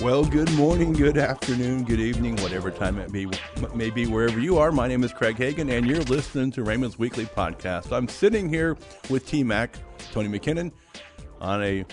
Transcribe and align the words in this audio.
Well, 0.00 0.24
good 0.24 0.52
morning, 0.54 0.92
good 0.92 1.18
afternoon, 1.18 1.82
good 1.82 1.98
evening, 1.98 2.36
whatever 2.36 2.70
time 2.70 2.98
it 2.98 3.10
be, 3.10 3.26
may 3.74 3.90
be 3.90 4.06
wherever 4.06 4.38
you 4.38 4.56
are. 4.56 4.70
My 4.70 4.86
name 4.86 5.02
is 5.02 5.12
Craig 5.12 5.36
Hagin, 5.36 5.70
and 5.76 5.86
you're 5.86 6.02
listening 6.02 6.52
to 6.52 6.62
Rhema's 6.62 7.00
Weekly 7.00 7.26
Podcast. 7.26 7.90
I'm 7.90 8.06
sitting 8.06 8.48
here 8.48 8.76
with 9.10 9.26
T 9.26 9.42
Mac, 9.42 9.76
Tony 10.12 10.28
McKinnon, 10.28 10.70
on 11.40 11.64
a 11.64 11.84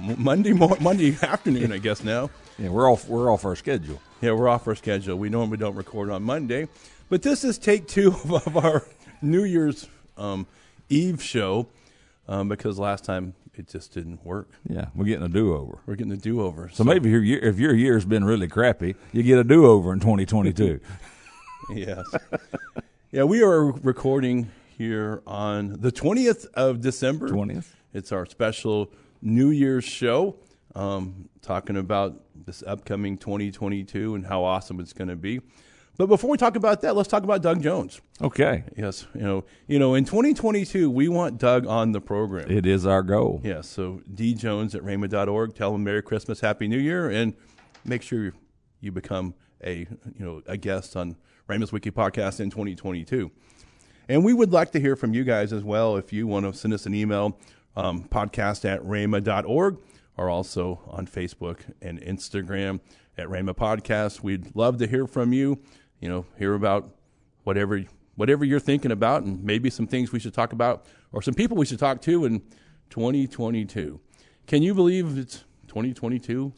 Monday 0.00 0.52
mo- 0.52 0.76
Monday 0.80 1.16
afternoon, 1.22 1.70
I 1.70 1.78
guess 1.78 2.02
now. 2.02 2.28
Yeah, 2.58 2.70
we're 2.70 2.90
off. 2.90 3.08
We're 3.08 3.32
off 3.32 3.44
our 3.44 3.54
schedule. 3.54 4.02
Yeah, 4.20 4.32
we're 4.32 4.48
off 4.48 4.66
our 4.66 4.74
schedule. 4.74 5.16
We 5.16 5.28
normally 5.28 5.58
don't 5.58 5.76
record 5.76 6.10
on 6.10 6.24
Monday, 6.24 6.66
but 7.08 7.22
this 7.22 7.44
is 7.44 7.56
take 7.56 7.86
two 7.86 8.08
of 8.30 8.56
our 8.56 8.84
New 9.22 9.44
Year's 9.44 9.88
um, 10.18 10.48
Eve 10.88 11.22
show 11.22 11.68
um, 12.26 12.48
because 12.48 12.80
last 12.80 13.04
time 13.04 13.34
it 13.54 13.68
just 13.68 13.92
didn't 13.92 14.24
work. 14.24 14.50
Yeah, 14.68 14.86
we're 14.94 15.04
getting 15.04 15.24
a 15.24 15.28
do 15.28 15.54
over. 15.54 15.78
We're 15.86 15.96
getting 15.96 16.12
a 16.12 16.16
do 16.16 16.42
over. 16.42 16.70
So, 16.72 16.84
maybe 16.84 17.10
your 17.10 17.22
year, 17.22 17.38
if 17.40 17.58
your 17.58 17.74
year's 17.74 18.04
been 18.04 18.24
really 18.24 18.48
crappy, 18.48 18.94
you 19.12 19.22
get 19.22 19.38
a 19.38 19.44
do 19.44 19.66
over 19.66 19.92
in 19.92 20.00
2022. 20.00 20.80
yes. 21.74 22.04
yeah, 23.10 23.24
we 23.24 23.42
are 23.42 23.66
recording 23.66 24.50
here 24.76 25.22
on 25.26 25.80
the 25.80 25.92
20th 25.92 26.46
of 26.54 26.80
December. 26.80 27.28
20th. 27.28 27.66
It's 27.92 28.10
our 28.10 28.26
special 28.26 28.90
New 29.20 29.50
Year's 29.50 29.84
show, 29.84 30.36
um, 30.74 31.28
talking 31.42 31.76
about 31.76 32.24
this 32.46 32.64
upcoming 32.66 33.18
2022 33.18 34.14
and 34.14 34.26
how 34.26 34.42
awesome 34.42 34.80
it's 34.80 34.92
going 34.92 35.08
to 35.08 35.16
be. 35.16 35.40
But 36.02 36.08
before 36.08 36.30
we 36.30 36.36
talk 36.36 36.56
about 36.56 36.80
that, 36.80 36.96
let's 36.96 37.08
talk 37.08 37.22
about 37.22 37.42
Doug 37.42 37.62
Jones. 37.62 38.00
Okay, 38.20 38.64
Yes, 38.76 39.06
you 39.14 39.20
know, 39.20 39.44
you 39.68 39.78
know, 39.78 39.94
in 39.94 40.04
2022, 40.04 40.90
we 40.90 41.06
want 41.06 41.38
Doug 41.38 41.64
on 41.64 41.92
the 41.92 42.00
program. 42.00 42.50
it 42.50 42.66
is 42.66 42.84
our 42.86 43.04
goal. 43.04 43.40
Yes, 43.44 43.68
so 43.68 44.02
D 44.12 44.34
Jones 44.34 44.74
at 44.74 44.82
Rhema.org. 44.82 45.54
Tell 45.54 45.72
him 45.72 45.84
Merry 45.84 46.02
Christmas, 46.02 46.40
Happy 46.40 46.66
New 46.66 46.80
Year, 46.80 47.08
and 47.08 47.34
make 47.84 48.02
sure 48.02 48.32
you 48.80 48.90
become 48.90 49.34
a 49.62 49.86
you 50.18 50.24
know 50.24 50.42
a 50.48 50.56
guest 50.56 50.96
on 50.96 51.14
Rhema's 51.48 51.70
Wiki 51.70 51.92
Podcast 51.92 52.40
in 52.40 52.50
2022. 52.50 53.30
And 54.08 54.24
we 54.24 54.34
would 54.34 54.52
like 54.52 54.72
to 54.72 54.80
hear 54.80 54.96
from 54.96 55.14
you 55.14 55.22
guys 55.22 55.52
as 55.52 55.62
well. 55.62 55.96
If 55.96 56.12
you 56.12 56.26
want 56.26 56.46
to 56.46 56.52
send 56.52 56.74
us 56.74 56.84
an 56.84 56.96
email, 56.96 57.38
um, 57.76 58.08
podcast 58.08 58.64
at 58.68 58.80
rhema.org, 58.82 59.78
or 60.16 60.28
also 60.28 60.80
on 60.88 61.06
Facebook 61.06 61.60
and 61.80 62.00
Instagram 62.00 62.80
at 63.18 63.28
Rhema 63.28 63.54
Podcast. 63.54 64.22
We'd 64.22 64.54
love 64.56 64.78
to 64.78 64.86
hear 64.86 65.06
from 65.06 65.32
you. 65.32 65.60
You 66.02 66.08
know, 66.08 66.26
hear 66.36 66.54
about 66.54 66.90
whatever 67.44 67.84
whatever 68.16 68.44
you're 68.44 68.60
thinking 68.60 68.90
about, 68.90 69.22
and 69.22 69.42
maybe 69.42 69.70
some 69.70 69.86
things 69.86 70.12
we 70.12 70.18
should 70.18 70.34
talk 70.34 70.52
about, 70.52 70.84
or 71.12 71.22
some 71.22 71.32
people 71.32 71.56
we 71.56 71.64
should 71.64 71.78
talk 71.78 72.02
to 72.02 72.24
in 72.24 72.40
2022. 72.90 74.00
Can 74.46 74.62
you 74.62 74.74
believe 74.74 75.16
it's 75.16 75.44
2022? 75.68 76.52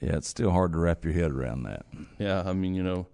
Yeah, 0.00 0.16
it's 0.16 0.28
still 0.28 0.50
hard 0.50 0.72
to 0.72 0.78
wrap 0.78 1.04
your 1.04 1.12
head 1.12 1.30
around 1.30 1.64
that. 1.64 1.84
Yeah, 2.18 2.42
I 2.44 2.54
mean, 2.54 2.74
you 2.74 2.82
know, 2.82 3.06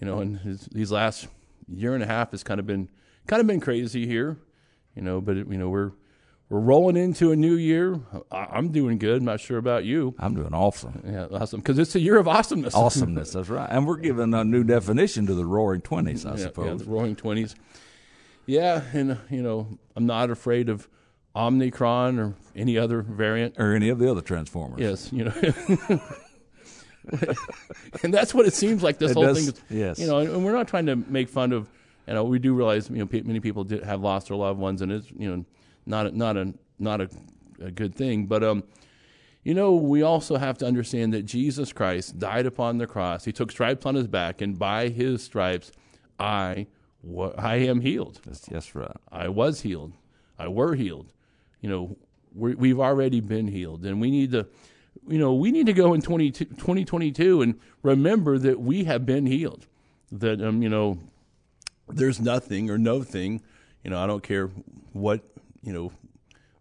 you 0.00 0.06
know, 0.06 0.20
and 0.20 0.38
his, 0.38 0.68
these 0.72 0.90
last 0.92 1.26
year 1.68 1.94
and 1.94 2.02
a 2.02 2.06
half 2.06 2.30
has 2.30 2.44
kind 2.44 2.60
of 2.60 2.66
been 2.66 2.88
kind 3.26 3.40
of 3.40 3.48
been 3.48 3.60
crazy 3.60 4.06
here, 4.06 4.38
you 4.94 5.02
know. 5.02 5.20
But 5.20 5.38
it, 5.38 5.48
you 5.48 5.58
know, 5.58 5.70
we're 5.70 5.90
we're 6.50 6.60
rolling 6.60 6.96
into 6.96 7.32
a 7.32 7.36
new 7.36 7.54
year. 7.54 7.98
I, 8.30 8.46
I'm 8.52 8.70
doing 8.70 8.98
good. 8.98 9.18
I'm 9.18 9.24
not 9.24 9.40
sure 9.40 9.58
about 9.58 9.84
you. 9.84 10.14
I'm 10.18 10.34
doing 10.34 10.52
awesome. 10.54 11.02
Yeah, 11.06 11.26
awesome 11.32 11.60
because 11.60 11.78
it's 11.78 11.94
a 11.94 12.00
year 12.00 12.18
of 12.18 12.28
awesomeness. 12.28 12.74
Awesomeness, 12.74 13.32
that's 13.32 13.48
right. 13.48 13.68
And 13.70 13.86
we're 13.86 13.96
giving 13.96 14.34
a 14.34 14.44
new 14.44 14.62
definition 14.64 15.26
to 15.26 15.34
the 15.34 15.44
Roaring 15.46 15.80
Twenties, 15.80 16.26
I 16.26 16.32
yeah, 16.32 16.36
suppose. 16.36 16.66
yeah, 16.66 16.84
the 16.86 16.90
Roaring 16.90 17.16
Twenties. 17.16 17.54
Yeah, 18.46 18.82
and 18.92 19.12
uh, 19.12 19.16
you 19.30 19.42
know, 19.42 19.78
I'm 19.96 20.06
not 20.06 20.30
afraid 20.30 20.68
of 20.68 20.86
Omnicron 21.34 22.18
or 22.18 22.34
any 22.54 22.76
other 22.78 23.02
variant. 23.02 23.54
or 23.58 23.74
any 23.74 23.88
of 23.88 23.98
the 23.98 24.10
other 24.10 24.20
Transformers. 24.20 24.80
Yes, 24.80 25.12
you 25.12 25.24
know. 25.24 25.32
and 28.02 28.12
that's 28.12 28.34
what 28.34 28.46
it 28.46 28.54
seems 28.54 28.82
like 28.82 28.98
this 28.98 29.10
It 29.10 29.14
whole 29.14 29.24
does, 29.24 29.38
thing 29.50 29.54
is. 29.54 29.62
yes. 29.70 29.98
You 29.98 30.06
know, 30.06 30.18
and 30.18 30.44
we're 30.44 30.52
not 30.52 30.68
trying 30.68 30.86
to 30.86 30.96
make 30.96 31.28
fun 31.28 31.52
of. 31.52 31.68
You 32.06 32.12
know, 32.12 32.24
we 32.24 32.38
do 32.38 32.52
realize 32.52 32.90
you 32.90 32.98
know 32.98 33.08
many 33.10 33.40
people 33.40 33.64
did 33.64 33.82
have 33.82 34.02
lost 34.02 34.28
their 34.28 34.36
loved 34.36 34.60
ones, 34.60 34.82
and 34.82 34.92
it's 34.92 35.10
you 35.18 35.34
know 35.34 35.44
not 35.86 36.06
a, 36.06 36.16
not 36.16 36.36
a 36.36 36.54
not 36.78 37.00
a, 37.00 37.08
a 37.60 37.70
good 37.70 37.94
thing. 37.94 38.26
But 38.26 38.42
um, 38.42 38.64
you 39.42 39.54
know, 39.54 39.74
we 39.74 40.02
also 40.02 40.36
have 40.36 40.58
to 40.58 40.66
understand 40.66 41.12
that 41.12 41.24
Jesus 41.24 41.72
Christ 41.72 42.18
died 42.18 42.46
upon 42.46 42.78
the 42.78 42.86
cross. 42.86 43.24
He 43.24 43.32
took 43.32 43.50
stripes 43.50 43.84
on 43.84 43.94
his 43.94 44.06
back, 44.06 44.40
and 44.40 44.58
by 44.58 44.88
his 44.88 45.22
stripes, 45.22 45.70
I 46.18 46.66
wa- 47.02 47.34
I 47.36 47.56
am 47.56 47.80
healed. 47.80 48.20
That's, 48.24 48.40
that's 48.40 48.74
right. 48.74 48.96
I 49.12 49.28
was 49.28 49.60
healed. 49.60 49.92
I 50.38 50.48
were 50.48 50.74
healed. 50.74 51.12
You 51.60 51.68
know, 51.68 51.96
we 52.34 52.54
we've 52.54 52.80
already 52.80 53.20
been 53.20 53.48
healed, 53.48 53.84
and 53.84 54.00
we 54.00 54.10
need 54.10 54.32
to, 54.32 54.46
you 55.06 55.18
know, 55.18 55.34
we 55.34 55.52
need 55.52 55.66
to 55.66 55.74
go 55.74 55.94
in 55.94 56.00
20, 56.00 56.30
2022 56.30 57.42
and 57.42 57.60
remember 57.82 58.38
that 58.38 58.60
we 58.60 58.84
have 58.84 59.04
been 59.04 59.26
healed. 59.26 59.66
That 60.10 60.40
um, 60.40 60.62
you 60.62 60.68
know, 60.68 60.98
there's 61.88 62.20
nothing 62.20 62.70
or 62.70 62.78
no 62.78 63.02
thing. 63.02 63.42
You 63.82 63.90
know, 63.90 64.02
I 64.02 64.06
don't 64.06 64.22
care 64.22 64.50
what 64.92 65.22
you 65.64 65.72
know, 65.72 65.92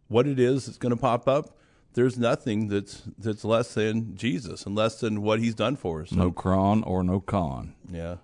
what 0.08 0.28
it 0.28 0.40
is 0.40 0.66
that's 0.66 0.78
going 0.78 0.91
to 0.91 1.00
pop 1.00 1.28
up. 1.28 1.58
There's 1.94 2.18
nothing 2.18 2.69
that's 2.69 3.03
that's 3.18 3.46
less 3.46 3.74
than 3.75 4.16
Jesus 4.16 4.66
and 4.66 4.75
less 4.75 5.00
than 5.00 5.22
what 5.22 5.40
He's 5.40 5.53
done 5.53 5.75
for 5.75 6.02
us. 6.02 6.12
No 6.12 6.31
cron 6.31 6.84
or 6.84 7.03
no 7.03 7.19
con. 7.19 7.75
Yeah, 7.88 8.18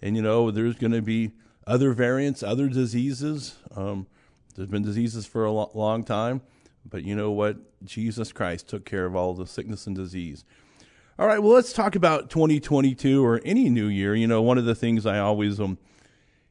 and 0.00 0.16
you 0.16 0.22
know, 0.22 0.50
there's 0.50 0.76
going 0.76 0.92
to 0.92 1.02
be 1.02 1.32
other 1.66 1.92
variants, 1.92 2.42
other 2.42 2.68
diseases. 2.68 3.56
Um, 3.76 4.06
there's 4.54 4.68
been 4.68 4.82
diseases 4.82 5.26
for 5.26 5.44
a 5.44 5.52
lo- 5.52 5.70
long 5.74 6.04
time, 6.04 6.40
but 6.88 7.04
you 7.04 7.14
know 7.14 7.30
what? 7.30 7.56
Jesus 7.84 8.32
Christ 8.32 8.68
took 8.68 8.84
care 8.84 9.04
of 9.04 9.14
all 9.14 9.34
the 9.34 9.46
sickness 9.46 9.86
and 9.86 9.94
disease. 9.94 10.44
All 11.18 11.26
right, 11.26 11.38
well, 11.42 11.52
let's 11.52 11.74
talk 11.74 11.94
about 11.94 12.30
2022 12.30 13.24
or 13.24 13.40
any 13.44 13.68
new 13.68 13.86
year. 13.86 14.14
You 14.14 14.26
know, 14.26 14.40
one 14.40 14.56
of 14.56 14.64
the 14.64 14.74
things 14.74 15.04
I 15.04 15.18
always 15.18 15.60
um, 15.60 15.76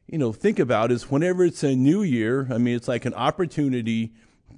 you 0.06 0.18
know, 0.18 0.32
think 0.32 0.58
about 0.58 0.90
is 0.92 1.10
whenever 1.10 1.44
it's 1.44 1.62
a 1.62 1.74
new 1.74 2.02
year. 2.02 2.48
I 2.50 2.58
mean, 2.58 2.76
it's 2.76 2.88
like 2.88 3.04
an 3.04 3.14
opportunity, 3.14 4.12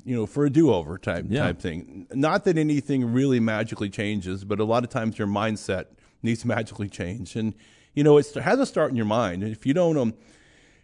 you 0.05 0.17
know, 0.17 0.27
for 0.27 0.45
a 0.45 0.51
do-over 0.51 0.99
type 0.99 1.27
Yeah. 1.29 1.45
type 1.45 1.61
thing. 1.61 2.07
Not 2.13 2.45
that 2.45 2.59
anything 2.59 3.13
really 3.13 3.41
magically 3.41 3.91
changes, 3.91 4.45
but 4.45 4.59
a 4.61 4.65
lot 4.65 4.85
of 4.85 4.91
times 4.91 5.19
your 5.19 5.29
mindset 5.29 5.87
needs 6.23 6.41
to 6.43 6.49
magically 6.49 6.89
change, 6.89 7.37
and 7.37 7.55
you 7.95 8.03
know, 8.03 8.19
it 8.19 8.35
has 8.35 8.59
to 8.59 8.67
start 8.67 8.91
in 8.91 8.97
your 8.97 9.07
mind. 9.07 9.45
If 9.45 9.65
you 9.65 9.73
don't, 9.75 9.97
um, 9.97 10.15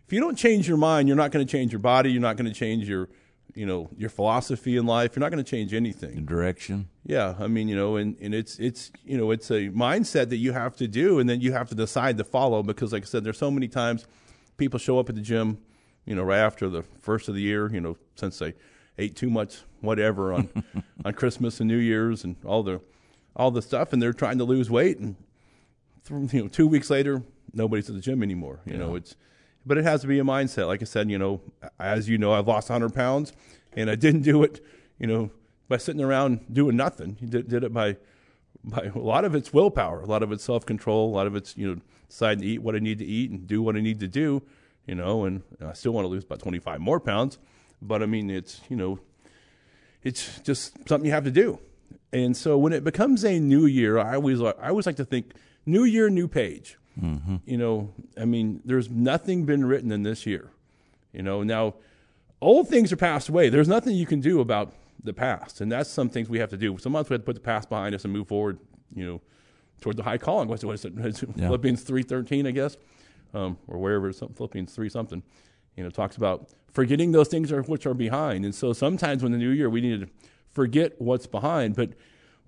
if 0.06 0.12
you 0.12 0.20
don't 0.20 0.37
change 0.37 0.69
your 0.69 0.76
mind, 0.76 1.09
you're 1.09 1.16
not 1.16 1.32
going 1.32 1.44
to 1.44 1.50
change 1.50 1.72
your 1.72 1.81
body. 1.81 2.12
You're 2.12 2.20
not 2.20 2.37
going 2.37 2.47
to 2.47 2.54
change 2.54 2.88
your, 2.88 3.09
you 3.54 3.66
know, 3.66 3.91
your 3.97 4.10
philosophy 4.10 4.76
in 4.76 4.87
life. 4.87 5.16
You're 5.16 5.20
not 5.20 5.32
going 5.32 5.43
to 5.43 5.50
change 5.50 5.75
anything. 5.75 6.25
Direction. 6.25 6.88
Yeah, 7.04 7.34
I 7.41 7.49
mean, 7.49 7.66
you 7.66 7.75
know, 7.75 7.97
and, 7.97 8.16
and 8.20 8.32
it's 8.32 8.60
it's 8.60 8.93
you 9.04 9.19
know, 9.19 9.32
it's 9.32 9.50
a 9.50 9.70
mindset 9.70 10.28
that 10.28 10.37
you 10.37 10.53
have 10.53 10.76
to 10.76 10.87
do, 10.87 11.19
and 11.19 11.28
then 11.28 11.41
you 11.41 11.50
have 11.53 11.69
to 11.70 11.75
decide 11.75 12.16
to 12.19 12.25
follow 12.25 12.62
because, 12.62 12.93
like 12.93 13.03
I 13.03 13.06
said, 13.06 13.25
there's 13.25 13.38
so 13.38 13.50
many 13.50 13.66
times 13.66 14.06
people 14.60 14.78
show 14.78 15.00
up 15.00 15.09
at 15.09 15.16
the 15.16 15.21
gym, 15.21 15.59
you 16.04 16.15
know, 16.15 16.22
right 16.22 16.38
after 16.38 16.69
the 16.69 16.82
first 16.82 17.28
of 17.28 17.34
the 17.34 17.41
year, 17.41 17.69
you 17.72 17.81
know, 17.81 17.97
since 18.15 18.38
they 18.38 18.54
ate 18.98 19.16
too 19.16 19.31
much 19.31 19.62
whatever 19.81 20.32
on 20.32 20.48
on 21.04 21.12
Christmas 21.15 21.59
and 21.59 21.66
New 21.69 21.78
Year's 21.78 22.22
and 22.22 22.37
all 22.44 22.62
the 22.62 22.81
all 23.34 23.50
the 23.50 23.62
stuff, 23.62 23.93
and 23.93 24.00
they're 24.00 24.12
trying 24.12 24.38
to 24.38 24.44
lose 24.44 24.70
weight, 24.70 24.99
and 24.99 25.16
th- 26.06 26.32
you 26.32 26.43
know, 26.43 26.49
two 26.49 26.69
weeks 26.69 26.91
later, 26.91 27.22
nobody's 27.53 27.88
at 27.88 27.97
the 27.97 28.00
gym 28.00 28.22
anymore. 28.22 28.60
You 28.66 28.76
know, 28.76 28.94
it's 28.94 29.16
but 29.65 29.78
it 29.78 29.84
has 29.84 30.03
to 30.03 30.06
be 30.06 30.19
a 30.19 30.22
mindset. 30.22 30.66
Like 30.66 30.82
I 30.82 30.84
said, 30.84 31.10
you 31.10 31.19
know, 31.19 31.41
as 31.78 32.09
you 32.09 32.19
know, 32.19 32.32
I've 32.32 32.47
lost 32.47 32.70
100 32.70 32.94
pounds, 32.94 33.32
and 33.72 33.91
I 33.91 33.94
didn't 33.94 34.22
do 34.22 34.43
it, 34.43 34.65
you 34.99 35.06
know, 35.06 35.31
by 35.69 35.78
sitting 35.78 36.03
around 36.03 36.53
doing 36.53 36.76
nothing. 36.76 37.16
You 37.20 37.28
did, 37.28 37.49
did 37.49 37.65
it 37.65 37.72
by, 37.72 37.97
by 38.65 38.91
a 38.94 38.99
lot 38.99 39.25
of 39.25 39.34
it's 39.34 39.53
willpower, 39.53 40.00
a 40.00 40.06
lot 40.06 40.22
of 40.22 40.33
it's 40.33 40.44
self 40.44 40.66
control, 40.66 41.09
a 41.09 41.15
lot 41.15 41.27
of 41.27 41.34
it's 41.34 41.56
you 41.56 41.69
know 41.69 41.81
deciding 42.09 42.43
to 42.43 42.47
eat 42.47 42.62
what 42.62 42.75
I 42.75 42.78
need 42.78 42.99
to 42.99 43.05
eat 43.05 43.31
and 43.31 43.47
do 43.47 43.62
what 43.62 43.77
I 43.77 43.81
need 43.81 44.00
to 44.00 44.09
do, 44.09 44.43
you 44.87 44.94
know. 44.94 45.25
And 45.25 45.43
I 45.65 45.72
still 45.72 45.93
want 45.93 46.05
to 46.05 46.09
lose 46.09 46.25
about 46.25 46.41
25 46.41 46.81
more 46.81 47.00
pounds, 47.00 47.38
but 47.81 48.03
I 48.03 48.06
mean, 48.06 48.31
it's 48.31 48.61
you 48.69 48.77
know, 48.77 48.99
it's 50.03 50.41
just 50.41 50.88
something 50.88 51.06
you 51.06 51.12
have 51.12 51.25
to 51.25 51.31
do. 51.31 51.59
And 52.12 52.37
so 52.37 52.59
when 52.59 52.73
it 52.73 52.85
becomes 52.85 53.25
a 53.25 53.38
new 53.38 53.67
year, 53.67 53.99
I 53.99 54.14
always 54.14 54.41
I 54.43 54.69
always 54.69 54.87
like 54.87 54.96
to 54.96 55.05
think 55.05 55.32
new 55.64 55.85
year, 55.85 56.11
new 56.11 56.29
page. 56.29 56.76
Mm-hmm. 57.00 57.37
You 57.46 57.56
know, 57.56 57.94
I 58.20 58.25
mean, 58.25 58.61
there's 58.64 58.91
nothing 58.91 59.44
been 59.44 59.64
written 59.64 59.93
in 59.93 60.03
this 60.03 60.26
year. 60.26 60.50
You 61.12 61.23
know, 61.23 61.43
now 61.43 61.75
old 62.41 62.69
things 62.69 62.93
are 62.93 62.96
passed 62.96 63.29
away. 63.29 63.49
There's 63.49 63.69
nothing 63.69 63.96
you 63.96 64.06
can 64.06 64.20
do 64.20 64.41
about 64.41 64.73
the 65.05 65.12
past, 65.12 65.61
and 65.61 65.70
that's 65.73 65.88
some 65.91 66.08
things 66.08 66.29
we 66.29 66.38
have 66.38 66.50
to 66.50 66.56
do. 66.56 66.76
Sometimes 66.79 67.08
we 67.08 67.14
have 67.14 67.23
to 67.23 67.26
put 67.26 67.35
the 67.35 67.41
past 67.41 67.69
behind 67.69 67.94
us 67.94 68.05
and 68.05 68.12
move 68.12 68.29
forward. 68.29 68.58
You 68.94 69.06
know, 69.06 69.20
toward 69.81 69.97
the 69.97 70.02
high 70.02 70.19
calling. 70.19 70.49
What's 70.49 70.64
what 70.64 70.75
is 70.75 70.85
it? 70.85 70.93
It's 70.99 71.23
Yeah. 71.23 71.47
Philippians 71.47 71.82
three 71.82 72.02
thirteen, 72.02 72.47
I 72.47 72.50
guess, 72.50 72.76
um, 73.35 73.56
or 73.69 73.79
wherever 73.79 74.08
it's 74.08 74.19
some- 74.19 74.31
Philippians 74.35 74.73
three 74.75 74.88
something. 74.88 75.23
You 75.76 75.85
know, 75.85 75.91
talks 75.91 76.17
about 76.17 76.49
forgetting 76.73 77.12
those 77.12 77.29
things 77.29 77.50
are, 77.52 77.62
which 77.62 77.87
are 77.87 77.94
behind. 77.94 78.44
And 78.44 78.55
so 78.55 78.73
sometimes 78.73 79.23
when 79.23 79.32
the 79.32 79.38
new 79.38 79.50
year, 79.50 79.70
we 79.70 79.81
need 79.81 80.00
to 80.00 80.08
forget 80.50 81.00
what's 81.00 81.26
behind, 81.26 81.76
but 81.76 81.91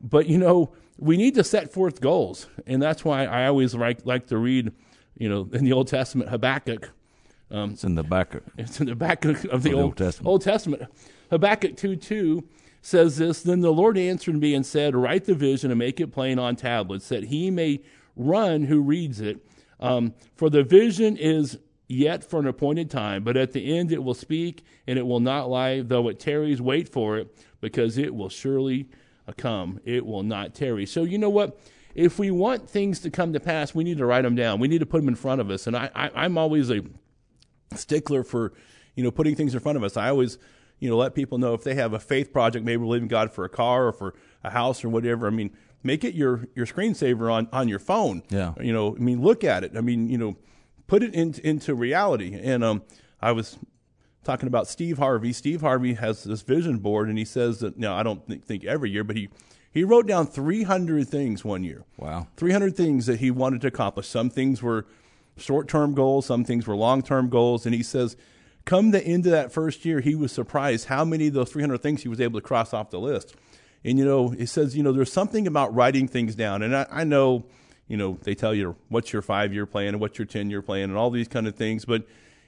but 0.03 0.27
you 0.27 0.37
know 0.39 0.73
we 0.99 1.17
need 1.17 1.35
to 1.37 1.45
set 1.45 1.73
forth 1.73 2.01
goals, 2.01 2.49
and 2.67 2.83
that's 2.83 3.05
why 3.05 3.25
I 3.25 3.47
always 3.47 3.75
like 3.75 4.05
like 4.05 4.27
to 4.27 4.37
read, 4.37 4.73
you 5.17 5.29
know, 5.29 5.49
in 5.53 5.65
the 5.65 5.73
Old 5.73 5.87
Testament 5.89 6.29
Habakkuk. 6.31 6.91
It's 7.55 7.85
in 7.85 7.95
the 7.95 8.03
back. 8.03 8.35
Of, 8.35 8.43
It's 8.57 8.81
in 8.81 8.87
the 8.87 8.95
back 8.95 9.25
of 9.27 9.43
the 9.43 9.59
the 9.59 9.73
Old, 9.75 9.83
Old 9.85 9.97
Testament. 9.97 10.27
Old 10.29 10.43
Testament. 10.43 10.83
Habakkuk 11.33 11.77
2 11.77 11.97
2 11.97 12.45
says 12.83 13.17
this 13.17 13.43
Then 13.43 13.61
the 13.61 13.73
Lord 13.73 13.97
answered 13.97 14.39
me 14.39 14.55
and 14.55 14.67
said, 14.67 14.95
Write 14.95 15.25
the 15.25 15.35
vision 15.35 15.71
and 15.71 15.79
make 15.79 15.99
it 15.99 16.13
plain 16.13 16.39
on 16.39 16.57
tablets, 16.57 17.09
that 17.09 17.25
he 17.25 17.51
may 17.51 17.81
run 18.15 18.65
who 18.65 18.83
reads 18.83 19.19
it. 19.19 19.39
Um, 19.81 20.13
for 20.37 20.51
the 20.51 20.63
vision 20.63 21.17
is 21.17 21.59
yet 21.89 22.23
for 22.23 22.39
an 22.39 22.47
appointed 22.47 22.91
time, 22.91 23.25
but 23.25 23.39
at 23.39 23.53
the 23.53 23.77
end 23.77 23.93
it 23.93 24.05
will 24.05 24.15
speak 24.15 24.63
and 24.87 24.99
it 24.99 25.07
will 25.07 25.21
not 25.21 25.49
lie, 25.49 25.81
though 25.81 26.07
it 26.09 26.21
tarries, 26.21 26.61
wait 26.61 26.87
for 26.87 27.17
it, 27.17 27.35
because 27.63 27.97
it 27.97 28.15
will 28.15 28.29
surely 28.29 28.91
come. 29.39 29.81
It 29.87 30.05
will 30.05 30.23
not 30.23 30.55
tarry. 30.55 30.85
So, 30.85 31.05
you 31.05 31.17
know 31.17 31.31
what? 31.31 31.59
If 31.95 32.19
we 32.19 32.31
want 32.31 32.69
things 32.69 33.01
to 33.01 33.11
come 33.11 33.33
to 33.33 33.41
pass, 33.41 33.75
we 33.75 33.85
need 33.85 33.99
to 33.99 34.07
write 34.07 34.23
them 34.23 34.35
down. 34.35 34.61
We 34.61 34.69
need 34.69 34.81
to 34.81 34.87
put 34.87 34.99
them 34.99 35.09
in 35.09 35.15
front 35.15 35.41
of 35.41 35.51
us. 35.51 35.67
And 35.67 35.77
I, 35.77 35.91
I, 35.95 36.11
I'm 36.15 36.37
always 36.37 36.71
a 36.71 36.83
stickler 37.75 38.23
for, 38.23 38.53
you 38.95 39.03
know, 39.03 39.11
putting 39.11 39.35
things 39.35 39.55
in 39.55 39.61
front 39.61 39.77
of 39.79 39.85
us. 39.85 39.97
I 39.97 40.11
always, 40.11 40.39
you 40.83 40.91
know, 40.91 40.97
let 40.97 41.15
people 41.15 41.39
know 41.39 41.55
if 41.55 41.63
they 41.63 41.77
have 41.77 41.93
a 41.93 42.01
faith 42.01 42.33
project, 42.33 42.65
maybe 42.65 42.81
believing 42.81 43.07
God 43.07 43.31
for 43.31 43.45
a 43.45 43.49
car 43.49 43.87
or 43.87 43.93
for 43.93 44.15
a 44.43 44.51
house 44.51 44.85
or 44.85 44.89
whatever. 44.89 45.29
I 45.29 45.31
mean, 45.31 45.57
make 45.85 46.03
it 46.03 46.13
your 46.13 46.49
your 46.57 46.67
screensaver 46.67 47.33
on 47.33 47.49
on 47.53 47.69
your 47.69 47.79
phone. 47.79 48.25
Yeah. 48.31 48.55
You 48.61 48.73
know, 48.73 48.97
I 48.97 48.99
mean, 48.99 49.23
look 49.23 49.45
at 49.45 49.63
it. 49.63 49.77
I 49.77 49.81
mean, 49.81 50.09
you 50.09 50.19
know, 50.19 50.37
put 50.89 51.05
it 51.05 51.15
into 51.15 51.47
into 51.47 51.77
reality. 51.77 52.35
And 52.35 52.65
um, 52.65 52.83
I 53.21 53.31
was 53.31 53.61
talking 54.25 54.49
about 54.49 54.67
Steve 54.67 54.99
Harvey. 54.99 55.33
Steve 55.33 55.61
Harvey 55.61 55.95
has 55.95 56.25
this 56.25 56.43
vision 56.43 56.79
board, 56.79 57.09
and 57.09 57.17
he 57.17 57.25
says 57.25 57.61
that 57.61 57.79
now 57.79 57.95
I 57.95 58.03
don't 58.03 58.27
think, 58.27 58.45
think 58.45 58.65
every 58.65 58.91
year, 58.91 59.05
but 59.05 59.15
he 59.15 59.29
he 59.71 59.85
wrote 59.85 60.09
down 60.09 60.27
300 60.27 61.07
things 61.07 61.45
one 61.45 61.63
year. 61.63 61.85
Wow. 61.97 62.27
300 62.37 62.77
things 62.77 63.07
that 63.07 63.21
he 63.21 63.31
wanted 63.31 63.61
to 63.61 63.69
accomplish. 63.69 64.09
Some 64.09 64.31
things 64.31 64.65
were 64.65 64.85
short 65.37 65.69
term 65.69 65.95
goals, 65.95 66.27
some 66.27 66.45
things 66.45 66.67
were 66.67 66.75
long 66.75 67.03
term 67.03 67.29
goals. 67.29 67.67
And 67.67 67.75
he 67.75 67.85
says, 67.85 68.17
come 68.65 68.91
the 68.91 69.03
end 69.05 69.27
of 69.27 69.33
that 69.33 69.53
first 69.53 69.85
year, 69.85 70.01
he 70.01 70.15
was 70.15 70.33
surprised 70.33 70.87
how 70.87 71.05
many 71.05 71.29
of 71.29 71.35
those 71.35 71.51
300 71.51 71.79
things 71.79 72.03
he 72.03 72.09
was 72.09 72.21
able 72.21 72.41
to 72.41 72.47
cross 72.47 72.73
off 72.73 72.91
the 72.91 73.01
list. 73.01 73.35
And, 73.85 73.99
you 73.99 74.05
know, 74.05 74.29
he 74.29 74.47
says, 74.47 74.77
you 74.77 74.83
know, 74.83 74.93
there's 74.93 75.13
something 75.13 75.47
about 75.47 75.75
writing 75.75 76.07
things 76.07 76.35
down. 76.35 76.63
And 76.63 76.77
I, 76.77 76.87
I 76.91 77.05
know, 77.05 77.45
you 77.89 77.97
know, 77.97 78.19
they 78.23 78.35
tell 78.35 78.55
you 78.55 78.77
what's 78.89 79.13
your 79.13 79.23
five 79.23 79.53
year 79.53 79.67
plan 79.67 79.89
and 79.89 80.01
what's 80.01 80.19
your 80.19 80.27
10 80.27 80.51
year 80.51 80.63
plan 80.63 80.85
and 80.85 80.97
all 80.97 81.11
these 81.11 81.29
kind 81.29 81.49
of 81.49 81.57
things. 81.57 81.85
But, 81.85 82.07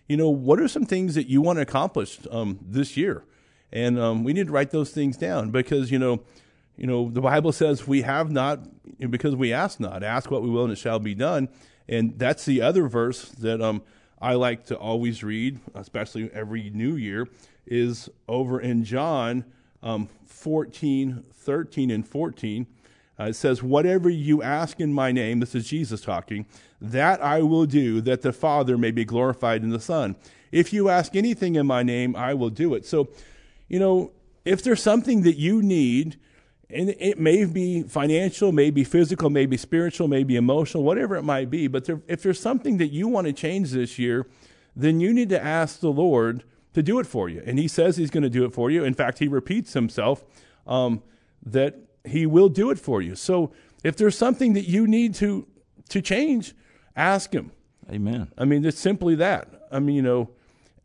you 0.08 0.16
know, 0.16 0.28
what 0.28 0.61
are 0.61 0.69
some 0.69 0.87
things 0.87 1.16
that 1.16 1.28
you 1.28 1.43
want 1.43 1.56
to 1.56 1.62
accomplish 1.62 2.20
um, 2.31 2.61
this 2.62 2.96
year? 2.96 3.25
And 3.72 3.99
um, 3.99 4.22
we 4.22 4.32
need 4.32 4.46
to 4.46 4.52
write 4.52 4.70
those 4.70 4.90
things 4.90 5.16
down 5.16 5.50
because, 5.50 5.90
you 5.90 5.99
know, 5.99 6.22
you 6.76 6.87
know, 6.87 7.11
the 7.11 7.20
Bible 7.20 7.52
says 7.52 7.87
we 7.87 8.02
have 8.02 8.31
not 8.31 8.61
because 8.99 9.34
we 9.34 9.52
ask 9.52 9.81
not. 9.81 10.02
Ask 10.02 10.31
what 10.31 10.43
we 10.43 10.50
will 10.50 10.64
and 10.64 10.72
it 10.72 10.78
shall 10.78 10.99
be 10.99 11.14
done. 11.14 11.49
And 11.88 12.19
that's 12.19 12.44
the 12.44 12.62
other 12.62 12.88
verse 12.88 13.28
that 13.32 13.61
um, 13.61 13.82
I 14.25 14.37
like 14.37 14.65
to 14.69 14.79
always 14.79 15.23
read, 15.23 15.61
especially 15.75 16.31
every 16.32 16.71
new 16.71 16.97
year, 16.97 17.29
is 17.67 18.09
over 18.26 18.59
in 18.59 18.82
John 18.82 19.44
um, 19.82 20.09
14, 20.25 21.23
13, 21.31 21.91
and 21.91 22.09
14. 22.09 22.67
Uh, 23.21 23.25
it 23.25 23.35
says, 23.35 23.62
Whatever 23.62 24.09
you 24.09 24.43
ask 24.43 24.81
in 24.81 24.94
my 24.94 25.12
name, 25.12 25.41
this 25.41 25.55
is 25.55 25.69
Jesus 25.69 26.00
talking, 26.00 26.47
that 26.81 27.21
I 27.21 27.43
will 27.43 27.67
do, 27.67 28.00
that 28.00 28.23
the 28.23 28.32
Father 28.32 28.79
may 28.79 28.93
be 28.93 29.05
glorified 29.05 29.62
in 29.62 29.69
the 29.69 29.79
Son. 29.79 30.17
If 30.50 30.73
you 30.73 30.88
ask 30.88 31.15
anything 31.15 31.56
in 31.56 31.67
my 31.67 31.82
name, 31.82 32.17
I 32.17 32.32
will 32.32 32.49
do 32.49 32.73
it. 32.73 32.87
So, 32.87 33.11
you 33.69 33.79
know, 33.79 34.11
if 34.47 34.62
there's 34.62 34.82
something 34.82 35.21
that 35.25 35.37
you 35.37 35.61
need, 35.61 36.19
and 36.75 36.91
it 36.99 37.19
may 37.19 37.44
be 37.44 37.85
financial, 37.85 38.50
maybe 38.50 38.82
physical, 38.82 39.31
maybe 39.31 39.56
spiritual, 39.56 40.09
maybe 40.09 40.35
emotional, 40.35 40.82
whatever 40.82 41.15
it 41.15 41.23
might 41.23 41.49
be. 41.49 41.69
But 41.69 41.85
there, 41.85 42.03
if 42.09 42.23
there's 42.23 42.41
something 42.41 42.79
that 42.79 42.88
you 42.88 43.06
want 43.06 43.29
to 43.29 43.32
change 43.32 43.71
this 43.71 43.99
year, 43.99 44.26
then 44.75 44.99
you 44.99 45.15
need 45.15 45.29
to 45.29 45.43
ask 45.43 45.79
the 45.79 45.93
Lord 45.93 46.43
to 46.73 46.82
do 46.82 46.99
it 46.99 47.06
for 47.06 47.29
you. 47.29 47.43
And 47.47 47.59
He 47.59 47.69
says 47.69 47.97
He's 47.97 48.11
going 48.11 48.25
to 48.25 48.31
do 48.31 48.44
it 48.44 48.53
for 48.53 48.71
you. 48.71 48.82
In 48.82 48.93
fact, 48.93 49.21
He 49.21 49.29
repeats 49.29 49.73
Himself 49.75 50.25
um, 50.67 51.03
that 51.47 51.76
He 52.05 52.26
will 52.26 52.49
do 52.49 52.71
it 52.71 52.79
for 52.79 53.00
you. 53.00 53.15
So 53.15 53.53
if 53.85 53.97
there's 53.97 54.19
something 54.19 54.55
that 54.55 54.69
you 54.69 54.87
need 54.87 55.15
to 55.17 55.47
to 55.91 56.03
change, 56.03 56.55
ask 56.97 57.32
Him. 57.32 57.53
Amen. 57.88 58.32
I 58.37 58.44
mean, 58.47 58.65
it's 58.65 58.81
simply 58.81 59.15
that. 59.17 59.49
I 59.71 59.79
mean, 59.79 59.94
you 59.94 60.03
know, 60.03 60.31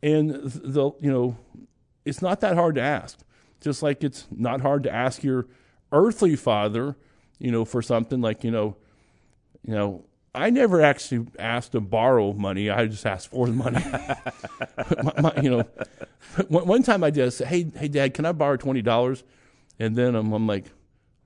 and 0.02 0.30
the 0.30 0.92
you 1.00 1.10
know, 1.10 1.36
it's 2.04 2.22
not 2.22 2.40
that 2.42 2.54
hard 2.54 2.76
to 2.76 2.80
ask. 2.80 3.18
Just 3.60 3.82
like 3.82 4.04
it's 4.04 4.26
not 4.30 4.60
hard 4.60 4.84
to 4.84 4.94
ask 4.94 5.24
your 5.24 5.46
earthly 5.92 6.36
father, 6.36 6.96
you 7.38 7.50
know, 7.50 7.64
for 7.64 7.82
something 7.82 8.20
like, 8.20 8.44
you 8.44 8.50
know, 8.50 8.76
you 9.66 9.74
know, 9.74 10.04
I 10.34 10.50
never 10.50 10.80
actually 10.80 11.26
asked 11.38 11.72
to 11.72 11.80
borrow 11.80 12.32
money. 12.32 12.70
I 12.70 12.86
just 12.86 13.04
asked 13.04 13.30
for 13.30 13.46
the 13.46 13.52
money. 13.52 13.84
my, 15.02 15.20
my, 15.20 15.42
you 15.42 15.50
know, 15.50 15.64
one, 16.48 16.66
one, 16.66 16.82
time 16.82 17.02
I 17.02 17.10
just 17.10 17.38
said, 17.38 17.48
"Hey, 17.48 17.66
hey, 17.74 17.88
Dad, 17.88 18.14
can 18.14 18.24
I 18.24 18.32
borrow 18.32 18.56
twenty 18.56 18.82
dollars?" 18.82 19.24
And 19.80 19.96
then 19.96 20.14
I'm, 20.14 20.32
I'm 20.32 20.46
like, 20.46 20.66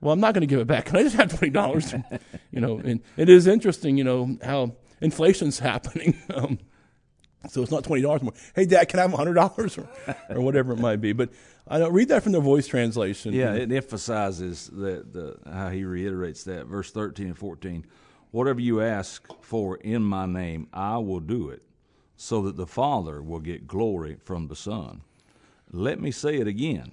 "Well, 0.01 0.11
I'm 0.11 0.19
not 0.19 0.33
going 0.33 0.41
to 0.41 0.47
give 0.47 0.59
it 0.59 0.65
back. 0.65 0.85
Can 0.85 0.97
I 0.97 1.03
just 1.03 1.15
have 1.17 1.29
twenty 1.29 1.51
dollars?" 1.51 1.93
you 2.51 2.59
know, 2.59 2.79
and 2.79 3.01
it 3.15 3.29
is 3.29 3.45
interesting, 3.45 3.97
you 3.97 4.03
know, 4.03 4.37
how 4.43 4.75
inflation's 5.01 5.59
happening. 5.71 6.19
Um, 6.33 6.57
so 7.49 7.61
it's 7.61 7.71
not 7.71 7.83
twenty 7.83 8.01
dollars 8.01 8.21
more. 8.21 8.33
Hey, 8.55 8.65
Dad, 8.65 8.89
can 8.89 8.99
I 8.99 9.03
have 9.03 9.13
hundred 9.13 9.33
dollars 9.35 9.77
or, 9.77 9.87
or 10.29 10.41
whatever 10.41 10.73
it 10.73 10.79
might 10.79 11.01
be? 11.01 11.13
But 11.13 11.29
I 11.67 11.79
don't 11.79 11.93
read 11.93 12.09
that 12.09 12.23
from 12.23 12.31
the 12.31 12.39
voice 12.39 12.67
translation. 12.67 13.33
Yeah, 13.33 13.53
it 13.53 13.71
emphasizes 13.71 14.69
that 14.73 15.13
the 15.13 15.37
how 15.51 15.69
he 15.69 15.83
reiterates 15.83 16.43
that 16.45 16.65
verse 16.65 16.91
thirteen 16.91 17.27
and 17.27 17.37
fourteen. 17.37 17.85
Whatever 18.31 18.59
you 18.59 18.81
ask 18.81 19.25
for 19.41 19.77
in 19.77 20.03
my 20.03 20.25
name, 20.25 20.67
I 20.73 20.97
will 20.97 21.21
do 21.21 21.49
it, 21.49 21.63
so 22.17 22.41
that 22.43 22.57
the 22.57 22.67
Father 22.67 23.21
will 23.21 23.39
get 23.39 23.67
glory 23.67 24.17
from 24.21 24.47
the 24.47 24.55
Son. 24.55 25.01
Let 25.71 25.99
me 26.01 26.11
say 26.11 26.35
it 26.35 26.47
again. 26.47 26.91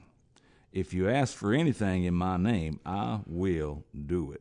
If 0.72 0.94
you 0.94 1.08
ask 1.08 1.36
for 1.36 1.52
anything 1.52 2.04
in 2.04 2.14
my 2.14 2.36
name, 2.36 2.80
I 2.86 3.20
will 3.26 3.84
do 4.06 4.32
it. 4.32 4.40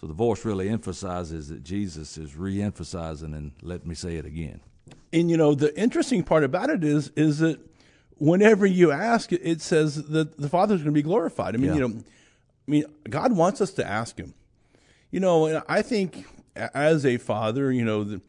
So 0.00 0.06
the 0.06 0.14
voice 0.14 0.44
really 0.44 0.68
emphasizes 0.68 1.48
that 1.48 1.62
Jesus 1.62 2.16
is 2.16 2.36
re 2.36 2.62
emphasizing, 2.62 3.34
and 3.34 3.52
let 3.60 3.84
me 3.84 3.94
say 3.94 4.16
it 4.16 4.24
again. 4.24 4.60
And 5.12 5.30
you 5.30 5.36
know, 5.36 5.54
the 5.54 5.76
interesting 5.78 6.22
part 6.22 6.44
about 6.44 6.70
it 6.70 6.84
is 6.84 7.08
is 7.16 7.38
that 7.38 7.58
whenever 8.16 8.66
you 8.66 8.92
ask, 8.92 9.32
it 9.32 9.60
says 9.60 9.96
that 10.08 10.36
the 10.38 10.48
Father's 10.48 10.80
going 10.82 10.92
to 10.94 10.98
be 10.98 11.02
glorified. 11.02 11.54
I 11.54 11.58
mean, 11.58 11.68
Yeah. 11.68 11.74
you 11.74 11.80
know, 11.88 11.94
I 11.96 12.70
mean, 12.70 12.84
God 13.08 13.32
wants 13.36 13.60
us 13.60 13.72
to 13.74 13.86
ask 13.86 14.18
Him. 14.18 14.34
You 15.10 15.18
know, 15.20 15.46
and 15.46 15.62
I 15.68 15.82
think 15.82 16.24
as 16.54 17.04
a 17.04 17.16
father, 17.16 17.72
you 17.72 17.84
know, 17.84 18.04
the, 18.04 18.20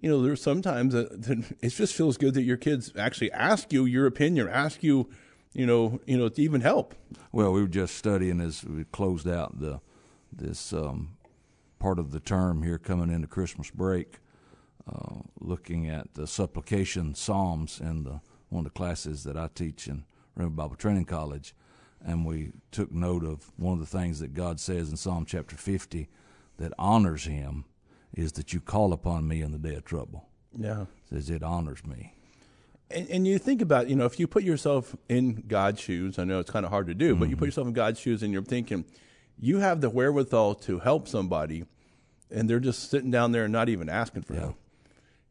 you 0.00 0.08
know, 0.08 0.22
there's 0.22 0.40
sometimes 0.40 0.94
that, 0.94 1.22
that 1.22 1.52
it 1.60 1.68
just 1.70 1.94
feels 1.94 2.16
good 2.16 2.32
that 2.34 2.42
your 2.42 2.56
kids 2.56 2.92
actually 2.96 3.30
ask 3.32 3.72
you 3.72 3.84
your 3.84 4.06
opinion, 4.06 4.48
ask 4.48 4.82
you, 4.82 5.10
you 5.52 5.66
know, 5.66 6.00
you 6.06 6.16
know, 6.16 6.28
to 6.30 6.40
even 6.40 6.62
help. 6.62 6.94
Well, 7.32 7.52
we 7.52 7.60
were 7.60 7.68
just 7.68 7.96
studying 7.96 8.40
as 8.40 8.64
we 8.64 8.84
closed 8.84 9.28
out 9.28 9.60
the 9.60 9.80
this 10.32 10.72
um, 10.72 11.16
part 11.78 11.98
of 11.98 12.10
the 12.10 12.20
term 12.20 12.62
here 12.62 12.78
coming 12.78 13.10
into 13.10 13.26
Christmas 13.28 13.70
break, 13.70 14.18
uh, 14.90 15.20
looking 15.40 15.88
at 15.88 16.14
the 16.14 16.26
supplication 16.26 17.14
psalms 17.14 17.80
in 17.80 18.04
the 18.04 18.20
one 18.50 18.64
of 18.66 18.72
the 18.72 18.78
classes 18.78 19.24
that 19.24 19.36
I 19.36 19.48
teach 19.54 19.88
in 19.88 20.04
Rhema 20.38 20.54
Bible 20.56 20.76
Training 20.76 21.06
College, 21.06 21.54
and 22.04 22.24
we 22.26 22.52
took 22.70 22.92
note 22.92 23.24
of 23.24 23.50
one 23.56 23.74
of 23.74 23.80
the 23.80 23.86
things 23.98 24.20
that 24.20 24.34
God 24.34 24.60
says 24.60 24.90
in 24.90 24.96
Psalm 24.96 25.24
chapter 25.26 25.56
fifty 25.56 26.08
that 26.58 26.72
honors 26.78 27.24
Him 27.24 27.64
is 28.14 28.32
that 28.32 28.52
you 28.52 28.60
call 28.60 28.92
upon 28.92 29.26
me 29.26 29.42
in 29.42 29.50
the 29.52 29.58
day 29.58 29.74
of 29.74 29.84
trouble. 29.84 30.28
Yeah. 30.56 30.84
says 31.10 31.30
it 31.30 31.42
honors 31.42 31.84
me. 31.84 32.14
And, 32.90 33.08
and 33.08 33.26
you 33.26 33.38
think 33.40 33.60
about, 33.60 33.88
you 33.88 33.96
know, 33.96 34.04
if 34.04 34.20
you 34.20 34.28
put 34.28 34.44
yourself 34.44 34.94
in 35.08 35.42
God's 35.48 35.80
shoes, 35.80 36.16
I 36.18 36.22
know 36.24 36.38
it's 36.38 36.50
kind 36.50 36.64
of 36.64 36.70
hard 36.70 36.86
to 36.86 36.94
do, 36.94 37.16
but 37.16 37.24
you 37.24 37.30
Mm-hmm. 37.34 37.38
put 37.40 37.44
yourself 37.46 37.66
in 37.66 37.72
God's 37.72 37.98
shoes 37.98 38.22
and 38.22 38.32
you're 38.32 38.42
thinking, 38.42 38.84
you 39.36 39.58
have 39.58 39.80
the 39.80 39.90
wherewithal 39.90 40.54
to 40.56 40.78
help 40.78 41.08
somebody, 41.08 41.64
and 42.30 42.48
they're 42.48 42.60
just 42.60 42.88
sitting 42.88 43.10
down 43.10 43.32
there 43.32 43.44
and 43.44 43.52
not 43.52 43.68
even 43.68 43.88
asking 43.88 44.22
for 44.22 44.34
Yeah. 44.34 44.40
help. 44.40 44.56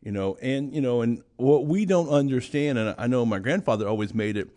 You 0.03 0.11
know, 0.11 0.37
and 0.41 0.73
you 0.75 0.81
know, 0.81 1.01
and 1.01 1.23
what 1.37 1.65
we 1.65 1.85
don't 1.85 2.09
understand, 2.09 2.77
and 2.77 2.93
I 2.97 3.07
know 3.07 3.25
my 3.25 3.39
grandfather 3.39 3.87
always 3.87 4.13
made 4.13 4.35
it 4.35 4.49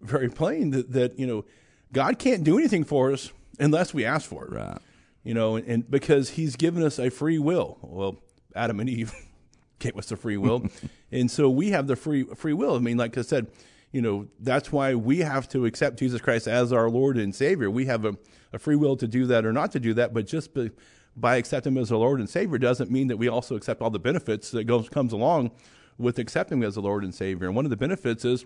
very 0.00 0.28
plain 0.28 0.70
that, 0.70 0.92
that 0.92 1.18
you 1.18 1.26
know, 1.26 1.44
God 1.92 2.20
can't 2.20 2.44
do 2.44 2.56
anything 2.56 2.84
for 2.84 3.12
us 3.12 3.32
unless 3.58 3.92
we 3.92 4.04
ask 4.04 4.28
for 4.28 4.44
it. 4.44 4.52
Right. 4.52 4.78
You 5.24 5.34
know, 5.34 5.56
and, 5.56 5.66
and 5.66 5.90
because 5.90 6.30
He's 6.30 6.54
given 6.54 6.84
us 6.84 7.00
a 7.00 7.10
free 7.10 7.40
will. 7.40 7.78
Well, 7.82 8.16
Adam 8.54 8.78
and 8.78 8.88
Eve 8.88 9.12
gave 9.80 9.96
us 9.96 10.12
a 10.12 10.16
free 10.16 10.36
will, 10.36 10.68
and 11.10 11.28
so 11.28 11.50
we 11.50 11.70
have 11.70 11.88
the 11.88 11.96
free 11.96 12.22
free 12.36 12.52
will. 12.52 12.76
I 12.76 12.78
mean, 12.78 12.96
like 12.96 13.18
I 13.18 13.22
said, 13.22 13.48
you 13.90 14.02
know, 14.02 14.28
that's 14.38 14.70
why 14.70 14.94
we 14.94 15.18
have 15.18 15.48
to 15.48 15.66
accept 15.66 15.98
Jesus 15.98 16.20
Christ 16.20 16.46
as 16.46 16.72
our 16.72 16.88
Lord 16.88 17.18
and 17.18 17.34
Savior. 17.34 17.72
We 17.72 17.86
have 17.86 18.04
a, 18.04 18.16
a 18.52 18.58
free 18.60 18.76
will 18.76 18.96
to 18.98 19.08
do 19.08 19.26
that 19.26 19.44
or 19.44 19.52
not 19.52 19.72
to 19.72 19.80
do 19.80 19.94
that, 19.94 20.14
but 20.14 20.28
just 20.28 20.54
by, 20.54 20.70
by 21.16 21.36
accepting 21.36 21.72
Him 21.74 21.82
as 21.82 21.92
our 21.92 21.98
Lord 21.98 22.20
and 22.20 22.28
Savior 22.28 22.58
doesn't 22.58 22.90
mean 22.90 23.08
that 23.08 23.16
we 23.16 23.28
also 23.28 23.56
accept 23.56 23.80
all 23.82 23.90
the 23.90 23.98
benefits 23.98 24.50
that 24.52 24.64
goes 24.64 24.88
comes 24.88 25.12
along 25.12 25.50
with 25.98 26.18
accepting 26.18 26.58
Him 26.58 26.64
as 26.64 26.74
the 26.74 26.80
Lord 26.82 27.04
and 27.04 27.14
Savior. 27.14 27.46
And 27.46 27.56
one 27.56 27.64
of 27.66 27.70
the 27.70 27.76
benefits 27.76 28.24
is 28.24 28.44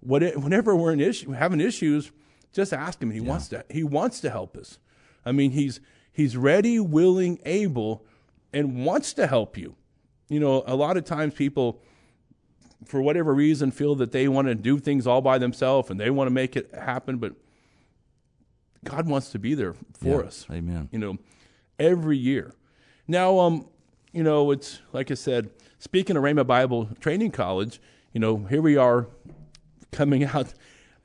what 0.00 0.22
it, 0.22 0.38
whenever 0.40 0.76
we're 0.76 0.92
in 0.92 1.00
issue, 1.00 1.32
having 1.32 1.60
issues, 1.60 2.12
just 2.52 2.72
ask 2.72 3.00
Him. 3.02 3.10
He 3.10 3.20
wants 3.20 3.48
to. 3.48 3.64
He 3.70 3.82
wants 3.82 4.20
to 4.20 4.30
help 4.30 4.56
us. 4.56 4.78
I 5.24 5.32
mean, 5.32 5.52
He's 5.52 5.80
He's 6.12 6.36
ready, 6.36 6.78
willing, 6.78 7.38
able, 7.46 8.04
and 8.52 8.84
wants 8.84 9.14
to 9.14 9.26
help 9.26 9.56
you. 9.56 9.74
You 10.28 10.40
know, 10.40 10.62
a 10.66 10.76
lot 10.76 10.98
of 10.98 11.04
times 11.06 11.32
people, 11.32 11.80
for 12.84 13.00
whatever 13.00 13.32
reason, 13.32 13.70
feel 13.70 13.94
that 13.94 14.12
they 14.12 14.28
want 14.28 14.48
to 14.48 14.54
do 14.54 14.78
things 14.78 15.06
all 15.06 15.22
by 15.22 15.38
themselves 15.38 15.88
and 15.90 15.98
they 15.98 16.10
want 16.10 16.26
to 16.28 16.32
make 16.34 16.54
it 16.56 16.70
happen. 16.74 17.16
But 17.16 17.32
God 18.84 19.06
wants 19.08 19.30
to 19.30 19.38
be 19.38 19.54
there 19.54 19.72
for 19.94 20.20
Yeah. 20.20 20.26
us. 20.26 20.46
Amen. 20.50 20.88
You 20.92 20.98
know, 20.98 21.18
every 21.82 22.16
year. 22.16 22.54
Now, 23.08 23.40
um, 23.40 23.68
you 24.12 24.22
know, 24.22 24.50
it's 24.52 24.80
like 24.92 25.10
I 25.10 25.14
said. 25.14 25.50
Speaking 25.78 26.16
of 26.16 26.22
Rhema 26.22 26.46
Bible 26.46 26.88
Training 27.00 27.32
College, 27.32 27.80
you 28.12 28.20
know, 28.20 28.36
here 28.44 28.62
we 28.62 28.76
are 28.76 29.08
coming 29.90 30.24
out, 30.32 30.54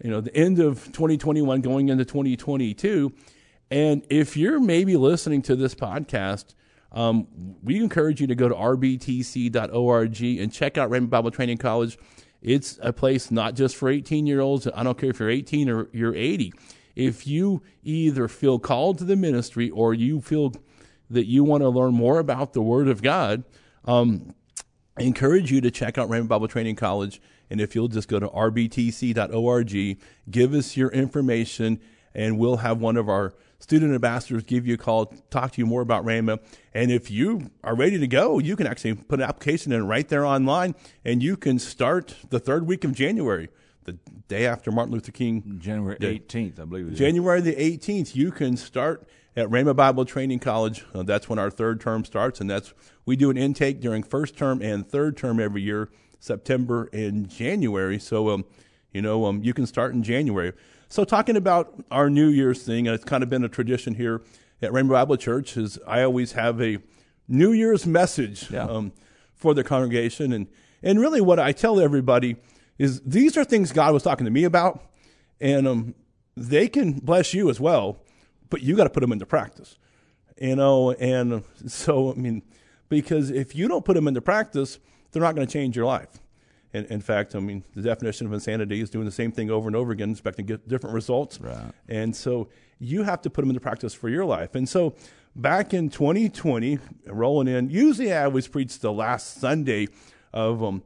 you 0.04 0.12
know, 0.12 0.22
the 0.22 0.36
end 0.36 0.60
of 0.60 0.86
2021 0.86 1.62
going 1.62 1.90
into 1.90 2.06
2022. 2.06 3.12
And 3.72 4.06
if 4.10 4.38
you're 4.38 4.60
maybe 4.60 4.96
listening 4.96 5.42
to 5.44 5.56
this 5.56 5.74
podcast, 5.74 6.54
um, 6.92 7.28
we 7.64 7.78
encourage 7.78 8.22
you 8.22 8.28
to 8.28 8.36
go 8.36 8.48
to 8.48 8.56
rbtc.org 8.56 10.22
and 10.22 10.54
check 10.54 10.78
out 10.78 10.90
Rhema 10.90 11.10
Bible 11.10 11.32
Training 11.32 11.58
College. 11.58 11.98
It's 12.42 12.80
a 12.82 12.94
place 12.94 13.32
not 13.32 13.56
just 13.56 13.76
for 13.76 13.90
18 13.90 14.28
year 14.28 14.42
olds. 14.42 14.68
I 14.74 14.84
don't 14.84 14.98
care 14.98 15.10
if 15.10 15.20
you're 15.20 15.30
18 15.30 15.70
or 15.70 15.90
you're 15.92 16.16
80. 16.16 16.54
If 16.96 17.28
you 17.28 17.62
either 17.84 18.28
feel 18.28 18.58
called 18.60 19.00
to 19.00 19.04
the 19.04 19.16
ministry 19.16 19.70
or 19.70 19.94
you 19.94 20.22
feel 20.22 20.54
that 21.10 21.26
you 21.26 21.44
want 21.44 21.62
to 21.64 21.70
learn 21.70 21.94
more 21.94 22.20
about 22.20 22.54
the 22.54 22.62
Word 22.62 22.88
of 22.88 23.02
God, 23.02 23.44
um, 23.86 24.34
I 24.98 25.04
encourage 25.04 25.52
you 25.52 25.62
to 25.62 25.72
check 25.72 25.98
out 25.98 26.10
Rhema 26.10 26.28
Bible 26.28 26.48
Training 26.48 26.76
College. 26.76 27.22
And 27.50 27.62
if 27.62 27.76
you'll 27.76 27.88
just 27.88 28.08
go 28.08 28.20
to 28.20 28.28
rbtc.org, 28.28 29.98
give 30.30 30.54
us 30.54 30.76
your 30.76 30.90
information, 30.90 31.80
and 32.14 32.38
we'll 32.38 32.58
have 32.58 32.82
one 32.82 32.98
of 32.98 33.08
our 33.08 33.34
student 33.60 33.94
ambassadors 33.94 34.44
give 34.44 34.68
you 34.68 34.76
a 34.76 34.78
call, 34.78 35.06
talk 35.30 35.52
to 35.54 35.62
you 35.62 35.66
more 35.66 35.82
about 35.82 36.06
Rhema. 36.06 36.40
And 36.74 36.92
if 36.92 37.10
you 37.10 37.52
are 37.64 37.76
ready 37.76 37.98
to 38.00 38.08
go, 38.08 38.40
you 38.40 38.56
can 38.56 38.68
actually 38.68 38.96
put 38.96 39.20
an 39.20 39.26
application 39.28 39.72
in 39.72 39.88
right 39.88 40.08
there 40.08 40.26
online, 40.26 40.76
and 41.06 41.24
you 41.24 41.38
can 41.38 41.60
start 41.60 42.16
the 42.30 42.40
third 42.40 42.68
week 42.68 42.84
of 42.84 42.94
January, 42.94 43.50
the 43.88 43.98
day 44.28 44.46
after 44.46 44.70
Martin 44.70 44.94
Luther 44.94 45.14
King 45.14 45.58
January 45.60 45.98
18th, 45.98 46.60
I 46.60 46.66
believe 46.66 46.88
it 46.88 46.94
is. 46.94 47.00
January 47.00 47.40
the 47.42 47.56
18th, 47.56 48.16
you 48.16 48.32
can 48.32 48.58
start 48.58 49.08
at 49.36 49.48
Rhema 49.48 49.76
Bible 49.76 50.04
Training 50.04 50.40
College. 50.40 50.84
Uh, 50.94 51.04
that's 51.04 51.30
when 51.30 51.40
our 51.40 51.50
third 51.50 51.80
term 51.80 52.04
starts, 52.04 52.42
and 52.42 52.50
that's 52.50 52.74
we 53.06 53.16
do 53.16 53.30
an 53.30 53.38
intake 53.38 53.80
during 53.80 54.04
first 54.04 54.38
term 54.38 54.62
and 54.62 54.86
third 54.88 55.16
term 55.16 55.40
every 55.40 55.62
year, 55.62 55.90
September 56.20 56.90
and 56.92 57.30
January. 57.30 57.98
So, 57.98 58.30
um, 58.30 58.46
you 58.92 59.02
know, 59.02 59.26
um, 59.26 59.42
you 59.42 59.54
can 59.54 59.66
start 59.66 59.94
in 59.94 60.04
January. 60.04 60.52
So, 60.90 61.06
talking 61.06 61.38
about 61.38 61.82
our 61.90 62.10
New 62.10 62.28
Year's 62.28 62.64
thing, 62.64 62.88
and 62.88 62.94
it's 62.94 63.06
kind 63.06 63.24
of 63.24 63.30
been 63.30 63.44
a 63.46 63.50
tradition 63.50 63.96
here 63.96 64.22
at 64.62 64.72
Rhema 64.72 64.90
Bible 64.90 65.16
Church, 65.16 65.56
is 65.56 65.80
I 65.88 66.02
always 66.04 66.34
have 66.34 66.62
a 66.62 66.80
New 67.30 67.54
Year's 67.54 67.86
message 67.88 68.52
Yeah. 68.52 68.66
um, 68.66 68.92
for 69.34 69.54
the 69.54 69.64
congregation, 69.64 70.34
and 70.34 70.48
and 70.84 71.00
really 71.00 71.22
what 71.22 71.40
I 71.40 71.54
tell 71.54 71.80
everybody 71.80 72.36
is 72.78 73.02
these 73.02 73.38
are 73.38 73.44
things 73.44 73.72
God 73.72 73.94
was 73.94 74.04
talking 74.04 74.26
to 74.26 74.32
me 74.32 74.44
about, 74.44 74.84
and 75.40 75.68
um, 75.68 75.96
they 76.36 76.68
can 76.68 76.94
bless 76.94 77.34
you 77.34 77.50
as 77.50 77.60
well, 77.60 78.00
but 78.50 78.62
you 78.62 78.76
got 78.76 78.86
to 78.86 78.90
put 78.90 79.02
them 79.02 79.12
into 79.12 79.26
practice, 79.26 79.78
you 80.40 80.56
know. 80.56 80.92
And 80.92 81.44
so, 81.68 82.12
I 82.12 82.16
mean, 82.16 82.44
because 82.90 83.30
if 83.32 83.56
you 83.56 83.68
don't 83.68 83.86
put 83.86 83.96
them 83.96 84.08
into 84.08 84.22
practice, 84.22 84.80
they're 85.12 85.22
not 85.22 85.36
going 85.36 85.48
to 85.48 85.52
change 85.52 85.76
your 85.76 85.86
life. 85.86 86.20
And 86.74 86.86
in 86.88 87.02
fact, 87.02 87.34
I 87.34 87.40
mean, 87.40 87.64
the 87.76 87.82
definition 87.82 88.28
of 88.28 88.34
insanity 88.34 88.82
is 88.82 88.90
doing 88.90 89.06
the 89.06 89.12
same 89.12 89.32
thing 89.32 89.50
over 89.50 89.68
and 89.68 89.76
over 89.76 89.92
again, 89.92 90.12
expecting 90.12 90.46
to 90.46 90.54
get 90.54 90.68
different 90.68 90.94
results. 90.94 91.40
Right. 91.40 91.72
And 91.88 92.16
so 92.16 92.50
you 92.80 93.04
have 93.04 93.22
to 93.22 93.30
put 93.30 93.42
them 93.42 93.50
into 93.50 93.62
practice 93.62 93.94
for 93.94 94.10
your 94.10 94.26
life. 94.26 94.54
And 94.54 94.68
so 94.68 94.94
back 95.36 95.74
in 95.74 95.90
2020, 95.90 96.80
rolling 97.08 97.48
in, 97.48 97.70
usually 97.70 98.14
I 98.14 98.26
always 98.26 98.48
preach 98.48 98.80
the 98.80 98.92
last 98.92 99.40
Sunday 99.40 99.88
of 100.34 100.64
um, 100.64 100.84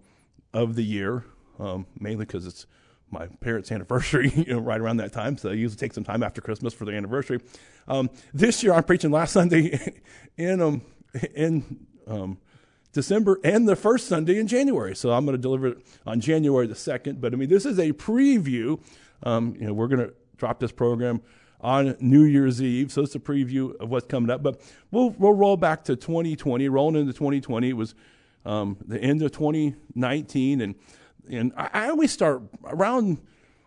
of 0.54 0.76
the 0.76 0.84
year, 0.84 1.24
um, 1.62 1.86
mainly 2.00 2.26
because 2.26 2.46
it's 2.46 2.66
my 3.12 3.28
parents' 3.40 3.72
anniversary, 3.72 4.32
you 4.36 4.54
know, 4.54 4.60
right 4.60 4.82
around 4.82 4.98
that 4.98 5.14
time. 5.14 5.38
So 5.38 5.50
I 5.50 5.54
usually 5.54 5.78
take 5.78 5.94
some 5.94 6.04
time 6.04 6.24
after 6.24 6.42
Christmas 6.42 6.74
for 6.74 6.86
their 6.86 6.96
anniversary. 6.96 7.40
Um, 7.88 8.10
this 8.34 8.64
year 8.64 8.74
I'm 8.74 8.84
preaching 8.84 9.12
last 9.12 9.32
Sunday 9.34 9.94
in 10.38 10.62
um, 10.62 10.82
in 11.36 11.86
um, 12.08 12.38
December 12.94 13.40
and 13.44 13.68
the 13.68 13.76
first 13.76 14.08
Sunday 14.08 14.40
in 14.40 14.48
January. 14.48 14.96
So 14.96 15.12
I'm 15.12 15.26
going 15.26 15.38
to 15.38 15.42
deliver 15.42 15.68
it 15.68 15.78
on 16.06 16.20
January 16.20 16.68
the 16.68 16.74
2nd. 16.74 17.22
But 17.22 17.34
I 17.34 17.38
mean, 17.38 17.50
this 17.50 17.66
is 17.66 17.80
a 17.80 17.94
preview. 17.94 18.82
Um, 19.24 19.56
you 19.60 19.68
know, 19.68 19.74
we're 19.74 19.88
going 19.88 20.08
to 20.08 20.14
drop 20.38 20.60
this 20.60 20.72
program 20.72 21.22
on 21.62 21.96
New 22.00 22.24
Year's 22.24 22.62
Eve. 22.62 22.92
So 22.92 23.04
it's 23.04 23.14
a 23.14 23.20
preview 23.20 23.80
of 23.80 23.90
what's 23.90 24.08
coming 24.08 24.30
up. 24.30 24.42
But 24.42 24.62
we'll, 24.90 25.12
we'll 25.12 25.34
roll 25.34 25.58
back 25.58 25.84
to 25.86 25.96
2020, 25.96 26.68
rolling 26.70 26.96
into 26.96 27.14
2020. 27.14 27.70
It 27.70 27.74
was 27.74 27.94
um, 28.46 28.78
the 28.86 29.00
end 29.00 29.22
of 29.22 29.32
2019. 29.32 30.62
And, 30.62 30.76
and 31.30 31.54
I, 31.58 31.70
I 31.74 31.90
always 31.90 32.12
start 32.12 32.42
around, 32.66 33.20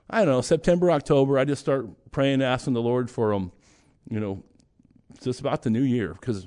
I 0.08 0.24
don't 0.24 0.34
know, 0.34 0.40
September, 0.40 0.90
October. 0.90 1.38
I 1.38 1.44
just 1.44 1.60
start 1.60 1.86
praying, 2.10 2.42
asking 2.42 2.74
the 2.74 2.82
Lord 2.82 3.10
for, 3.10 3.32
them. 3.32 3.52
you 4.08 4.20
know, 4.20 4.42
just 5.22 5.40
about 5.40 5.62
the 5.62 5.70
new 5.70 5.82
year 5.82 6.14
because 6.14 6.46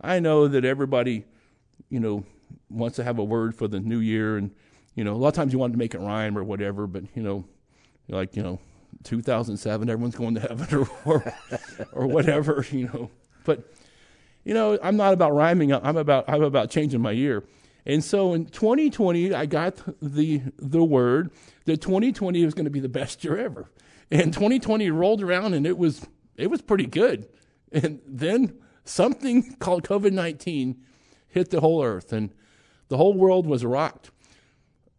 I 0.00 0.20
know 0.20 0.48
that 0.48 0.64
everybody, 0.64 1.24
you 1.88 2.00
know, 2.00 2.24
wants 2.70 2.96
to 2.96 3.04
have 3.04 3.18
a 3.18 3.24
word 3.24 3.54
for 3.54 3.68
the 3.68 3.80
new 3.80 3.98
year, 3.98 4.36
and 4.36 4.54
you 4.94 5.04
know, 5.04 5.14
a 5.14 5.16
lot 5.16 5.28
of 5.28 5.34
times 5.34 5.52
you 5.52 5.58
want 5.58 5.72
to 5.72 5.78
make 5.78 5.94
it 5.94 6.00
rhyme 6.00 6.36
or 6.36 6.44
whatever, 6.44 6.86
but 6.86 7.04
you 7.14 7.22
know, 7.22 7.44
like 8.08 8.36
you 8.36 8.42
know, 8.42 8.60
2007, 9.04 9.88
everyone's 9.88 10.14
going 10.14 10.34
to 10.34 10.40
heaven 10.40 10.66
or 10.78 10.88
or, 11.04 11.34
or 11.92 12.06
whatever, 12.06 12.64
you 12.70 12.86
know. 12.86 13.10
But 13.44 13.72
you 14.44 14.54
know, 14.54 14.78
I'm 14.82 14.96
not 14.96 15.12
about 15.12 15.34
rhyming. 15.34 15.72
Up 15.72 15.82
I'm 15.84 15.96
about 15.96 16.24
I'm 16.28 16.42
about 16.42 16.70
changing 16.70 17.00
my 17.00 17.12
year. 17.12 17.44
And 17.88 18.04
so 18.04 18.34
in 18.34 18.44
2020, 18.44 19.32
I 19.32 19.46
got 19.46 19.82
the 20.00 20.42
the 20.58 20.84
word 20.84 21.32
that 21.64 21.80
2020 21.80 22.44
was 22.44 22.54
going 22.54 22.66
to 22.66 22.70
be 22.70 22.80
the 22.80 22.88
best 22.88 23.24
year 23.24 23.38
ever. 23.38 23.70
And 24.10 24.32
2020 24.32 24.90
rolled 24.90 25.22
around, 25.22 25.54
and 25.54 25.66
it 25.66 25.78
was 25.78 26.06
it 26.36 26.48
was 26.48 26.62
pretty 26.62 26.86
good. 26.86 27.28
And 27.72 28.00
then 28.06 28.58
something 28.84 29.54
called 29.56 29.84
COVID 29.84 30.12
19 30.12 30.82
hit 31.28 31.50
the 31.50 31.60
whole 31.60 31.82
earth, 31.82 32.12
and 32.12 32.32
the 32.88 32.98
whole 32.98 33.14
world 33.14 33.46
was 33.46 33.64
rocked. 33.64 34.10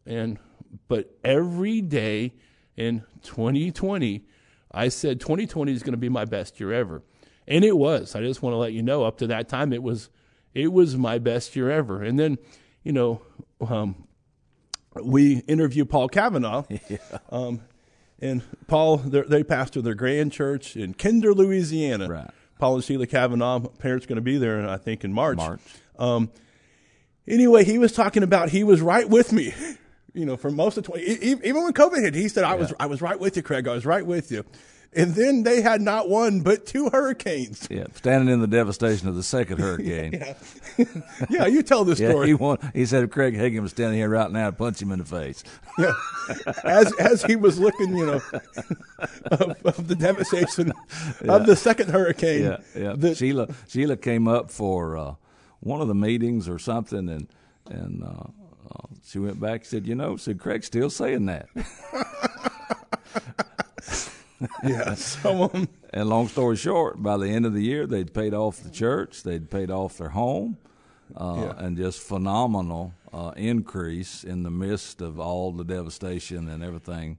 And 0.06 0.40
but 0.88 1.16
every 1.24 1.82
day 1.82 2.34
in 2.76 3.04
2020, 3.22 4.26
I 4.72 4.88
said 4.90 5.20
2020 5.20 5.72
is 5.72 5.84
going 5.84 5.94
to 5.94 5.98
be 5.98 6.10
my 6.10 6.26
best 6.26 6.60
year 6.60 6.74
ever, 6.74 7.04
and 7.48 7.64
it 7.64 7.78
was. 7.78 8.16
I 8.16 8.22
just 8.22 8.42
want 8.42 8.54
to 8.54 8.58
let 8.58 8.74
you 8.74 8.82
know. 8.82 9.04
Up 9.04 9.18
to 9.20 9.28
that 9.28 9.48
time, 9.48 9.74
it 9.74 9.84
was 9.84 10.10
it 10.54 10.74
was 10.74 10.98
my 10.98 11.20
best 11.20 11.56
year 11.56 11.70
ever. 11.70 12.02
And 12.02 12.20
then, 12.20 12.38
you 12.84 12.92
know, 12.92 13.22
um, 13.68 14.08
we 15.04 15.38
interviewed 15.48 15.90
Paul 15.90 16.10
Kavanaugh. 16.10 16.64
Um, 17.32 17.62
and 18.22 18.42
Paul, 18.68 18.98
they're- 18.98 19.44
pastor 19.46 19.82
their 19.82 19.94
grand 19.96 20.32
church 20.34 20.76
in 20.76 20.94
Kinder, 20.94 21.34
Louisiana. 21.34 22.08
Right. 22.10 22.30
Paul 22.60 22.76
and 22.76 22.84
Sheila 22.84 23.08
Kavanaugh, 23.08 23.60
parents 23.60 24.06
going 24.06 24.18
to 24.18 24.22
be 24.22 24.38
there, 24.38 24.68
I 24.68 24.76
think, 24.78 25.06
in 25.06 25.14
March. 25.14 25.38
March. 25.38 25.62
Um, 25.98 26.30
anyway, 27.28 27.64
he 27.64 27.78
was 27.78 27.94
talking 27.94 28.24
about 28.24 28.50
he 28.50 28.66
was 28.66 28.82
right 28.82 29.08
with 29.08 29.32
me, 29.32 29.54
you 30.14 30.26
know, 30.26 30.36
for 30.36 30.52
most 30.52 30.78
of 30.78 30.84
20, 30.84 31.02
e- 31.02 31.18
e- 31.22 31.36
even 31.46 31.64
when 31.64 31.72
COVID 31.72 32.02
hit, 32.02 32.14
he 32.16 32.28
said, 32.28 32.44
I 32.44 32.56
was, 32.56 32.74
I 32.80 32.88
was 32.88 33.02
right 33.02 33.18
with 33.18 33.38
you, 33.38 33.44
Craig. 33.44 33.68
I 33.68 33.74
was 33.74 33.86
right 33.86 34.06
with 34.06 34.30
you. 34.32 34.44
And 34.96 35.14
then 35.14 35.44
they 35.44 35.62
had 35.62 35.82
not 35.82 36.10
one, 36.10 36.42
but 36.42 36.66
two 36.66 36.90
hurricanes. 36.90 37.68
Yeah, 37.70 37.86
standing 37.94 38.34
in 38.34 38.40
the 38.42 38.48
devastation 38.48 39.08
of 39.08 39.16
the 39.16 39.22
second 39.24 39.60
hurricane. 39.60 40.14
Yeah. 40.78 40.86
yeah, 41.30 41.46
you 41.46 41.62
tell 41.62 41.84
this 41.84 42.00
Yeah, 42.00 42.10
story. 42.12 42.28
he 42.28 42.34
won, 42.34 42.58
he 42.74 42.86
said 42.86 43.04
if 43.04 43.10
Craig 43.12 43.36
Hagin 43.36 43.62
was 43.62 43.72
standing 43.72 44.00
here 44.00 44.08
right 44.10 44.32
now, 44.32 44.48
I'd 44.48 44.58
punch 44.58 44.82
him 44.82 44.92
in 44.94 45.00
the 45.00 45.06
face. 45.06 45.44
yeah. 45.78 45.92
As 46.64 46.92
as 46.94 47.24
he 47.24 47.36
was 47.36 47.60
looking, 47.60 47.96
you 47.98 48.06
know, 48.06 48.22
of, 49.26 49.66
of 49.66 49.88
the 49.88 49.96
devastation 49.96 50.72
of 51.28 51.46
the 51.46 51.56
second 51.56 51.90
hurricane. 51.90 52.44
Yeah, 52.44 52.58
yeah. 52.76 52.94
the- 52.98 53.14
Sheila 53.14 53.50
Sheila 53.68 53.98
came 53.98 54.28
up 54.28 54.50
for 54.52 54.98
uh, 54.98 55.16
one 55.60 55.82
of 55.82 55.88
the 55.90 55.96
meetings 55.96 56.48
or 56.48 56.58
something, 56.60 57.10
and 57.10 57.28
and 57.70 58.02
uh, 58.04 58.08
uh, 58.08 58.88
she 59.06 59.20
went 59.20 59.40
back. 59.42 59.62
and 59.62 59.66
Said, 59.68 59.86
you 59.88 59.96
know, 59.96 60.16
said 60.16 60.40
Craig's 60.40 60.68
still 60.68 60.90
saying 60.90 61.26
that. 61.26 61.48
Yeah. 64.64 64.94
So 64.96 65.50
um, 65.54 65.68
And 65.94 66.10
long 66.10 66.28
story 66.28 66.56
short, 66.56 67.02
by 67.02 67.18
the 67.18 67.28
end 67.30 67.46
of 67.46 67.54
the 67.54 67.62
year, 67.64 67.86
they'd 67.88 68.14
paid 68.14 68.34
off 68.34 68.62
the 68.62 68.70
church, 68.70 69.24
they'd 69.24 69.50
paid 69.50 69.72
off 69.72 69.98
their 69.98 70.10
home, 70.10 70.58
uh, 71.16 71.36
Yeah. 71.38 71.66
and 71.66 71.78
just 71.78 72.00
phenomenal 72.00 72.94
uh, 73.14 73.32
increase 73.36 74.24
in 74.24 74.44
the 74.44 74.52
midst 74.52 75.02
of 75.02 75.20
all 75.20 75.52
the 75.52 75.64
devastation 75.64 76.48
and 76.48 76.64
everything. 76.64 77.18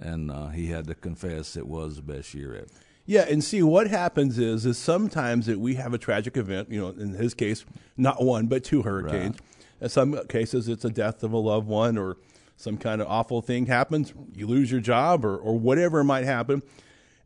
And 0.00 0.30
uh, 0.30 0.48
he 0.48 0.66
had 0.68 0.86
to 0.88 0.94
confess 0.94 1.56
it 1.56 1.66
was 1.66 1.96
the 1.96 2.02
best 2.02 2.34
year 2.34 2.54
ever. 2.56 2.66
Yeah, 3.04 3.26
and 3.28 3.42
see 3.42 3.62
what 3.64 3.88
happens 3.88 4.38
is 4.38 4.64
is 4.64 4.78
sometimes 4.78 5.46
that 5.46 5.58
we 5.58 5.74
have 5.74 5.92
a 5.92 5.98
tragic 5.98 6.36
event. 6.36 6.70
You 6.70 6.80
know, 6.80 6.88
in 6.90 7.14
his 7.14 7.34
case, 7.34 7.64
not 7.96 8.22
one 8.22 8.46
but 8.46 8.62
two 8.62 8.82
hurricanes. 8.82 9.36
In 9.80 9.88
some 9.88 10.16
cases, 10.28 10.68
it's 10.68 10.84
a 10.84 10.90
death 10.90 11.24
of 11.24 11.32
a 11.32 11.36
loved 11.36 11.66
one 11.66 11.98
or 11.98 12.16
some 12.62 12.76
kind 12.76 13.00
of 13.00 13.08
awful 13.08 13.42
thing 13.42 13.66
happens. 13.66 14.12
You 14.34 14.46
lose 14.46 14.70
your 14.70 14.80
job 14.80 15.24
or 15.24 15.36
or 15.36 15.58
whatever 15.58 16.02
might 16.04 16.24
happen, 16.24 16.62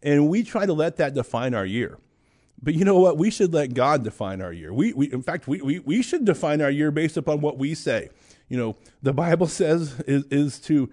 and 0.02 0.28
we 0.28 0.42
try 0.42 0.66
to 0.66 0.72
let 0.72 0.96
that 0.96 1.14
define 1.14 1.54
our 1.54 1.66
year. 1.66 1.98
But 2.62 2.74
you 2.74 2.84
know 2.84 2.98
what? 2.98 3.18
We 3.18 3.30
should 3.30 3.52
let 3.52 3.74
God 3.74 4.02
define 4.02 4.40
our 4.40 4.52
year. 4.52 4.72
We, 4.72 4.92
we 4.94 5.12
in 5.12 5.22
fact, 5.22 5.46
we, 5.46 5.60
we, 5.60 5.78
we 5.80 6.02
should 6.02 6.24
define 6.24 6.62
our 6.62 6.70
year 6.70 6.90
based 6.90 7.18
upon 7.18 7.42
what 7.42 7.58
we 7.58 7.74
say. 7.74 8.08
You 8.48 8.56
know, 8.56 8.76
the 9.02 9.12
Bible 9.12 9.46
says 9.60 10.00
is, 10.00 10.24
is 10.30 10.58
to 10.60 10.90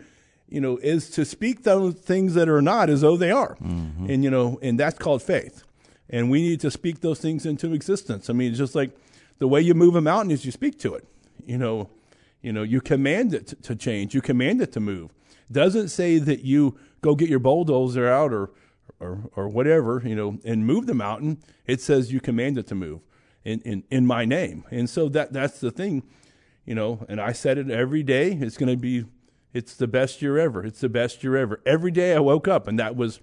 you 0.54 0.62
know, 0.62 0.78
is 0.78 1.10
to 1.10 1.26
speak 1.26 1.64
those 1.64 1.96
things 1.96 2.36
that 2.36 2.48
are 2.48 2.62
not 2.62 2.88
as 2.88 3.02
though 3.02 3.18
they 3.18 3.32
are. 3.32 3.56
Mm-hmm. 3.56 4.08
And, 4.08 4.24
you 4.24 4.30
know, 4.30 4.60
and 4.62 4.80
that's 4.80 5.00
called 5.00 5.24
faith. 5.24 5.64
And 6.12 6.30
we 6.30 6.44
need 6.44 6.60
to 6.60 6.70
speak 6.70 7.02
those 7.02 7.20
things 7.20 7.48
into 7.48 7.74
existence. 7.74 8.30
I 8.30 8.34
mean, 8.34 8.52
it's 8.52 8.60
just 8.60 8.76
like 8.76 8.92
the 9.40 9.48
way 9.48 9.62
you 9.62 9.74
move 9.74 9.96
a 9.96 10.02
mountain 10.02 10.30
is 10.30 10.46
you 10.46 10.52
speak 10.52 10.78
to 10.82 10.94
it. 10.94 11.08
You 11.48 11.58
know, 11.58 11.90
you 12.44 12.52
know, 12.52 12.62
you 12.62 12.82
command 12.82 13.34
it 13.34 13.64
to 13.64 13.76
change. 13.76 14.14
You 14.14 14.22
command 14.22 14.62
it 14.62 14.72
to 14.74 14.80
move. 14.80 15.12
Doesn't 15.52 15.88
say 15.88 16.20
that 16.20 16.42
you 16.42 16.78
go 17.02 17.16
get 17.16 17.30
your 17.30 17.40
bulldozer 17.40 18.08
out 18.08 18.34
or, 18.34 18.52
or, 19.00 19.30
or 19.36 19.48
whatever, 19.48 20.02
you 20.06 20.16
know, 20.16 20.38
and 20.44 20.68
move 20.68 20.86
the 20.86 20.94
mountain. 20.94 21.42
It 21.66 21.82
says 21.82 22.12
you 22.12 22.20
command 22.20 22.58
it 22.58 22.68
to 22.68 22.76
move 22.76 23.02
in, 23.44 23.62
in, 23.62 23.84
in 23.90 24.06
my 24.06 24.26
name. 24.26 24.66
And 24.70 24.90
so 24.90 25.10
that, 25.10 25.32
that's 25.34 25.60
the 25.60 25.72
thing, 25.72 26.04
you 26.66 26.76
know, 26.76 27.06
and 27.08 27.20
I 27.20 27.32
said 27.32 27.58
it 27.58 27.72
every 27.72 28.04
day. 28.04 28.34
It's 28.34 28.58
going 28.58 28.70
to 28.70 28.78
be, 28.78 29.06
it's 29.54 29.76
the 29.76 29.88
best 29.88 30.22
year 30.22 30.38
ever. 30.38 30.66
It's 30.66 30.82
the 30.82 30.90
best 30.90 31.24
year 31.24 31.38
ever. 31.38 31.62
Every 31.66 31.92
day 31.92 32.14
I 32.14 32.20
woke 32.20 32.48
up 32.48 32.68
and 32.68 32.78
that 32.78 32.96
was, 32.96 33.22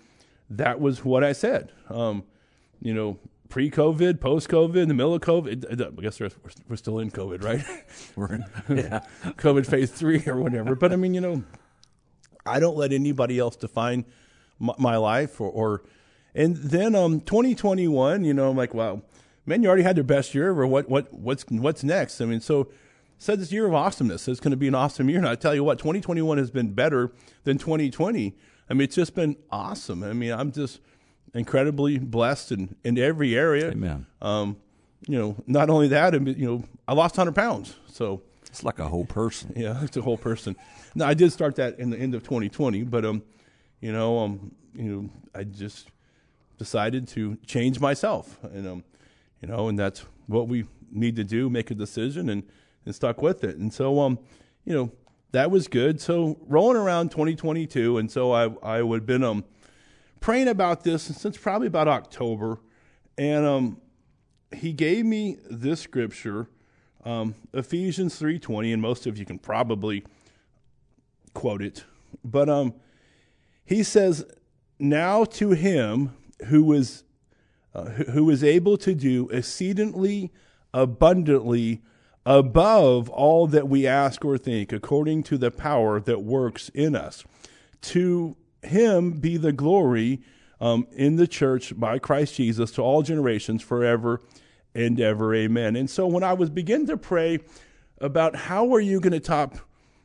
that 0.48 0.80
was 0.80 1.04
what 1.04 1.22
I 1.22 1.32
said. 1.32 1.72
Um, 1.90 2.24
you 2.80 2.94
know, 2.94 3.18
pre-COVID, 3.50 4.20
post-COVID, 4.20 4.76
in 4.76 4.88
the 4.88 4.94
middle 4.94 5.14
of 5.14 5.20
COVID. 5.20 5.98
I 5.98 6.00
guess 6.00 6.18
we're, 6.18 6.30
we're 6.68 6.76
still 6.76 6.98
in 7.00 7.10
COVID, 7.10 7.44
right? 7.44 7.62
We're 8.16 8.34
in, 8.34 8.44
yeah. 8.78 9.00
COVID 9.24 9.66
phase 9.66 9.90
three 9.90 10.22
or 10.26 10.36
whatever. 10.36 10.74
But 10.74 10.92
I 10.92 10.96
mean, 10.96 11.12
you 11.12 11.20
know, 11.20 11.44
I 12.46 12.60
don't 12.60 12.76
let 12.76 12.92
anybody 12.92 13.38
else 13.38 13.56
define 13.56 14.06
my, 14.58 14.74
my 14.78 14.96
life 14.96 15.40
or, 15.40 15.50
or, 15.50 15.82
and 16.34 16.56
then 16.56 16.94
um 16.94 17.20
2021, 17.20 18.24
you 18.24 18.32
know, 18.32 18.50
I'm 18.50 18.56
like, 18.56 18.72
wow, 18.72 19.02
man, 19.46 19.62
you 19.62 19.68
already 19.68 19.82
had 19.82 19.96
your 19.96 20.04
best 20.04 20.34
year 20.34 20.50
ever. 20.50 20.66
What 20.66 20.88
what 20.88 21.12
what's 21.12 21.44
what's 21.48 21.82
next? 21.82 22.20
I 22.20 22.24
mean, 22.24 22.40
so 22.40 22.70
said 23.18 23.38
this 23.38 23.52
year 23.52 23.66
of 23.66 23.74
awesomeness 23.74 24.26
It's 24.28 24.40
going 24.40 24.52
to 24.52 24.56
be 24.56 24.68
an 24.68 24.74
awesome 24.74 25.08
year. 25.10 25.18
And 25.18 25.28
I 25.28 25.34
tell 25.34 25.54
you 25.54 25.62
what, 25.62 25.78
2021 25.78 26.38
has 26.38 26.50
been 26.50 26.72
better 26.72 27.12
than 27.44 27.58
2020. 27.58 28.34
I 28.68 28.72
mean, 28.72 28.82
it's 28.82 28.96
just 28.96 29.14
been 29.14 29.36
awesome. 29.50 30.02
I 30.02 30.14
mean, 30.14 30.32
I'm 30.32 30.52
just 30.52 30.80
incredibly 31.34 31.98
blessed 31.98 32.52
in, 32.52 32.76
in 32.84 32.98
every 32.98 33.36
area. 33.36 33.70
Amen. 33.70 34.06
Um, 34.20 34.56
you 35.06 35.18
know, 35.18 35.36
not 35.46 35.70
only 35.70 35.88
that, 35.88 36.12
you 36.14 36.46
know, 36.46 36.64
I 36.86 36.92
lost 36.94 37.16
100 37.16 37.34
pounds. 37.34 37.76
So, 37.86 38.22
It's 38.46 38.62
like 38.64 38.78
a 38.78 38.88
whole 38.88 39.06
person. 39.06 39.52
yeah, 39.56 39.82
it's 39.82 39.96
a 39.96 40.02
whole 40.02 40.18
person. 40.18 40.56
Now, 40.94 41.06
I 41.06 41.14
did 41.14 41.32
start 41.32 41.56
that 41.56 41.78
in 41.78 41.90
the 41.90 41.98
end 41.98 42.14
of 42.14 42.22
2020, 42.22 42.82
but, 42.84 43.04
um, 43.04 43.22
you 43.80 43.92
know, 43.92 44.18
um, 44.18 44.52
you 44.74 44.84
know, 44.84 45.10
I 45.34 45.44
just 45.44 45.88
decided 46.58 47.08
to 47.08 47.36
change 47.46 47.80
myself. 47.80 48.38
And, 48.42 48.66
um, 48.66 48.84
you 49.40 49.48
know, 49.48 49.68
and 49.68 49.78
that's 49.78 50.04
what 50.26 50.48
we 50.48 50.66
need 50.92 51.16
to 51.16 51.24
do, 51.24 51.48
make 51.48 51.70
a 51.70 51.74
decision 51.74 52.28
and, 52.28 52.42
and 52.84 52.94
stuck 52.94 53.22
with 53.22 53.42
it. 53.44 53.56
And 53.56 53.72
so, 53.72 54.00
um, 54.00 54.18
you 54.64 54.74
know, 54.74 54.90
that 55.32 55.50
was 55.50 55.68
good. 55.68 56.00
So 56.00 56.38
rolling 56.46 56.76
around 56.76 57.10
2022. 57.10 57.98
And 57.98 58.10
so 58.10 58.32
I, 58.32 58.50
I 58.62 58.82
would 58.82 59.00
have 59.00 59.06
been, 59.06 59.24
um, 59.24 59.44
praying 60.20 60.48
about 60.48 60.84
this 60.84 61.02
since 61.02 61.36
probably 61.36 61.66
about 61.66 61.88
October. 61.88 62.60
And, 63.18 63.44
um, 63.44 63.80
he 64.54 64.72
gave 64.72 65.04
me 65.04 65.38
this 65.48 65.80
scripture, 65.80 66.48
um, 67.04 67.34
Ephesians 67.52 68.20
3.20, 68.20 68.72
and 68.72 68.82
most 68.82 69.06
of 69.06 69.16
you 69.16 69.24
can 69.24 69.38
probably 69.38 70.04
quote 71.34 71.62
it. 71.62 71.84
But, 72.24 72.48
um, 72.48 72.74
he 73.64 73.82
says, 73.82 74.24
now 74.80 75.24
to 75.24 75.50
him 75.50 76.16
who 76.46 76.72
is 76.72 77.04
uh, 77.72 77.84
who 77.84 78.28
is 78.30 78.42
able 78.42 78.76
to 78.78 78.94
do 78.94 79.28
exceedingly 79.28 80.32
abundantly 80.74 81.82
above 82.26 83.08
all 83.10 83.46
that 83.46 83.68
we 83.68 83.86
ask 83.86 84.24
or 84.24 84.36
think, 84.36 84.72
according 84.72 85.22
to 85.22 85.38
the 85.38 85.50
power 85.50 86.00
that 86.00 86.22
works 86.22 86.68
in 86.70 86.96
us. 86.96 87.24
To 87.82 88.36
him 88.62 89.12
be 89.12 89.36
the 89.36 89.52
glory 89.52 90.22
um, 90.60 90.86
in 90.92 91.16
the 91.16 91.26
church 91.26 91.78
by 91.78 91.98
Christ 91.98 92.34
Jesus 92.34 92.70
to 92.72 92.82
all 92.82 93.02
generations 93.02 93.62
forever 93.62 94.20
and 94.74 95.00
ever. 95.00 95.34
Amen. 95.34 95.76
And 95.76 95.88
so 95.88 96.06
when 96.06 96.22
I 96.22 96.34
was 96.34 96.50
beginning 96.50 96.86
to 96.88 96.96
pray 96.96 97.40
about 97.98 98.36
how 98.36 98.72
are 98.74 98.80
you 98.80 99.00
going 99.00 99.12
to 99.12 99.20
top 99.20 99.56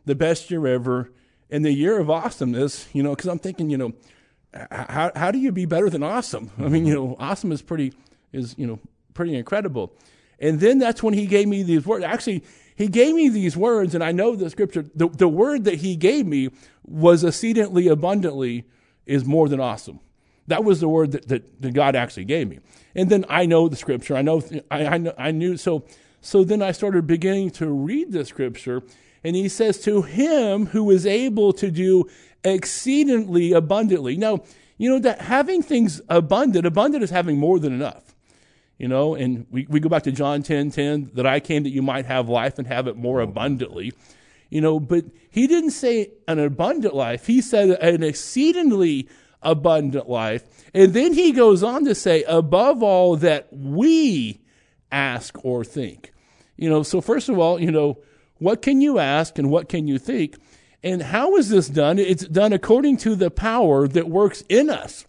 the 0.06 0.16
best 0.16 0.50
year 0.50 0.66
ever 0.68 1.12
and 1.50 1.64
the 1.64 1.72
year 1.72 2.00
of 2.00 2.10
awesomeness, 2.10 2.88
you 2.94 3.04
know, 3.04 3.12
because 3.12 3.28
I'm 3.28 3.40
thinking, 3.40 3.70
you 3.70 3.78
know, 3.78 3.94
how 4.72 5.12
how 5.16 5.32
do 5.32 5.38
you 5.38 5.52
be 5.52 5.66
better 5.66 5.90
than 5.90 6.04
awesome? 6.04 6.52
I 6.58 6.70
mean, 6.70 6.86
you 6.86 6.94
know, 6.94 7.16
awesome 7.20 7.52
is 7.52 7.62
pretty 7.62 7.94
is 8.32 8.56
you 8.58 8.66
know 8.66 8.80
pretty 9.14 9.36
incredible. 9.36 9.94
And 10.40 10.60
then 10.60 10.80
that's 10.80 11.02
when 11.02 11.14
he 11.14 11.28
gave 11.28 11.48
me 11.48 11.64
these 11.64 11.86
words. 11.86 12.04
Actually, 12.04 12.44
he 12.76 12.88
gave 12.88 13.16
me 13.16 13.30
these 13.30 13.56
words, 13.56 13.96
and 13.96 14.04
I 14.04 14.12
know 14.12 14.36
the 14.36 14.50
scripture. 14.50 14.86
The, 14.94 15.08
the 15.08 15.30
word 15.30 15.64
that 15.64 15.76
he 15.76 15.96
gave 15.96 16.28
me 16.28 16.50
was 16.84 17.24
exceedingly 17.24 17.88
abundantly 17.88 18.66
is 19.06 19.24
more 19.24 19.48
than 19.48 19.62
awesome. 19.62 20.02
That 20.48 20.64
was 20.64 20.82
the 20.82 20.90
word 20.90 21.14
that, 21.14 21.28
that, 21.30 21.62
that 21.62 21.74
God 21.74 21.96
actually 21.96 22.26
gave 22.26 22.50
me. 22.50 22.60
And 22.94 23.10
then 23.10 23.26
I 23.30 23.46
know 23.46 23.68
the 23.68 23.76
scripture. 23.76 24.16
I 24.16 24.22
know 24.22 24.44
I, 24.70 24.86
I, 24.86 24.98
know, 24.98 25.14
I 25.18 25.32
knew 25.32 25.58
so. 25.58 25.86
So 26.22 26.44
then 26.44 26.62
I 26.62 26.72
started 26.72 27.08
beginning 27.08 27.52
to 27.52 27.68
read 27.68 28.12
the 28.12 28.26
scripture, 28.26 28.84
and 29.24 29.36
he 29.36 29.48
says, 29.48 29.80
"To 29.84 30.02
him 30.02 30.68
who 30.68 30.92
is 30.92 31.06
able 31.06 31.54
to 31.54 31.72
do 31.72 32.10
exceedingly 32.44 33.54
abundantly." 33.54 34.18
Now, 34.18 34.44
you 34.78 34.90
know 34.90 35.00
that 35.00 35.22
having 35.22 35.64
things 35.64 36.02
abundant, 36.10 36.66
abundant 36.66 37.04
is 37.04 37.10
having 37.10 37.38
more 37.38 37.58
than 37.58 37.74
enough. 37.74 38.05
You 38.78 38.90
know, 38.90 39.16
and 39.16 39.46
we, 39.50 39.66
we 39.70 39.80
go 39.80 39.88
back 39.88 40.04
to 40.04 40.12
John 40.12 40.44
10 40.44 40.72
10, 40.72 41.12
that 41.14 41.26
I 41.26 41.40
came 41.40 41.64
that 41.64 41.70
you 41.70 41.82
might 41.82 42.06
have 42.06 42.28
life 42.28 42.60
and 42.60 42.68
have 42.68 42.88
it 42.88 42.98
more 42.98 43.22
oh, 43.22 43.24
abundantly. 43.24 43.94
You 44.50 44.62
know, 44.62 44.80
but 44.80 45.06
he 45.30 45.48
didn't 45.48 45.72
say 45.72 46.12
an 46.28 46.40
abundant 46.40 46.94
life. 46.94 47.28
He 47.28 47.42
said 47.42 47.70
an 47.70 48.04
exceedingly 48.04 49.08
abundant 49.42 50.10
life. 50.10 50.44
And 50.74 50.94
then 50.94 51.14
he 51.14 51.32
goes 51.32 51.64
on 51.64 51.86
to 51.86 51.96
say, 51.96 52.24
above 52.24 52.84
all 52.84 53.16
that 53.18 53.48
we 53.52 54.42
ask 54.92 55.44
or 55.46 55.64
think. 55.64 56.12
You 56.58 56.70
know, 56.70 56.84
so 56.84 57.02
first 57.02 57.30
of 57.30 57.40
all, 57.40 57.60
you 57.60 57.72
know, 57.72 58.00
what 58.40 58.62
can 58.62 58.82
you 58.82 59.00
ask 59.00 59.38
and 59.38 59.50
what 59.50 59.70
can 59.70 59.88
you 59.88 59.98
think? 60.00 60.36
And 60.84 61.02
how 61.02 61.36
is 61.36 61.50
this 61.50 61.68
done? 61.68 61.98
It's 61.98 62.28
done 62.28 62.54
according 62.54 62.98
to 62.98 63.16
the 63.16 63.32
power 63.32 63.88
that 63.88 64.10
works 64.10 64.44
in 64.50 64.70
us. 64.70 65.06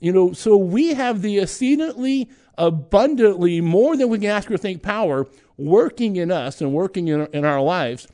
You 0.00 0.12
know, 0.12 0.32
so 0.32 0.56
we 0.56 0.94
have 0.94 1.22
the 1.22 1.38
exceedingly 1.38 2.28
abundantly 2.62 3.60
more 3.60 3.96
than 3.96 4.08
we 4.08 4.18
can 4.18 4.30
ask 4.30 4.48
or 4.48 4.56
think 4.56 4.82
power 4.82 5.26
working 5.56 6.14
in 6.14 6.30
us 6.30 6.60
and 6.60 6.72
working 6.72 7.08
in, 7.08 7.26
in 7.32 7.44
our 7.44 7.60
lives. 7.60 8.06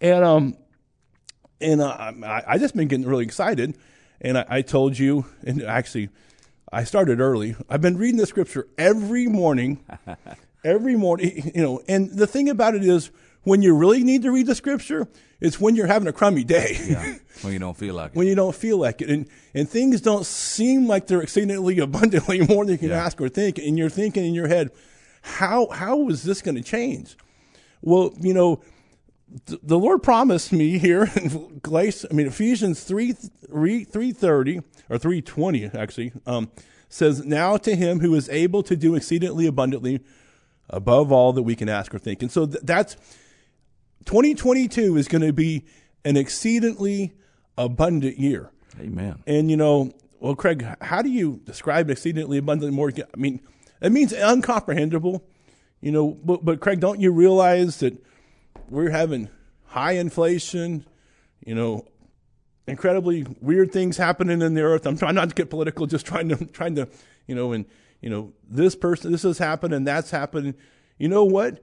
And 0.00 0.24
um 0.24 0.56
and 1.60 1.80
uh, 1.80 2.12
I, 2.22 2.42
I 2.46 2.58
just 2.58 2.76
been 2.76 2.86
getting 2.86 3.06
really 3.06 3.24
excited. 3.24 3.76
And 4.20 4.38
I, 4.38 4.46
I 4.48 4.62
told 4.62 4.98
you, 4.98 5.26
and 5.42 5.62
actually, 5.62 6.10
I 6.72 6.84
started 6.84 7.20
early. 7.20 7.56
I've 7.68 7.80
been 7.80 7.96
reading 7.96 8.18
the 8.18 8.26
scripture 8.26 8.68
every 8.78 9.26
morning, 9.26 9.84
every 10.64 10.96
morning. 10.96 11.50
You 11.54 11.62
know, 11.62 11.82
and 11.88 12.10
the 12.10 12.26
thing 12.26 12.48
about 12.48 12.74
it 12.74 12.84
is, 12.84 13.10
when 13.46 13.62
you 13.62 13.76
really 13.76 14.02
need 14.02 14.22
to 14.22 14.32
read 14.32 14.46
the 14.46 14.54
scripture, 14.56 15.06
it's 15.40 15.60
when 15.60 15.76
you're 15.76 15.86
having 15.86 16.08
a 16.08 16.12
crummy 16.12 16.42
day. 16.42 16.76
Yeah. 16.84 17.14
when 17.42 17.52
you 17.52 17.60
don't 17.60 17.76
feel 17.76 17.94
like 17.94 18.10
it. 18.10 18.16
when 18.16 18.26
you 18.26 18.34
don't 18.34 18.54
feel 18.56 18.76
like 18.76 19.00
it. 19.00 19.08
And, 19.08 19.28
and 19.54 19.68
things 19.68 20.00
don't 20.00 20.26
seem 20.26 20.88
like 20.88 21.06
they're 21.06 21.22
exceedingly 21.22 21.78
abundantly 21.88 22.40
more 22.40 22.64
than 22.64 22.72
you 22.72 22.78
can 22.78 22.88
Yeah. 22.88 23.04
ask 23.04 23.20
or 23.20 23.28
think. 23.28 23.58
And 23.58 23.78
you're 23.78 23.88
thinking 23.88 24.24
in 24.24 24.34
your 24.34 24.48
head, 24.48 24.70
how, 25.22 25.68
how 25.68 26.08
is 26.08 26.24
this 26.24 26.42
going 26.42 26.56
to 26.56 26.62
change? 26.62 27.16
Well, 27.82 28.12
you 28.20 28.34
know, 28.34 28.62
th- 29.46 29.60
the 29.62 29.78
Lord 29.78 30.02
promised 30.02 30.52
me 30.52 30.78
here 30.78 31.08
in 31.14 31.60
Galatians, 31.62 32.06
I 32.10 32.14
mean, 32.14 32.26
Ephesians 32.26 32.82
3, 32.82 33.12
3, 33.12 33.84
330 33.84 34.56
or 34.90 34.98
320 34.98 35.66
actually, 35.66 36.12
um, 36.26 36.50
says, 36.88 37.24
now 37.24 37.56
to 37.58 37.76
him 37.76 38.00
who 38.00 38.12
is 38.16 38.28
able 38.28 38.64
to 38.64 38.74
do 38.74 38.96
exceedingly 38.96 39.46
abundantly 39.46 40.00
above 40.68 41.12
all 41.12 41.32
that 41.32 41.42
we 41.42 41.54
can 41.54 41.68
ask 41.68 41.94
or 41.94 41.98
think. 42.00 42.22
And 42.22 42.32
so 42.32 42.44
th- 42.46 42.58
that's 42.64 42.96
2022 44.06 44.96
is 44.96 45.08
going 45.08 45.22
to 45.22 45.32
be 45.32 45.64
an 46.04 46.16
exceedingly 46.16 47.12
abundant 47.58 48.18
year. 48.18 48.50
Amen. 48.80 49.22
And 49.26 49.50
you 49.50 49.56
know, 49.56 49.92
well, 50.20 50.34
Craig, 50.34 50.66
how 50.80 51.02
do 51.02 51.10
you 51.10 51.40
describe 51.44 51.90
exceedingly 51.90 52.38
abundant 52.38 52.72
more? 52.72 52.90
I 52.96 53.16
mean, 53.16 53.40
it 53.80 53.92
means 53.92 54.12
uncomprehendable. 54.12 55.22
You 55.80 55.92
know, 55.92 56.10
but, 56.10 56.44
but 56.44 56.60
Craig, 56.60 56.80
don't 56.80 57.00
you 57.00 57.12
realize 57.12 57.78
that 57.78 58.02
we're 58.68 58.90
having 58.90 59.28
high 59.64 59.92
inflation? 59.92 60.86
You 61.44 61.54
know, 61.54 61.86
incredibly 62.66 63.26
weird 63.40 63.72
things 63.72 63.96
happening 63.96 64.42
in 64.42 64.54
the 64.54 64.62
earth. 64.62 64.86
I'm 64.86 64.96
trying 64.96 65.14
not 65.14 65.28
to 65.28 65.34
get 65.34 65.50
political, 65.50 65.86
just 65.86 66.06
trying 66.06 66.28
to 66.30 66.44
trying 66.52 66.76
to, 66.76 66.88
you 67.26 67.34
know, 67.34 67.52
and 67.52 67.66
you 68.00 68.10
know, 68.10 68.32
this 68.48 68.74
person, 68.74 69.12
this 69.12 69.22
has 69.22 69.38
happened, 69.38 69.74
and 69.74 69.86
that's 69.86 70.10
happened. 70.10 70.54
You 70.98 71.08
know 71.08 71.24
what? 71.24 71.62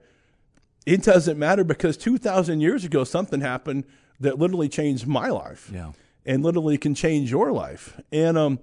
It 0.86 1.02
doesn't 1.02 1.38
matter 1.38 1.64
because 1.64 1.96
2,000 1.96 2.60
years 2.60 2.84
ago, 2.84 3.04
something 3.04 3.40
happened 3.40 3.84
that 4.20 4.38
literally 4.38 4.68
changed 4.68 5.06
my 5.06 5.28
life 5.28 5.70
Yeah. 5.72 5.92
and 6.26 6.42
literally 6.42 6.76
can 6.78 6.94
change 6.94 7.30
your 7.30 7.52
life. 7.52 7.98
And 8.12 8.36
um, 8.38 8.58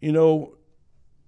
you 0.00 0.12
know, 0.12 0.54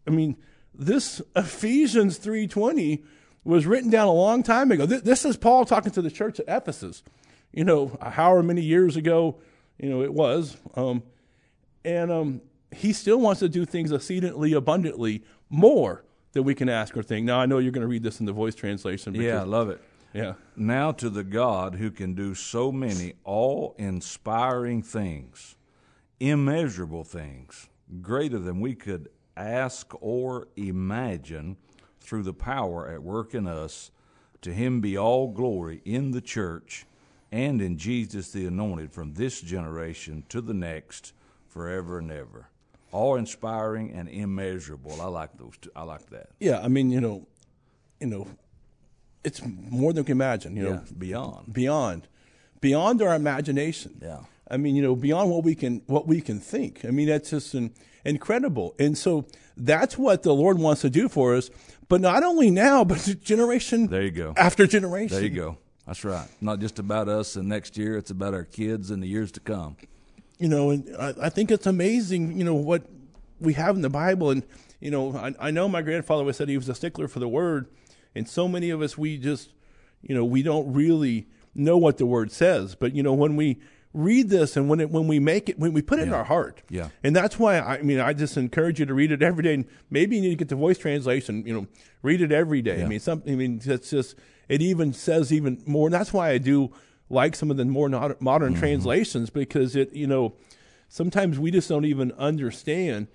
I 0.06 0.10
mean, 0.10 0.36
this 0.74 1.22
Ephesians 1.34 2.18
three 2.18 2.46
twenty 2.46 3.04
was 3.44 3.64
written 3.66 3.90
down 3.90 4.08
a 4.08 4.12
long 4.12 4.42
time 4.42 4.70
ago. 4.72 4.86
This, 4.86 5.02
this 5.02 5.24
is 5.24 5.36
Paul 5.36 5.64
talking 5.64 5.92
to 5.92 6.02
the 6.02 6.10
church 6.10 6.40
at 6.40 6.46
Ephesus. 6.48 7.02
You 7.52 7.64
know, 7.64 7.96
however 8.00 8.42
many 8.42 8.62
years 8.62 8.96
ago, 8.96 9.36
You 9.78 9.88
know, 9.90 10.02
it 10.02 10.12
was. 10.12 10.56
Um, 10.76 11.02
and 11.84 12.10
um, 12.12 12.40
he 12.72 12.92
still 12.92 13.18
wants 13.20 13.40
to 13.40 13.48
do 13.48 13.64
things 13.64 13.92
exceedingly 13.92 14.52
abundantly 14.52 15.22
more 15.50 16.04
than 16.32 16.44
we 16.44 16.54
can 16.54 16.68
ask 16.68 16.96
or 16.96 17.02
think. 17.02 17.26
Now, 17.26 17.38
I 17.40 17.46
know 17.46 17.58
you're 17.58 17.72
going 17.72 17.82
to 17.82 17.88
read 17.88 18.02
this 18.02 18.18
in 18.20 18.26
the 18.26 18.32
voice 18.32 18.54
translation. 18.54 19.14
Yeah, 19.14 19.40
I 19.40 19.44
love 19.44 19.68
it. 19.68 19.80
Yeah. 20.14 20.34
Now 20.56 20.92
to 20.92 21.10
the 21.10 21.24
God 21.24 21.74
who 21.74 21.90
can 21.90 22.14
do 22.14 22.34
so 22.34 22.70
many 22.70 23.14
all 23.24 23.74
inspiring 23.78 24.80
things, 24.82 25.56
immeasurable 26.20 27.04
things, 27.04 27.68
greater 28.00 28.38
than 28.38 28.60
we 28.60 28.74
could 28.74 29.08
ask 29.36 29.92
or 30.00 30.46
imagine 30.56 31.56
through 32.00 32.22
the 32.22 32.32
power 32.32 32.88
at 32.88 33.02
work 33.02 33.34
in 33.34 33.46
us. 33.46 33.90
To 34.42 34.52
him 34.52 34.80
be 34.80 34.96
all 34.96 35.28
glory 35.32 35.80
in 35.84 36.12
the 36.12 36.20
church 36.20 36.86
and 37.32 37.60
in 37.60 37.76
Jesus 37.76 38.30
the 38.30 38.46
anointed 38.46 38.92
from 38.92 39.14
this 39.14 39.40
generation 39.40 40.24
to 40.28 40.40
the 40.40 40.54
next 40.54 41.12
forever 41.48 41.98
and 41.98 42.12
ever. 42.12 42.50
All 42.92 43.16
inspiring 43.16 43.90
and 43.90 44.08
immeasurable. 44.08 45.00
I 45.00 45.06
like 45.06 45.36
those 45.36 45.56
two. 45.60 45.70
I 45.74 45.82
like 45.82 46.10
that. 46.10 46.28
Yeah, 46.38 46.60
I 46.60 46.68
mean, 46.68 46.90
you 46.90 47.00
know, 47.00 47.26
you 47.98 48.06
know, 48.06 48.28
it's 49.24 49.40
more 49.44 49.92
than 49.92 50.02
we 50.02 50.06
can 50.06 50.12
imagine. 50.18 50.56
You 50.56 50.62
know, 50.64 50.70
Yeah, 50.70 50.92
beyond. 50.98 51.52
beyond, 51.52 52.08
beyond 52.60 53.02
our 53.02 53.14
imagination. 53.14 53.98
Yeah. 54.02 54.20
I 54.50 54.56
mean, 54.58 54.76
you 54.76 54.82
know, 54.82 54.94
beyond 54.94 55.30
what 55.30 55.42
we 55.44 55.54
can 55.54 55.82
what 55.86 56.06
we 56.06 56.20
can 56.20 56.38
think. 56.38 56.84
I 56.84 56.90
mean, 56.90 57.08
that's 57.08 57.30
just 57.30 57.54
an, 57.54 57.72
incredible. 58.04 58.74
And 58.78 58.96
so 58.96 59.26
that's 59.56 59.96
what 59.96 60.22
the 60.22 60.34
Lord 60.34 60.58
wants 60.58 60.82
to 60.82 60.90
do 60.90 61.08
for 61.08 61.34
us. 61.34 61.50
But 61.88 62.00
not 62.00 62.22
only 62.22 62.50
now, 62.50 62.84
but 62.84 62.98
generation 63.22 63.86
There 63.88 64.02
you 64.02 64.10
go. 64.10 64.34
after 64.36 64.66
generation. 64.66 65.14
There 65.16 65.24
you 65.24 65.30
go. 65.34 65.58
That's 65.86 66.04
right. 66.04 66.28
Not 66.40 66.60
just 66.60 66.78
about 66.78 67.08
us 67.08 67.36
and 67.36 67.48
next 67.48 67.76
year, 67.76 67.96
it's 67.96 68.10
about 68.10 68.32
our 68.34 68.44
kids 68.44 68.90
and 68.90 69.02
the 69.02 69.06
years 69.06 69.32
to 69.32 69.40
come. 69.40 69.76
you 70.38 70.48
know, 70.48 70.70
and 70.70 70.94
I, 70.98 71.14
I 71.22 71.28
think 71.30 71.50
it's 71.50 71.66
amazing, 71.66 72.36
you 72.38 72.44
know, 72.44 72.54
what 72.54 72.82
we 73.40 73.52
have 73.54 73.76
in 73.76 73.82
the 73.82 73.90
Bible. 73.90 74.30
And, 74.30 74.42
you 74.80 74.90
know, 74.90 75.14
I, 75.16 75.48
I 75.48 75.50
know 75.50 75.68
my 75.68 75.82
grandfather 75.82 76.20
always 76.20 76.36
said 76.36 76.48
he 76.48 76.56
was 76.56 76.68
a 76.68 76.74
stickler 76.74 77.06
for 77.08 77.18
the 77.20 77.28
word. 77.28 77.66
And 78.14 78.28
so 78.28 78.48
many 78.48 78.70
of 78.70 78.80
us, 78.82 78.96
we 78.96 79.18
just, 79.18 79.50
you 80.02 80.14
know, 80.14 80.24
we 80.24 80.42
don't 80.42 80.72
really 80.72 81.26
know 81.54 81.76
what 81.78 81.98
the 81.98 82.06
word 82.06 82.30
says. 82.30 82.74
But, 82.74 82.94
you 82.94 83.02
know, 83.02 83.12
when 83.12 83.36
we 83.36 83.60
read 83.92 84.28
this 84.28 84.56
and 84.56 84.68
when 84.68 84.80
it, 84.80 84.90
when 84.90 85.06
we 85.06 85.20
make 85.20 85.48
it, 85.48 85.58
when 85.58 85.72
we 85.72 85.80
put 85.80 85.98
it 86.00 86.02
in 86.02 86.12
our 86.14 86.24
heart. 86.24 86.62
Yeah. 86.68 86.88
And 87.04 87.14
that's 87.14 87.38
why, 87.38 87.60
I 87.60 87.82
mean, 87.82 88.00
I 88.00 88.12
just 88.12 88.36
encourage 88.36 88.80
you 88.80 88.86
to 88.86 88.94
read 88.94 89.12
it 89.12 89.22
every 89.22 89.42
day. 89.44 89.54
And 89.54 89.64
maybe 89.88 90.16
you 90.16 90.22
need 90.22 90.30
to 90.30 90.36
get 90.36 90.48
the 90.48 90.56
voice 90.56 90.78
translation, 90.78 91.46
you 91.46 91.54
know, 91.54 91.66
read 92.02 92.20
it 92.20 92.32
every 92.32 92.60
day. 92.60 92.82
I 92.82 92.86
mean, 92.86 92.98
something, 93.00 93.32
I 93.32 93.36
mean, 93.36 93.60
it's 93.64 93.90
just, 93.90 94.16
it 94.48 94.60
even 94.60 94.92
says 94.92 95.32
even 95.32 95.62
more. 95.64 95.86
And 95.86 95.94
that's 95.94 96.12
why 96.12 96.30
I 96.30 96.38
do 96.38 96.72
like 97.08 97.36
some 97.36 97.50
of 97.50 97.56
the 97.56 97.64
more 97.64 97.88
not- 97.88 98.20
modern 98.20 98.52
Mm-hmm. 98.52 98.60
translations 98.60 99.30
because 99.30 99.76
it, 99.76 99.92
you 99.92 100.08
know, 100.08 100.34
sometimes 100.88 101.38
we 101.38 101.50
just 101.52 101.68
don't 101.68 101.84
even 101.84 102.10
understand. 102.12 103.06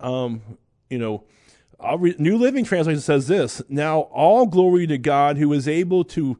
Um, 0.00 0.40
you 0.88 0.98
know, 0.98 1.24
re- 1.98 2.16
New 2.18 2.36
Living 2.36 2.64
Translation 2.64 3.00
says 3.00 3.26
this: 3.28 3.62
Now 3.68 4.00
all 4.12 4.46
glory 4.46 4.86
to 4.86 4.98
God, 4.98 5.36
who 5.36 5.52
is 5.52 5.68
able 5.68 6.04
to, 6.04 6.38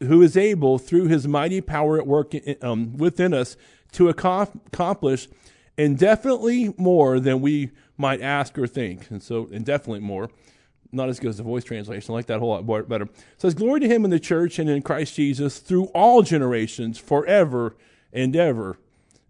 who 0.00 0.22
is 0.22 0.36
able 0.36 0.78
through 0.78 1.08
His 1.08 1.26
mighty 1.26 1.60
power 1.60 1.98
at 1.98 2.06
work 2.06 2.34
in, 2.34 2.56
um, 2.62 2.96
within 2.96 3.34
us 3.34 3.56
to 3.92 4.12
accom- 4.12 4.60
accomplish 4.66 5.28
indefinitely 5.76 6.74
more 6.76 7.20
than 7.20 7.40
we 7.40 7.70
might 7.96 8.20
ask 8.20 8.58
or 8.58 8.66
think, 8.66 9.10
and 9.10 9.22
so 9.22 9.46
indefinitely 9.50 10.00
more. 10.00 10.30
Not 10.94 11.08
as 11.08 11.18
good 11.18 11.30
as 11.30 11.38
the 11.38 11.42
voice 11.42 11.64
translation. 11.64 12.12
I 12.12 12.16
like 12.16 12.26
that 12.26 12.36
a 12.36 12.40
whole 12.40 12.50
lot 12.50 12.88
better. 12.88 13.04
It 13.04 13.10
says, 13.38 13.54
Glory 13.54 13.80
to 13.80 13.88
him 13.88 14.04
in 14.04 14.10
the 14.10 14.20
church 14.20 14.58
and 14.58 14.68
in 14.68 14.82
Christ 14.82 15.14
Jesus 15.14 15.58
through 15.58 15.86
all 15.86 16.22
generations, 16.22 16.98
forever 16.98 17.76
and 18.12 18.36
ever. 18.36 18.76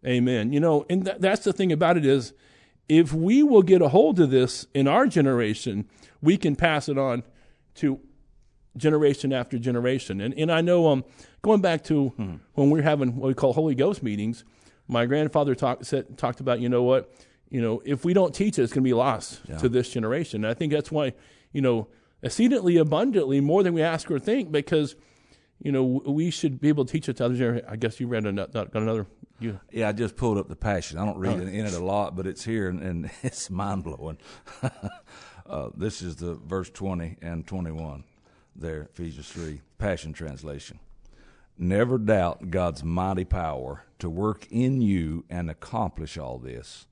Amen. 0.05 0.53
You 0.53 0.59
know, 0.59 0.85
and 0.90 1.05
th- 1.05 1.18
that's 1.20 1.44
the 1.44 1.53
thing 1.53 1.70
about 1.70 1.96
it 1.96 2.05
is, 2.05 2.33
if 2.99 3.13
we 3.13 3.43
will 3.43 3.63
get 3.63 3.81
a 3.81 3.89
hold 3.89 4.21
of 4.21 4.31
this 4.31 4.67
in 4.75 4.87
our 4.87 5.07
generation, 5.07 5.89
we 6.21 6.37
can 6.37 6.55
pass 6.57 6.89
it 6.89 6.99
on 6.99 7.23
to 7.77 7.99
generation 8.77 9.33
after 9.33 9.59
generation. 9.59 10.21
And 10.21 10.35
and 10.35 10.53
I 10.53 10.61
know 10.61 10.89
um 10.89 11.05
going 11.43 11.61
back 11.63 11.85
to 11.85 12.13
when 12.55 12.71
we 12.71 12.81
are 12.81 12.83
having 12.83 13.17
what 13.17 13.29
we 13.29 13.35
call 13.35 13.53
Holy 13.55 13.75
Ghost 13.75 14.03
meetings, 14.03 14.45
my 14.89 15.07
grandfather 15.07 15.55
talked 15.55 15.87
said 15.87 16.19
talked 16.19 16.41
about 16.41 16.61
you 16.61 16.69
know 16.69 16.83
what 16.83 17.11
you 17.49 17.61
know 17.63 17.83
if 17.85 18.05
we 18.05 18.13
don't 18.13 18.35
teach 18.35 18.59
it, 18.59 18.63
it's 18.63 18.73
going 18.73 18.85
to 18.85 18.89
be 18.89 18.95
lost 18.95 19.41
to 19.59 19.69
this 19.69 19.89
generation. 19.91 20.45
And 20.45 20.51
I 20.51 20.55
think 20.55 20.73
that's 20.73 20.93
why 20.93 21.15
you 21.53 21.63
know 21.63 21.89
exceedingly 22.23 22.77
abundantly 22.77 23.41
more 23.41 23.63
than 23.63 23.73
we 23.75 23.83
ask 23.83 24.11
or 24.11 24.19
think 24.19 24.53
because. 24.53 24.97
You 25.62 25.70
know, 25.70 25.85
we 25.85 26.31
should 26.31 26.61
be 26.61 26.68
able 26.68 26.85
to 26.85 26.92
teach 26.92 27.09
it 27.09 27.18
to 27.18 27.25
others. 27.25 27.62
I 27.68 27.77
guess 27.77 28.01
you 28.01 28.09
read 28.09 28.27
another, 28.27 28.66
got 28.66 28.75
another. 28.75 29.07
You, 29.38 29.61
Yeah, 29.70 29.88
I 29.88 29.92
just 29.92 30.16
pulled 30.16 30.38
up 30.38 30.48
the 30.48 30.57
passion. 30.57 30.98
I 30.98 31.05
don't 31.05 31.18
read 31.18 31.40
in, 31.40 31.48
in 31.48 31.66
it 31.66 31.75
a 31.75 31.85
lot, 31.85 32.16
but 32.16 32.27
it's 32.27 32.44
here 32.44 32.68
and, 32.68 32.83
and 32.83 33.11
it's 33.22 33.48
mind 33.48 33.85
blowing. 33.85 34.18
uh, 35.46 35.70
this 35.77 36.03
is 36.03 36.16
the 36.16 36.35
verse 36.35 36.68
20 36.68 37.18
and 37.22 37.46
21 37.46 38.03
there, 38.57 38.83
Ephesians 38.92 39.29
3, 39.31 39.61
Passion 39.79 40.12
Translation. 40.12 40.81
Never 41.57 41.98
doubt 41.98 42.51
God's 42.51 42.83
mighty 42.83 43.25
power 43.25 43.85
to 43.98 44.11
work 44.11 44.46
in 44.51 44.81
you 44.81 45.25
and 45.31 45.48
accomplish 45.48 46.18
all 46.18 46.38
this. 46.38 46.87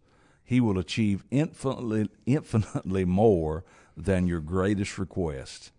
He 0.45 0.61
will 0.61 0.79
achieve 0.79 1.25
infinitely, 1.31 2.09
infinitely 2.27 3.05
more 3.05 3.65
than 3.97 4.27
your 4.27 4.41
greatest 4.41 4.99
request, 4.99 5.73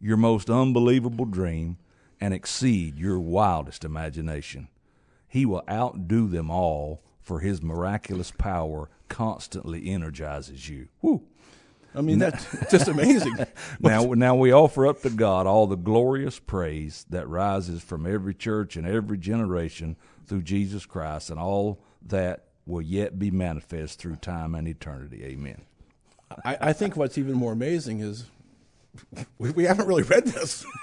your 0.00 0.16
most 0.16 0.50
unbelievable 0.50 1.24
dream, 1.24 1.78
and 2.20 2.34
exceed 2.34 2.98
your 2.98 3.20
wildest 3.20 3.84
imagination. 3.84 4.68
He 5.26 5.44
will 5.44 5.62
outdo 5.68 6.28
them 6.28 6.50
all, 6.50 7.02
for 7.20 7.40
his 7.40 7.62
miraculous 7.62 8.30
power 8.30 8.88
constantly 9.08 9.90
energizes 9.90 10.68
you. 10.68 10.88
Woo. 11.02 11.22
I 11.94 12.00
mean, 12.00 12.18
that's 12.18 12.46
just 12.70 12.88
amazing. 12.88 13.34
Now, 13.80 14.04
now 14.14 14.34
we 14.34 14.52
offer 14.52 14.86
up 14.86 15.02
to 15.02 15.10
God 15.10 15.46
all 15.46 15.66
the 15.66 15.76
glorious 15.76 16.38
praise 16.38 17.06
that 17.10 17.28
rises 17.28 17.82
from 17.82 18.06
every 18.06 18.34
church 18.34 18.76
and 18.76 18.86
every 18.86 19.18
generation 19.18 19.96
through 20.26 20.42
Jesus 20.42 20.84
Christ, 20.84 21.30
and 21.30 21.38
all 21.38 21.80
that 22.06 22.44
will 22.66 22.82
yet 22.82 23.18
be 23.18 23.30
manifest 23.30 23.98
through 23.98 24.16
time 24.16 24.54
and 24.54 24.66
eternity. 24.66 25.24
Amen. 25.24 25.62
I, 26.44 26.58
I 26.60 26.72
think 26.72 26.96
what's 26.96 27.18
even 27.18 27.34
more 27.34 27.52
amazing 27.52 28.00
is 28.00 28.26
we, 29.38 29.50
we 29.50 29.64
haven't 29.64 29.86
really 29.86 30.02
read 30.04 30.24
this. 30.26 30.64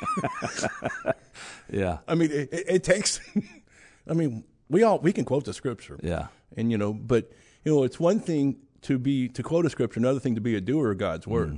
Yeah, 1.69 1.97
I 2.07 2.13
mean, 2.15 2.31
it, 2.31 2.49
it, 2.51 2.83
takes. 2.83 3.19
I 4.07 4.13
mean, 4.13 4.43
we 4.69 4.83
all 4.83 4.99
we 4.99 5.11
can 5.11 5.25
quote 5.25 5.45
the 5.45 5.53
scripture, 5.53 5.99
yeah, 6.03 6.27
and 6.55 6.71
you 6.71 6.77
know, 6.77 6.93
but 6.93 7.31
you 7.63 7.73
know, 7.73 7.83
it's 7.83 7.99
one 7.99 8.19
thing 8.19 8.57
to 8.83 8.99
be 8.99 9.27
to 9.29 9.41
quote 9.41 9.65
a 9.65 9.69
scripture, 9.69 9.99
another 9.99 10.19
thing 10.19 10.35
to 10.35 10.41
be 10.41 10.55
a 10.55 10.61
doer 10.61 10.91
of 10.91 10.99
God's 10.99 11.25
word. 11.25 11.57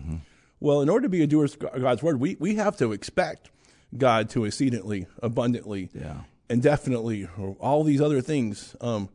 Well, 0.61 0.81
in 0.81 0.89
order 0.89 1.03
to 1.03 1.09
be 1.09 1.21
a 1.23 1.27
doer 1.27 1.43
of 1.45 1.59
God's 1.59 2.01
word, 2.01 2.19
we 2.21 2.37
we 2.39 2.55
have 2.55 2.77
to 2.77 2.93
expect 2.93 3.51
God 3.97 4.29
to 4.29 4.45
exceedingly, 4.45 5.07
abundantly, 5.21 5.89
Yeah. 5.93 6.21
indefinitely, 6.49 7.27
or 7.37 7.57
all 7.59 7.83
these 7.83 7.99
other 8.01 8.21
things. 8.21 8.75
Um, 8.79 9.09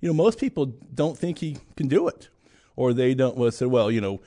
you 0.00 0.08
know, 0.08 0.14
most 0.14 0.40
people 0.40 0.66
don't 0.94 1.16
think 1.18 1.38
He 1.38 1.58
can 1.76 1.88
do 1.88 2.08
it, 2.08 2.30
or 2.74 2.94
they 2.94 3.14
don't. 3.14 3.36
Well, 3.36 3.50
say, 3.50 3.66
well, 3.66 3.90
you 3.90 4.00
know, 4.00 4.20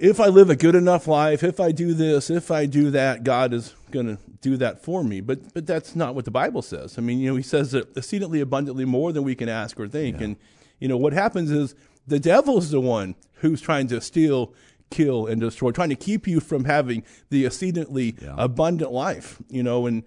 if 0.00 0.20
I 0.20 0.26
live 0.26 0.50
a 0.50 0.56
good 0.56 0.74
enough 0.74 1.06
life, 1.06 1.42
if 1.42 1.60
I 1.60 1.72
do 1.72 1.94
this, 1.94 2.30
if 2.30 2.50
I 2.50 2.66
do 2.66 2.90
that, 2.90 3.24
God 3.24 3.52
is 3.52 3.74
going 3.90 4.06
to 4.06 4.18
do 4.40 4.56
that 4.58 4.82
for 4.82 5.02
me. 5.04 5.20
But 5.20 5.54
but 5.54 5.66
that's 5.66 5.96
not 5.96 6.14
what 6.14 6.24
the 6.24 6.30
Bible 6.30 6.62
says. 6.62 6.98
I 6.98 7.00
mean, 7.00 7.18
you 7.20 7.30
know, 7.30 7.36
He 7.36 7.42
says 7.42 7.72
that 7.72 7.96
exceedingly 7.96 8.40
abundantly 8.40 8.84
more 8.84 9.12
than 9.12 9.22
we 9.24 9.34
can 9.34 9.48
ask 9.48 9.78
or 9.80 9.88
think. 9.88 10.20
And 10.20 10.36
you 10.80 10.88
know 10.88 10.96
what 10.96 11.12
happens 11.12 11.50
is 11.50 11.74
the 12.06 12.18
devil's 12.20 12.70
the 12.70 12.80
one 12.80 13.14
who's 13.40 13.60
trying 13.60 13.86
to 13.88 14.00
steal, 14.00 14.54
kill, 14.90 15.26
and 15.26 15.40
destroy, 15.40 15.70
trying 15.72 15.88
to 15.90 15.96
keep 15.96 16.26
you 16.26 16.40
from 16.40 16.64
having 16.64 17.02
the 17.30 17.44
exceedingly 17.46 18.16
Yeah. 18.22 18.34
abundant 18.38 18.92
life. 18.92 19.38
You 19.48 19.62
know, 19.62 19.86
and 19.86 20.04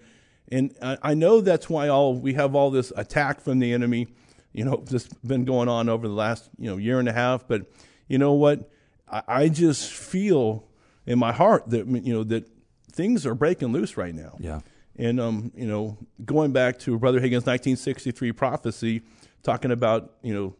and 0.50 0.74
I, 0.82 0.98
I 1.02 1.14
know 1.14 1.40
that's 1.40 1.68
why 1.70 1.88
all 1.88 2.14
we 2.14 2.34
have 2.34 2.54
all 2.54 2.70
this 2.70 2.92
attack 2.96 3.40
from 3.40 3.58
the 3.58 3.72
enemy. 3.72 4.08
You 4.52 4.64
know, 4.64 4.82
this 4.84 5.06
been 5.24 5.44
going 5.44 5.68
on 5.68 5.88
over 5.88 6.08
the 6.08 6.14
last 6.14 6.50
you 6.58 6.68
know 6.70 6.76
year 6.76 6.98
and 6.98 7.08
a 7.08 7.12
half. 7.12 7.46
But 7.46 7.62
you 8.08 8.18
know 8.18 8.32
what? 8.32 8.68
I, 9.10 9.22
I 9.28 9.48
just 9.48 9.92
feel 9.92 10.64
in 11.06 11.18
my 11.18 11.32
heart 11.32 11.68
that 11.70 11.86
you 11.86 12.12
know 12.14 12.24
that 12.24 12.48
things 12.92 13.26
are 13.26 13.34
breaking 13.34 13.72
loose 13.72 13.96
right 13.96 14.14
now. 14.14 14.36
yeah, 14.38 14.60
And 14.96 15.20
um, 15.20 15.52
you 15.54 15.66
know, 15.66 15.96
going 16.24 16.52
back 16.52 16.78
to 16.80 16.98
Brother 16.98 17.20
Hagin's 17.20 17.46
1963 17.46 18.32
prophecy, 18.32 19.02
talking 19.42 19.70
about 19.70 20.12
you 20.22 20.34
know 20.34 20.54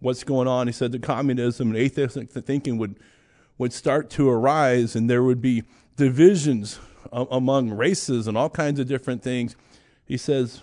what's 0.00 0.24
going 0.24 0.48
on, 0.48 0.66
he 0.66 0.72
said 0.72 0.92
that 0.92 1.02
communism 1.02 1.68
and 1.68 1.76
atheistic 1.76 2.30
thinking 2.30 2.78
would 2.78 2.98
would 3.58 3.72
start 3.72 4.10
to 4.10 4.28
arise, 4.28 4.96
and 4.96 5.08
there 5.08 5.22
would 5.22 5.40
be 5.40 5.62
divisions 5.96 6.78
a- 7.12 7.26
among 7.30 7.70
races 7.70 8.26
and 8.26 8.36
all 8.36 8.50
kinds 8.50 8.80
of 8.80 8.88
different 8.88 9.22
things. 9.22 9.54
He 10.04 10.16
says, 10.16 10.62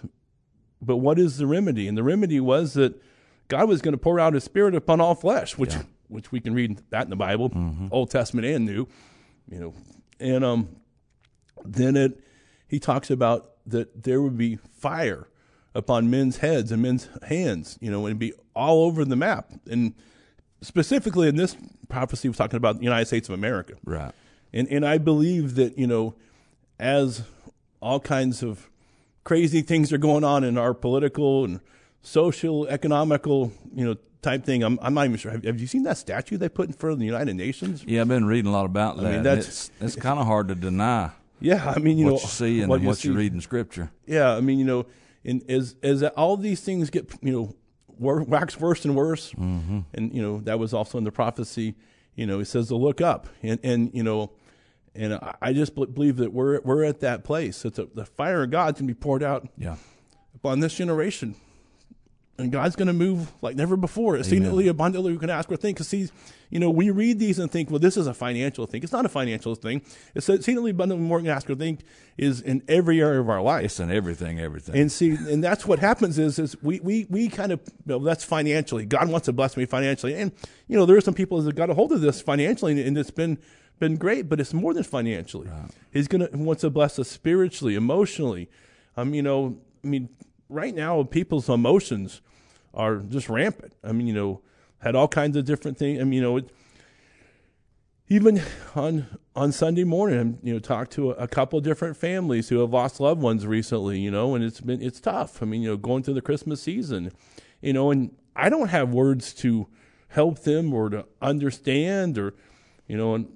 but 0.82 0.98
what 0.98 1.18
is 1.20 1.38
the 1.38 1.48
remedy? 1.48 1.88
And 1.88 1.98
the 1.98 2.04
remedy 2.04 2.40
was 2.40 2.74
that 2.74 3.02
God 3.48 3.68
was 3.70 3.82
going 3.82 3.94
to 3.94 3.98
pour 3.98 4.20
out 4.20 4.34
His 4.34 4.44
Spirit 4.44 4.76
upon 4.76 5.00
all 5.02 5.16
flesh, 5.16 5.58
which 5.58 5.76
which 6.10 6.32
we 6.32 6.40
can 6.40 6.54
read 6.54 6.82
that 6.90 7.04
in 7.04 7.10
the 7.10 7.16
Bible, 7.16 7.52
Old 7.92 8.12
Testament 8.12 8.46
and 8.46 8.66
New, 8.66 8.88
you 9.50 9.60
know, 9.60 9.74
and 10.20 10.44
um, 10.44 10.70
then 11.64 11.96
it 11.96 12.20
he 12.68 12.80
talks 12.80 13.10
about 13.10 13.52
that 13.66 14.04
there 14.04 14.22
would 14.22 14.38
be 14.38 14.58
fire 14.58 15.28
upon 15.74 16.10
men's 16.10 16.38
heads 16.38 16.72
and 16.72 16.82
men's 16.82 17.10
hands, 17.28 17.78
you 17.82 17.90
know, 17.92 18.06
and 18.06 18.20
be 18.20 18.34
all 18.56 18.84
over 18.84 19.06
the 19.06 19.16
map. 19.16 19.52
And 19.70 19.94
specifically 20.62 21.28
in 21.28 21.36
this 21.36 21.56
prophecy, 21.88 22.28
was 22.28 22.38
talking 22.38 22.58
about 22.58 22.78
the 22.78 22.84
United 22.84 23.06
States 23.06 23.30
of 23.30 23.36
America. 23.36 23.74
Right. 23.86 24.14
And 24.54 24.68
and 24.68 24.86
I 24.86 24.98
believe 24.98 25.56
that 25.56 25.78
you 25.78 25.88
know, 25.88 26.16
as 26.80 27.24
all 27.82 28.00
kinds 28.00 28.44
of 28.44 28.70
crazy 29.24 29.62
things 29.62 29.94
are 29.94 29.98
going 29.98 30.24
on 30.24 30.44
in 30.44 30.58
our 30.58 30.74
political 30.74 31.46
and 31.46 31.60
social, 32.02 32.68
economical, 32.68 33.52
you 33.74 33.86
know, 33.86 33.96
type 34.22 34.44
thing. 34.46 34.64
I'm, 34.64 34.80
I'm 34.82 34.94
not 34.94 35.06
even 35.06 35.18
sure. 35.18 35.32
Have, 35.32 35.44
have 35.44 35.60
you 35.60 35.68
seen 35.68 35.84
that 35.84 35.98
statue 35.98 36.38
they 36.38 36.50
put 36.50 36.68
in 36.68 36.74
front 36.74 36.94
of 36.94 37.00
the 37.00 37.06
United 37.06 37.36
Nations? 37.36 37.84
Yeah, 37.88 38.02
I've 38.02 38.08
been 38.08 38.26
reading 38.26 38.50
a 38.50 38.54
lot 38.54 38.66
about 38.66 38.98
that. 38.98 39.04
mean, 39.12 39.24
that's 39.24 39.48
it's, 39.48 39.72
it's 39.82 39.96
kind 39.96 40.20
of 40.20 40.26
hard 40.26 40.48
to 40.50 40.56
deny 40.56 41.12
Yeah, 41.40 41.74
I 41.76 41.80
mean, 41.80 41.98
you 41.98 42.06
what 42.06 42.12
know, 42.16 42.20
you 42.22 42.28
see 42.28 42.62
and 42.62 42.70
what 42.70 42.82
what, 42.82 43.04
you 43.04 43.12
you 43.12 43.18
read 43.18 43.34
in 43.34 43.42
Scripture. 43.42 43.92
Yeah, 44.06 44.36
I 44.36 44.42
mean, 44.42 44.60
you 44.60 44.66
know, 44.66 44.86
and 45.26 45.44
as 45.50 45.76
as 45.84 46.04
all 46.04 46.38
these 46.38 46.62
things 46.62 46.90
get, 46.90 47.12
you 47.22 47.32
know, 47.32 47.56
wor- 47.88 48.24
wax 48.24 48.60
worse 48.60 48.86
and 48.86 48.96
worse, 48.96 49.32
Mm-hmm. 49.34 49.80
and 49.94 50.14
you 50.14 50.22
know 50.22 50.40
that 50.42 50.60
was 50.60 50.74
also 50.74 50.98
in 50.98 51.04
the 51.04 51.12
prophecy. 51.12 51.76
You 52.16 52.26
know, 52.28 52.40
it 52.42 52.46
says 52.46 52.68
to 52.70 52.76
look 52.76 53.00
up, 53.02 53.28
and 53.44 53.60
and 53.64 53.92
you 53.94 54.04
know, 54.04 54.32
and 54.96 55.14
I, 55.14 55.36
I 55.42 55.54
just 55.54 55.76
bel- 55.76 55.86
believe 55.86 56.18
that 56.18 56.34
we're 56.34 56.60
we're 56.62 56.84
at 56.84 57.00
that 57.02 57.24
place. 57.24 57.64
It's 57.64 57.80
a, 57.80 57.86
the 57.94 58.06
fire 58.06 58.44
of 58.44 58.52
God's 58.52 58.80
gonna 58.80 58.88
be 58.88 58.94
poured 58.94 59.24
out 59.24 59.48
Yeah. 59.58 59.76
upon 60.36 60.60
this 60.60 60.74
generation. 60.74 61.36
And 62.40 62.52
God's 62.52 62.76
going 62.76 62.88
to 62.88 62.94
move 62.94 63.32
like 63.42 63.56
never 63.56 63.76
before, 63.76 64.16
exceedingly 64.18 64.68
abundantly 64.70 65.12
we 65.12 65.18
can 65.18 65.30
ask 65.30 65.52
or 65.52 65.58
think. 65.58 65.78
Because, 65.78 65.90
see, 65.90 66.10
you 66.50 66.60
know, 66.60 66.70
we 66.70 66.90
read 66.90 67.20
these 67.20 67.38
and 67.38 67.52
think, 67.52 67.70
well, 67.70 67.80
this 67.80 67.98
is 67.98 68.08
a 68.08 68.14
financial 68.14 68.66
thing. 68.66 68.82
It's 68.82 68.94
not 68.94 69.06
a 69.06 69.10
financial 69.10 69.56
thing. 69.56 69.82
It's 70.16 70.30
exceedingly 70.30 70.72
abundantly 70.72 71.06
more 71.06 71.20
can 71.20 71.28
ask 71.28 71.50
or 71.50 71.56
think 71.56 71.82
is 72.18 72.42
in 72.42 72.64
every 72.68 73.02
area 73.02 73.20
of 73.20 73.30
our 73.30 73.42
life. 73.42 73.66
It's 73.66 73.80
in 73.80 73.92
everything, 73.92 74.40
everything. 74.40 74.76
And 74.76 74.92
see, 74.92 75.12
and 75.12 75.44
that's 75.44 75.66
what 75.66 75.80
happens 75.80 76.18
is, 76.18 76.40
is 76.40 76.56
we, 76.64 76.80
we, 76.80 77.06
we 77.10 77.28
kind 77.28 77.52
of, 77.52 77.60
you 77.68 77.74
know, 77.86 78.00
that's 78.00 78.24
financially. 78.24 78.86
God 78.86 79.10
wants 79.10 79.26
to 79.26 79.34
bless 79.34 79.58
me 79.58 79.66
financially. 79.66 80.16
And, 80.16 80.32
you 80.68 80.78
know, 80.78 80.86
there 80.86 80.98
are 80.98 81.02
some 81.02 81.14
people 81.14 81.42
that 81.42 81.56
got 81.56 81.70
a 81.70 81.74
hold 81.74 81.92
of 81.92 82.02
this 82.02 82.22
financially 82.22 82.82
and 82.82 82.98
it's 82.98 83.12
been, 83.12 83.38
been 83.80 83.98
great, 83.98 84.30
but 84.30 84.40
it's 84.40 84.54
more 84.54 84.74
than 84.74 84.84
financially. 84.84 85.50
He's 85.92 86.08
going 86.08 86.28
to, 86.28 86.38
wants 86.38 86.62
to 86.62 86.70
bless 86.70 86.98
us 87.00 87.10
spiritually, 87.10 87.76
emotionally. 87.76 88.50
Um, 88.96 89.14
you 89.14 89.22
know, 89.22 89.58
I 89.84 89.88
mean, 89.88 90.10
right 90.50 90.74
now 90.74 91.04
people's 91.04 91.48
emotions 91.48 92.22
are 92.74 92.98
just 92.98 93.30
rampant. 93.30 93.74
I 93.84 93.92
mean, 93.92 94.08
you 94.08 94.14
know, 94.14 94.42
had 94.80 94.96
all 94.96 95.08
kinds 95.08 95.36
of 95.38 95.46
different 95.46 95.78
things. 95.78 96.00
I 96.00 96.04
mean, 96.04 96.14
you 96.14 96.22
know, 96.22 96.38
it, 96.38 96.50
even 98.08 98.42
on 98.76 99.06
on 99.36 99.52
Sunday 99.52 99.84
morning, 99.84 100.40
you 100.42 100.54
know, 100.54 100.60
talked 100.60 100.92
to 100.94 101.12
a, 101.12 101.14
a 101.16 101.28
couple 101.28 101.60
different 101.62 101.96
families 101.96 102.50
who 102.50 102.60
have 102.60 102.72
lost 102.72 103.00
loved 103.00 103.22
ones 103.22 103.46
recently, 103.46 104.00
you 104.00 104.12
know, 104.12 104.36
and 104.36 104.44
it's 104.44 104.62
been 104.62 104.82
it's 104.82 105.00
tough. 105.00 105.42
I 105.42 105.46
mean, 105.46 105.62
you 105.62 105.70
know, 105.70 105.78
going 105.78 106.04
through 106.04 106.16
the 106.16 106.22
Christmas 106.22 106.62
season, 106.62 107.12
you 107.62 107.74
know, 107.74 107.92
and 107.92 108.16
I 108.36 108.50
don't 108.50 108.70
have 108.70 108.90
words 108.90 109.34
to 109.36 109.68
help 110.10 110.40
them 110.40 110.74
or 110.74 110.90
to 110.90 111.06
understand 111.22 112.18
or, 112.18 112.34
you 112.88 112.98
know, 112.98 113.14
and 113.14 113.28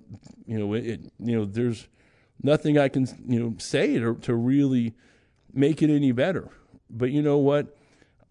you 0.47 0.57
know, 0.57 0.73
it, 0.73 1.01
you 1.19 1.37
know, 1.37 1.45
there's 1.45 1.87
nothing 2.41 2.77
I 2.77 2.89
can 2.89 3.07
you 3.27 3.39
know 3.39 3.55
say 3.57 3.99
to 3.99 4.15
to 4.15 4.35
really 4.35 4.93
make 5.53 5.81
it 5.81 5.89
any 5.89 6.11
better. 6.11 6.49
But 6.89 7.11
you 7.11 7.21
know 7.21 7.37
what? 7.37 7.77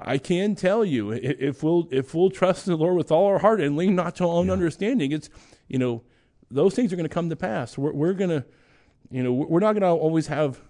I 0.05 0.19
can 0.19 0.55
tell 0.55 0.85
you, 0.85 1.11
if 1.13 1.63
we'll 1.63 1.89
if 1.91 2.15
we'll 2.15 2.31
trust 2.31 2.67
the 2.67 2.77
Lord 2.77 2.97
with 2.97 3.11
all 3.11 3.27
our 3.27 3.39
heart 3.39 3.61
and 3.61 3.77
lean 3.77 3.95
not 3.95 4.17
to 4.17 4.25
our 4.25 4.31
own 4.35 4.51
understanding, 4.51 5.13
it's 5.13 5.29
you 5.69 5.79
know 5.79 6.03
those 6.51 6.75
things 6.75 6.93
are 6.93 6.97
going 6.97 7.09
to 7.09 7.13
come 7.15 7.31
to 7.31 7.37
pass. 7.37 7.79
We're 7.79 7.93
we're 7.93 8.13
going 8.13 8.31
to, 8.31 8.45
you 9.11 9.23
know, 9.23 9.33
we're 9.33 9.61
not 9.61 9.73
going 9.73 9.83
to 9.83 9.89
always 9.89 10.27
have 10.29 10.61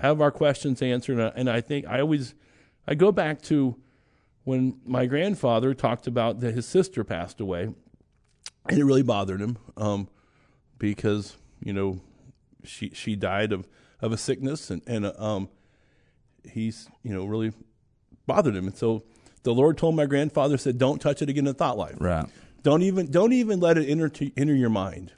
have 0.00 0.20
our 0.20 0.30
questions 0.30 0.82
answered. 0.82 1.18
And 1.36 1.48
I- 1.48 1.60
think 1.60 1.86
I 1.86 2.00
always 2.00 2.34
I 2.86 2.94
go 2.94 3.12
back 3.12 3.42
to 3.42 3.76
when 4.44 4.80
my 4.84 5.06
grandfather 5.06 5.74
talked 5.74 6.06
about 6.06 6.40
that 6.40 6.54
his 6.54 6.66
sister 6.66 7.04
passed 7.04 7.40
away, 7.40 7.72
and 8.68 8.78
it 8.78 8.84
really 8.84 9.02
bothered 9.02 9.40
him 9.40 9.58
um, 9.76 10.08
because 10.78 11.36
you 11.62 11.72
know 11.72 12.00
she 12.64 12.90
she 12.90 13.14
died 13.16 13.52
of 13.52 13.68
of 14.00 14.12
a 14.12 14.16
sickness 14.16 14.70
and 14.70 14.82
and 14.86 15.06
um 15.18 15.48
he's 16.44 16.88
you 17.02 17.12
know 17.12 17.24
really 17.24 17.52
bothered 18.28 18.54
him 18.54 18.66
and 18.66 18.76
so 18.76 19.02
the 19.42 19.52
lord 19.52 19.76
told 19.76 19.96
my 19.96 20.06
grandfather 20.06 20.56
said 20.56 20.78
don't 20.78 21.00
touch 21.00 21.20
it 21.20 21.28
again 21.28 21.46
in 21.46 21.54
thought 21.54 21.76
life 21.76 21.96
right. 21.98 22.26
don't 22.62 22.82
even 22.82 23.10
don't 23.10 23.32
even 23.32 23.58
let 23.58 23.76
it 23.76 23.88
enter 23.88 24.08
to, 24.08 24.30
enter 24.36 24.54
your 24.54 24.70
mind 24.70 25.12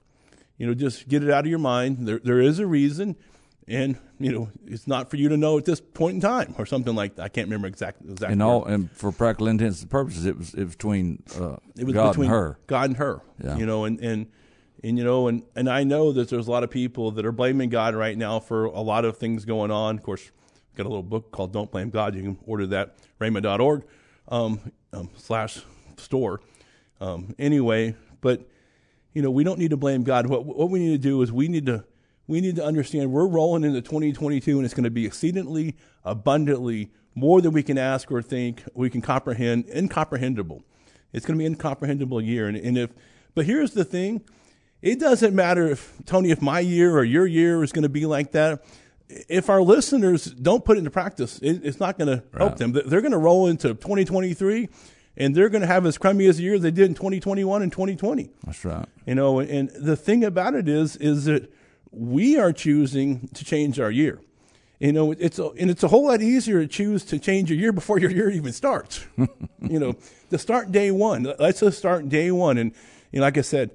you 0.57 0.66
know 0.66 0.73
just 0.73 1.09
get 1.09 1.23
it 1.23 1.31
out 1.31 1.44
of 1.44 1.51
your 1.51 1.59
mind 1.59 2.09
there 2.09 2.20
there 2.20 2.40
is 2.40 2.59
a 2.59 2.66
reason 2.66 3.16
and 3.68 3.99
you 4.18 4.33
know 4.33 4.51
it's 4.66 4.87
not 4.87 5.11
for 5.11 5.16
you 5.16 5.29
to 5.29 5.37
know 5.37 5.59
at 5.59 5.64
this 5.64 5.81
point 5.81 6.14
in 6.14 6.20
time 6.20 6.55
or 6.59 6.64
something 6.66 6.94
like 6.94 7.16
that 7.16 7.23
i 7.25 7.29
can't 7.29 7.46
remember 7.46 7.68
exactly 7.68 8.11
exactly 8.11 8.33
And 8.33 8.42
all 8.42 8.64
and 8.64 8.90
for 8.92 9.12
practical 9.12 9.49
intents 9.49 9.83
and 9.83 9.90
purposes, 9.90 10.27
it 10.27 10.38
was 10.38 10.55
it 10.55 10.64
was 10.64 10.75
between 10.77 11.23
uh, 11.38 11.57
it 11.77 11.85
was 11.85 11.94
God 11.94 12.12
between 12.12 12.31
and 12.31 12.35
her. 12.35 12.59
God 12.66 12.90
and 12.90 12.96
her. 12.96 13.20
Yeah. 13.42 13.57
You 13.57 13.66
know, 13.66 13.85
and, 13.85 14.01
and 14.01 14.27
and 14.83 14.96
you 14.99 15.05
know, 15.05 15.29
and, 15.29 15.42
and 15.55 15.68
I 15.68 15.85
know 15.85 16.12
that 16.12 16.31
there's 16.31 16.49
a 16.49 16.51
lot 16.51 16.64
of 16.64 16.70
people 16.70 17.11
that 17.12 17.27
are 17.27 17.33
blaming 17.33 17.68
God 17.68 17.94
right 17.94 18.16
now 18.16 18.40
for 18.40 18.64
a 18.64 18.81
lot 18.81 19.05
of 19.05 19.18
things 19.18 19.44
going 19.44 19.70
on. 19.70 19.99
Of 19.99 20.03
course, 20.03 20.31
got 20.76 20.87
a 20.87 20.88
little 20.88 21.02
book 21.02 21.30
called 21.30 21.52
"Don't 21.52 21.70
Blame 21.70 21.90
God." 21.90 22.14
You 22.14 22.22
can 22.22 22.38
order 22.46 22.66
that 22.68 22.96
Rhema.org 23.20 23.85
um, 24.28 24.61
um, 24.92 25.11
slash 25.16 25.61
store. 25.96 26.40
Um, 27.00 27.35
anyway, 27.38 27.94
but 28.20 28.46
you 29.12 29.22
know, 29.22 29.30
we 29.30 29.44
don't 29.44 29.59
need 29.59 29.70
to 29.70 29.76
blame 29.76 30.02
God. 30.02 30.26
What 30.26 30.44
what 30.44 30.70
we 30.70 30.78
need 30.78 30.92
to 30.92 31.09
do 31.09 31.22
is 31.22 31.33
we 31.33 31.48
need 31.48 31.66
to 31.66 31.85
we 32.26 32.40
need 32.40 32.56
to 32.56 32.64
understand 32.64 33.11
we're 33.11 33.26
rolling 33.26 33.64
into 33.64 33.80
2022, 33.80 34.56
and 34.56 34.64
it's 34.64 34.74
going 34.74 34.85
to 34.85 34.90
be 34.90 35.06
exceedingly 35.06 35.76
abundantly 36.04 36.90
more 37.14 37.40
than 37.40 37.52
we 37.52 37.62
can 37.62 37.76
ask 37.76 38.11
or 38.12 38.22
think, 38.22 38.62
we 38.72 38.88
can 38.88 39.02
comprehend, 39.02 39.64
incomprehensible. 39.74 40.62
It's 41.12 41.26
going 41.26 41.37
to 41.37 41.42
be 41.42 41.46
an 41.46 41.54
incomprehensible 41.54 42.22
year, 42.22 42.46
and, 42.46 42.56
and 42.56 42.78
if 42.78 42.90
but 43.35 43.46
here's 43.46 43.72
the 43.72 43.85
thing. 43.85 44.22
It 44.83 44.98
doesn't 44.98 45.35
matter 45.35 45.66
if 45.66 45.92
Tony, 46.06 46.30
if 46.30 46.40
my 46.40 46.61
year 46.61 46.96
or 46.96 47.04
your 47.04 47.26
year 47.26 47.62
is 47.62 47.70
going 47.70 47.83
to 47.83 47.90
be 47.90 48.06
like 48.06 48.33
that. 48.33 48.64
If 49.29 49.51
our 49.51 49.62
listeners 49.62 50.27
don't 50.27 50.64
put 50.64 50.77
it 50.77 50.81
into 50.81 50.90
practice, 50.90 51.38
it, 51.38 51.64
it's 51.64 51.81
not 51.81 51.99
going 51.99 52.09
to 52.09 52.25
help 52.37 52.57
them. 52.57 52.73
They're 52.73 53.01
going 53.01 53.12
to 53.12 53.18
roll 53.18 53.46
into 53.46 53.68
2023, 53.68 54.68
and 55.16 55.35
they're 55.35 55.49
going 55.49 55.62
to 55.62 55.66
have 55.66 55.85
as 55.87 55.99
crummy 55.99 56.27
as 56.27 56.38
a 56.38 56.42
year 56.42 56.59
they 56.59 56.70
did 56.70 56.88
in 56.88 56.94
2021 56.94 57.62
and 57.62 57.73
2020. 57.73 58.31
That's 58.44 58.64
right. 58.64 58.87
You 59.07 59.14
know, 59.16 59.40
and 59.40 59.70
the 59.70 59.96
thing 59.96 60.25
about 60.25 60.55
it 60.55 60.68
is, 60.68 60.96
is 60.96 61.25
that 61.25 61.53
we 61.90 62.38
are 62.38 62.53
choosing 62.53 63.29
to 63.35 63.44
change 63.44 63.81
our 63.81 63.90
year. 63.90 64.20
You 64.79 64.92
know, 64.92 65.12
it's 65.12 65.38
a, 65.38 65.49
and 65.51 65.70
it's 65.70 65.83
a 65.83 65.88
whole 65.88 66.07
lot 66.07 66.23
easier 66.23 66.61
to 66.61 66.66
choose 66.66 67.05
to 67.07 67.18
change 67.18 67.51
your 67.51 67.59
year 67.59 67.73
before 67.73 67.99
your 67.99 68.11
year 68.11 68.31
even 68.31 68.53
starts. 68.53 69.05
you 69.61 69.79
know, 69.79 69.94
to 70.31 70.38
start 70.38 70.73
day 70.73 70.90
one. 70.90 71.31
Let's 71.38 71.61
just 71.61 71.77
start 71.77 72.09
day 72.09 72.31
one. 72.31 72.57
And 72.57 72.73
you 73.12 73.20
know, 73.20 73.27
like 73.27 73.37
I 73.37 73.42
said, 73.42 73.73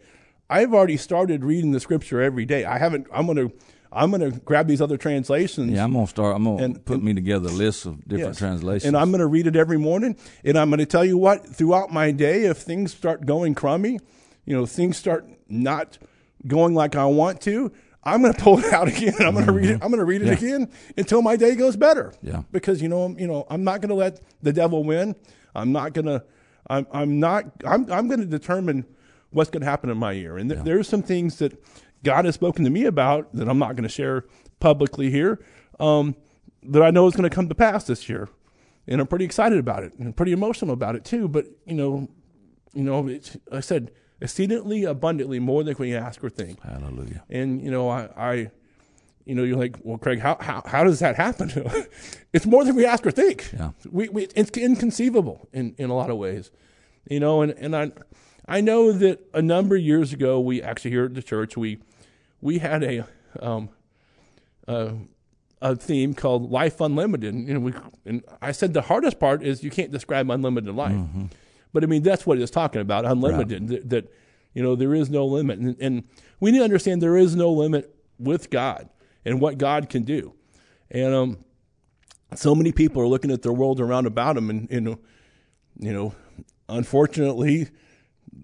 I've 0.49 0.73
already 0.73 0.97
started 0.97 1.43
reading 1.43 1.73
the 1.73 1.79
scripture 1.79 2.21
every 2.21 2.45
day. 2.45 2.65
I 2.65 2.79
haven't. 2.79 3.05
I'm 3.13 3.27
gonna. 3.27 3.51
I'm 3.95 4.11
gonna 4.11 4.31
grab 4.31 4.67
these 4.67 4.81
other 4.81 4.97
translations. 4.97 5.71
Yeah, 5.71 5.83
I'm 5.83 5.93
gonna 5.93 6.07
start. 6.07 6.35
I'm 6.35 6.43
gonna 6.43 6.63
And- 6.63 6.85
put 6.85 7.01
me 7.01 7.13
together 7.13 7.47
a 7.49 7.51
list 7.51 7.85
of 7.85 8.01
different 8.07 8.31
Yes. 8.33 8.37
translations. 8.37 8.85
And 8.85 8.97
I'm 8.97 9.09
going 9.11 9.21
to 9.21 9.27
read 9.27 9.47
it 9.47 9.55
every 9.55 9.77
morning. 9.77 10.15
And 10.43 10.57
I'm 10.57 10.69
going 10.69 10.79
to 10.79 10.85
tell 10.85 11.05
you 11.05 11.17
what, 11.17 11.47
throughout 11.47 11.91
my 11.93 12.11
day, 12.11 12.43
if 12.43 12.57
things 12.57 12.93
start 12.93 13.25
going 13.25 13.55
crummy, 13.55 13.99
you 14.45 14.55
know, 14.55 14.65
things 14.65 14.97
start 14.97 15.27
not 15.49 15.97
going 16.45 16.73
like 16.75 16.95
I 16.95 17.05
want 17.05 17.41
to, 17.41 17.71
I'm 18.03 18.21
going 18.21 18.33
to 18.33 18.39
pull 18.41 18.59
it 18.59 18.71
out 18.73 18.87
again. 18.95 19.15
I'm 19.19 19.33
going 19.33 19.45
to 19.45 19.51
read 19.51 19.69
it. 19.69 19.79
I'm 19.81 19.89
going 19.89 19.99
to 19.99 20.05
read 20.05 20.21
it. 20.21 20.27
Yeah. 20.27 20.33
again 20.33 20.71
until 20.97 21.21
my 21.21 21.35
day 21.37 21.55
goes 21.55 21.75
better. 21.75 22.13
Yeah. 22.21 22.43
Because 22.51 22.81
you 22.81 22.89
know, 22.89 23.03
I'm- 23.03 23.17
you 23.17 23.27
know, 23.27 23.47
I'm 23.49 23.63
not 23.63 23.81
going 23.81 23.89
to 23.89 23.95
let 23.95 24.19
the 24.43 24.53
devil 24.53 24.83
win. 24.83 25.15
I'm 25.55 25.71
not 25.71 25.93
going 25.93 26.05
to. 26.05 26.23
I'm. 26.67 26.85
I'm 26.91 27.19
not. 27.19 27.45
I'm. 27.65 27.89
I'm 27.91 28.07
going 28.07 28.19
to 28.19 28.25
determine 28.25 28.85
what's 29.31 29.49
going 29.49 29.61
to 29.61 29.67
happen 29.67 29.89
in 29.89 29.97
my 29.97 30.11
year. 30.13 30.37
And 30.37 30.49
th- 30.49 30.63
there's 30.63 30.87
some 30.89 31.01
things 31.03 31.37
that 31.39 31.53
God 32.05 32.23
has 32.23 32.35
spoken 32.35 32.63
to 32.63 32.69
me 32.69 32.85
about 32.85 33.33
that 33.35 33.49
I'm 33.49 33.59
not 33.59 33.75
going 33.75 33.83
to 33.83 33.89
share 33.89 34.23
publicly 34.59 35.11
here. 35.11 35.43
Um, 35.79 36.15
that 36.63 36.81
I 36.81 36.91
know 36.91 37.07
is 37.07 37.15
going 37.15 37.29
to 37.29 37.35
come 37.35 37.49
to 37.49 37.55
pass 37.55 37.83
this 37.85 38.07
year, 38.07 38.29
and 38.87 39.01
I'm 39.01 39.07
pretty 39.07 39.25
excited 39.25 39.59
about 39.59 39.83
it 39.83 39.93
and 39.99 40.15
pretty 40.15 40.31
emotional 40.31 40.73
about 40.73 40.95
it 40.95 41.03
too. 41.03 41.27
But 41.27 41.45
you 41.65 41.75
know, 41.75 42.07
you 42.73 42.83
know, 42.83 43.07
it's, 43.07 43.37
I 43.51 43.59
said 43.59 43.91
exceedingly 44.21 44.83
abundantly 44.83 45.39
more 45.39 45.63
than 45.63 45.75
we 45.77 45.93
ask 45.93 46.23
or 46.23 46.29
think. 46.29 46.61
Hallelujah. 46.61 47.23
And 47.29 47.61
you 47.61 47.69
know, 47.69 47.89
I, 47.89 48.09
I 48.15 48.51
you 49.25 49.33
know, 49.35 49.43
you're 49.43 49.57
like, 49.57 49.77
well, 49.83 49.97
Craig, 49.97 50.19
how 50.19 50.37
how, 50.39 50.63
how 50.65 50.83
does 50.83 50.99
that 50.99 51.15
happen? 51.15 51.51
it's 52.33 52.45
more 52.45 52.63
than 52.63 52.75
we 52.75 52.85
ask 52.85 53.05
or 53.05 53.11
think. 53.11 53.51
Yeah. 53.53 53.71
We, 53.91 54.09
we 54.09 54.27
it's 54.35 54.51
inconceivable 54.51 55.49
in, 55.51 55.75
in 55.77 55.89
a 55.89 55.95
lot 55.95 56.09
of 56.09 56.17
ways, 56.17 56.51
you 57.09 57.19
know. 57.19 57.41
And, 57.41 57.51
and 57.53 57.75
I 57.75 57.91
I 58.47 58.61
know 58.61 58.91
that 58.91 59.19
a 59.33 59.41
number 59.41 59.75
of 59.75 59.81
years 59.81 60.13
ago, 60.13 60.39
we 60.39 60.61
actually 60.61 60.91
here 60.91 61.05
at 61.05 61.15
the 61.15 61.23
church 61.23 61.57
we 61.57 61.79
we 62.45 62.59
had 62.59 62.83
a 62.83 63.07
um, 63.41 63.69
uh, 64.67 64.91
a 65.61 65.75
theme 65.75 66.13
called 66.13 66.51
Life 66.51 66.79
Unlimited. 66.79 67.33
And, 67.33 67.47
you 67.47 67.55
know, 67.55 67.59
we 67.59 67.73
and 68.05 68.23
I 68.39 68.51
said 68.51 68.73
the 68.73 68.83
hardest 68.83 69.19
part 69.19 69.43
is 69.43 69.63
you 69.63 69.71
can't 69.71 69.91
describe 69.91 70.29
unlimited 70.29 70.75
life, 70.75 70.95
but 71.73 71.83
I 71.83 71.87
mean 71.87 72.03
that's 72.03 72.25
what 72.25 72.37
it's 72.37 72.51
talking 72.51 72.81
about, 72.81 73.03
unlimited. 73.03 73.67
That, 73.69 73.89
that 73.89 74.13
you 74.53 74.61
know 74.61 74.75
there 74.75 74.93
is 74.93 75.09
no 75.09 75.25
limit, 75.25 75.57
and, 75.59 75.75
and 75.81 76.03
we 76.39 76.51
need 76.51 76.59
to 76.59 76.63
understand 76.63 77.01
there 77.01 77.17
is 77.17 77.35
no 77.35 77.51
limit 77.51 77.93
with 78.19 78.51
God 78.51 78.89
and 79.25 79.41
what 79.41 79.57
God 79.57 79.89
can 79.89 80.03
do. 80.03 80.33
And 80.91 81.13
um, 81.15 81.37
so 82.35 82.53
many 82.53 82.71
people 82.71 83.01
are 83.01 83.07
looking 83.07 83.31
at 83.31 83.41
their 83.41 83.51
world 83.53 83.81
around 83.81 84.05
about 84.05 84.35
them, 84.35 84.51
and 84.51 84.69
you 84.69 84.81
know, 84.81 84.99
you 85.79 85.91
know, 85.91 86.13
unfortunately, 86.69 87.69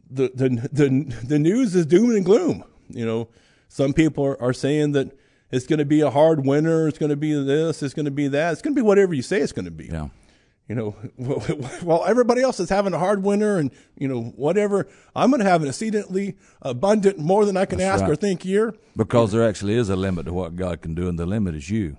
the 0.10 0.32
the 0.34 0.50
the, 0.72 1.16
the 1.28 1.40
news 1.40 1.76
is 1.76 1.86
doom 1.86 2.10
and 2.16 2.26
gloom. 2.26 2.64
You 2.90 3.06
know, 3.06 3.30
some 3.72 3.94
people 3.94 4.26
are, 4.26 4.42
are 4.42 4.52
saying 4.52 4.92
that 4.92 5.18
it's 5.50 5.66
going 5.66 5.80
to 5.80 5.86
be 5.86 6.02
a 6.02 6.10
hard 6.10 6.46
winter. 6.46 6.90
It's 6.90 6.98
going 6.98 7.10
to 7.10 7.16
be 7.16 7.34
this. 7.42 7.82
It's 7.82 7.94
going 7.94 8.04
to 8.04 8.12
be 8.12 8.28
that. 8.28 8.52
It's 8.52 8.62
going 8.62 8.76
to 8.76 8.82
be 8.82 8.86
whatever 8.86 9.14
you 9.14 9.22
say 9.22 9.40
it's 9.40 9.54
going 9.54 9.64
to 9.66 9.72
be. 9.72 9.86
Yeah. 9.86 10.10
You 10.68 10.76
know, 10.76 10.92
while 11.82 12.04
everybody 12.06 12.42
else 12.42 12.60
is 12.60 12.68
having 12.68 12.94
a 12.94 13.00
hard 13.00 13.24
winter 13.24 13.58
and, 13.58 13.72
you 13.98 14.10
know, 14.10 14.24
whatever, 14.36 14.90
I'm 15.16 15.30
going 15.30 15.40
to 15.40 15.50
have 15.50 15.62
an 15.62 15.70
exceedingly 15.70 16.36
abundant, 16.62 17.18
more 17.18 17.46
than 17.46 17.56
I 17.56 17.64
can 17.64 17.78
That's 17.78 18.02
ask 18.02 18.02
right. 18.02 18.12
or 18.12 18.16
think 18.18 18.44
year. 18.44 18.76
Because 18.98 19.32
there 19.32 19.48
actually 19.48 19.76
is 19.76 19.90
a 19.90 19.96
limit 19.96 20.26
to 20.26 20.34
what 20.34 20.58
God 20.58 20.82
can 20.82 20.94
do, 20.94 21.08
and 21.08 21.18
the 21.18 21.26
limit 21.26 21.56
is 21.56 21.70
you. 21.70 21.96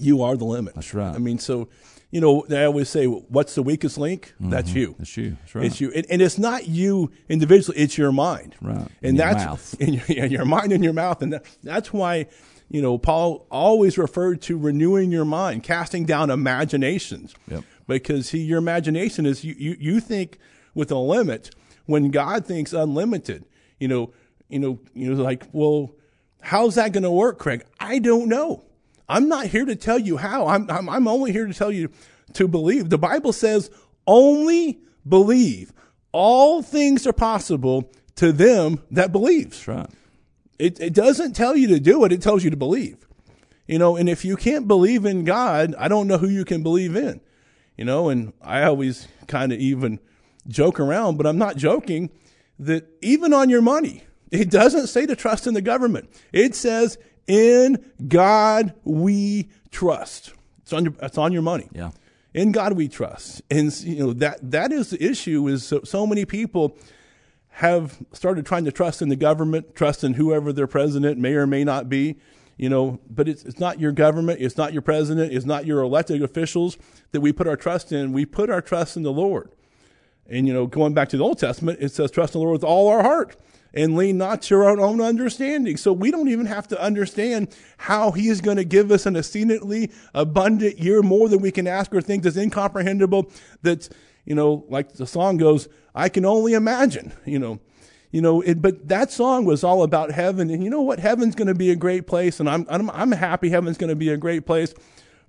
You 0.00 0.22
are 0.22 0.36
the 0.36 0.44
limit. 0.44 0.74
That's 0.74 0.92
right. 0.92 1.14
I 1.14 1.18
mean, 1.18 1.38
so, 1.38 1.68
you 2.10 2.20
know, 2.20 2.44
they 2.48 2.64
always 2.64 2.88
say, 2.88 3.06
what's 3.06 3.54
the 3.56 3.62
weakest 3.62 3.98
link? 3.98 4.32
Mm-hmm. 4.40 4.50
That's 4.50 4.72
you. 4.72 4.94
That's 4.98 5.16
you. 5.16 5.36
That's 5.40 5.54
right. 5.54 5.64
It's 5.66 5.80
you, 5.80 5.90
and, 5.92 6.06
and 6.08 6.22
it's 6.22 6.38
not 6.38 6.68
you 6.68 7.10
individually. 7.28 7.78
It's 7.78 7.98
your 7.98 8.12
mind, 8.12 8.54
Right. 8.62 8.88
And 9.02 9.18
that's 9.18 9.74
in 9.74 9.94
your, 9.94 10.04
yeah, 10.08 10.24
your 10.24 10.44
mind 10.44 10.72
and 10.72 10.82
your 10.84 10.92
mouth, 10.92 11.20
and 11.22 11.32
that, 11.32 11.44
that's 11.62 11.92
why 11.92 12.26
you 12.68 12.80
know 12.82 12.96
Paul 12.98 13.46
always 13.50 13.98
referred 13.98 14.40
to 14.42 14.56
renewing 14.56 15.10
your 15.10 15.24
mind, 15.24 15.62
casting 15.62 16.04
down 16.04 16.30
imaginations, 16.30 17.34
Yep. 17.48 17.64
because 17.86 18.28
see, 18.28 18.38
your 18.38 18.58
imagination 18.58 19.26
is 19.26 19.44
you, 19.44 19.54
you 19.58 19.76
you 19.78 20.00
think 20.00 20.38
with 20.74 20.90
a 20.90 20.98
limit 20.98 21.50
when 21.86 22.10
God 22.10 22.46
thinks 22.46 22.72
unlimited. 22.72 23.44
You 23.78 23.88
know, 23.88 24.12
you 24.48 24.58
know, 24.58 24.78
you 24.94 25.12
know, 25.12 25.22
like, 25.22 25.44
well, 25.52 25.92
how's 26.40 26.76
that 26.76 26.92
going 26.92 27.02
to 27.02 27.10
work, 27.10 27.38
Craig? 27.38 27.64
I 27.80 27.98
don't 27.98 28.28
know. 28.28 28.62
I'm 29.08 29.28
not 29.28 29.46
here 29.46 29.64
to 29.64 29.76
tell 29.76 29.98
you 29.98 30.16
how. 30.16 30.48
I'm, 30.48 30.70
I'm, 30.70 30.88
I'm 30.88 31.08
only 31.08 31.32
here 31.32 31.46
to 31.46 31.54
tell 31.54 31.70
you 31.70 31.90
to 32.34 32.48
believe. 32.48 32.90
The 32.90 32.98
Bible 32.98 33.32
says 33.32 33.70
only 34.06 34.80
believe. 35.08 35.72
All 36.12 36.62
things 36.62 37.06
are 37.06 37.12
possible 37.12 37.90
to 38.16 38.32
them 38.32 38.82
that 38.90 39.12
believes. 39.12 39.66
Right. 39.68 39.88
It, 40.58 40.80
it 40.80 40.94
doesn't 40.94 41.34
tell 41.34 41.56
you 41.56 41.68
to 41.68 41.80
do 41.80 42.04
it. 42.04 42.12
It 42.12 42.22
tells 42.22 42.42
you 42.42 42.50
to 42.50 42.56
believe. 42.56 43.06
You 43.66 43.78
know, 43.78 43.96
and 43.96 44.08
if 44.08 44.24
you 44.24 44.36
can't 44.36 44.68
believe 44.68 45.04
in 45.04 45.24
God, 45.24 45.74
I 45.76 45.88
don't 45.88 46.06
know 46.06 46.18
who 46.18 46.28
you 46.28 46.44
can 46.44 46.62
believe 46.62 46.96
in. 46.96 47.20
You 47.76 47.84
know, 47.84 48.08
and 48.08 48.32
I 48.40 48.62
always 48.62 49.08
kind 49.26 49.52
of 49.52 49.58
even 49.58 49.98
joke 50.48 50.80
around, 50.80 51.16
but 51.16 51.26
I'm 51.26 51.38
not 51.38 51.56
joking 51.56 52.10
that 52.58 52.86
even 53.02 53.34
on 53.34 53.50
your 53.50 53.60
money, 53.60 54.04
it 54.30 54.50
doesn't 54.50 54.86
say 54.86 55.04
to 55.06 55.16
trust 55.16 55.46
in 55.46 55.54
the 55.54 55.60
government. 55.60 56.08
It 56.32 56.54
says 56.54 56.96
in 57.26 57.84
God 58.08 58.74
we 58.84 59.48
trust. 59.70 60.32
It's 60.62 60.72
on 60.72 60.84
your, 60.84 60.94
it's 61.02 61.18
on 61.18 61.32
your 61.32 61.42
money 61.42 61.68
Yeah. 61.72 61.90
in 62.34 62.52
God 62.52 62.72
we 62.74 62.88
trust. 62.88 63.42
And 63.50 63.72
you 63.82 63.98
know 63.98 64.12
that 64.14 64.50
that 64.50 64.72
is 64.72 64.90
the 64.90 65.02
issue 65.04 65.46
is 65.48 65.64
so, 65.64 65.82
so 65.84 66.06
many 66.06 66.24
people 66.24 66.76
have 67.50 67.98
started 68.12 68.44
trying 68.44 68.64
to 68.64 68.72
trust 68.72 69.00
in 69.00 69.08
the 69.08 69.16
government, 69.16 69.74
trust 69.74 70.04
in 70.04 70.14
whoever 70.14 70.52
their 70.52 70.66
president 70.66 71.18
may 71.18 71.32
or 71.34 71.46
may 71.46 71.64
not 71.64 71.88
be, 71.88 72.16
you 72.58 72.68
know, 72.68 73.00
but 73.08 73.28
it's 73.28 73.44
it's 73.44 73.58
not 73.60 73.80
your 73.80 73.92
government, 73.92 74.40
it's 74.40 74.56
not 74.56 74.72
your 74.72 74.82
president, 74.82 75.32
it's 75.32 75.46
not 75.46 75.64
your 75.66 75.80
elected 75.82 76.22
officials 76.22 76.76
that 77.12 77.20
we 77.20 77.32
put 77.32 77.46
our 77.46 77.56
trust 77.56 77.92
in. 77.92 78.12
We 78.12 78.26
put 78.26 78.50
our 78.50 78.60
trust 78.60 78.96
in 78.96 79.02
the 79.02 79.12
Lord. 79.12 79.50
And 80.28 80.46
you 80.46 80.52
know, 80.52 80.66
going 80.66 80.92
back 80.92 81.08
to 81.10 81.16
the 81.16 81.22
Old 81.24 81.38
Testament, 81.38 81.78
it 81.80 81.92
says 81.92 82.10
trust 82.10 82.34
in 82.34 82.40
the 82.40 82.44
Lord 82.44 82.54
with 82.54 82.64
all 82.64 82.88
our 82.88 83.02
heart 83.02 83.36
and 83.74 83.96
lean 83.96 84.18
not 84.18 84.42
to 84.42 84.56
our 84.56 84.78
own 84.80 85.00
understanding. 85.00 85.76
So 85.76 85.92
we 85.92 86.10
don't 86.10 86.28
even 86.28 86.46
have 86.46 86.68
to 86.68 86.80
understand 86.80 87.54
how 87.76 88.12
he 88.12 88.28
is 88.28 88.40
going 88.40 88.56
to 88.56 88.64
give 88.64 88.90
us 88.90 89.06
an 89.06 89.16
exceedingly 89.16 89.92
abundant 90.14 90.78
year 90.78 91.02
more 91.02 91.28
than 91.28 91.40
we 91.40 91.52
can 91.52 91.66
ask 91.66 91.94
or 91.94 92.00
think 92.00 92.22
that's 92.22 92.36
incomprehensible. 92.36 93.30
That's, 93.62 93.90
you 94.24 94.34
know, 94.34 94.64
like 94.68 94.94
the 94.94 95.06
song 95.06 95.36
goes, 95.36 95.68
I 95.94 96.08
can 96.08 96.24
only 96.24 96.54
imagine, 96.54 97.12
you 97.24 97.38
know. 97.38 97.60
You 98.12 98.22
know, 98.22 98.40
it, 98.40 98.62
but 98.62 98.88
that 98.88 99.10
song 99.10 99.44
was 99.44 99.62
all 99.62 99.82
about 99.82 100.12
heaven, 100.12 100.48
and 100.48 100.64
you 100.64 100.70
know 100.70 100.80
what? 100.80 101.00
Heaven's 101.00 101.34
going 101.34 101.48
to 101.48 101.54
be 101.54 101.70
a 101.70 101.76
great 101.76 102.06
place, 102.06 102.40
and 102.40 102.48
I'm 102.48 102.64
I'm, 102.70 102.88
I'm 102.90 103.12
happy 103.12 103.50
heaven's 103.50 103.76
going 103.76 103.90
to 103.90 103.96
be 103.96 104.08
a 104.08 104.16
great 104.16 104.46
place, 104.46 104.72